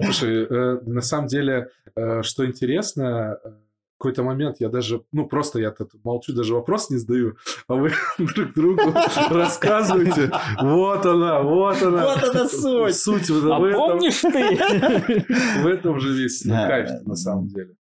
[0.00, 3.38] Слушай, э, на самом деле, э, что интересно,
[4.00, 7.36] какой-то момент я даже, ну, просто я тут молчу, даже вопрос не задаю,
[7.68, 8.94] а вы друг другу
[9.30, 12.04] рассказываете, вот она, вот она.
[12.06, 12.96] Вот она суть.
[12.96, 14.56] Суть в, а в помнишь ты?
[15.62, 17.76] В этом же весь кайф, на самом деле.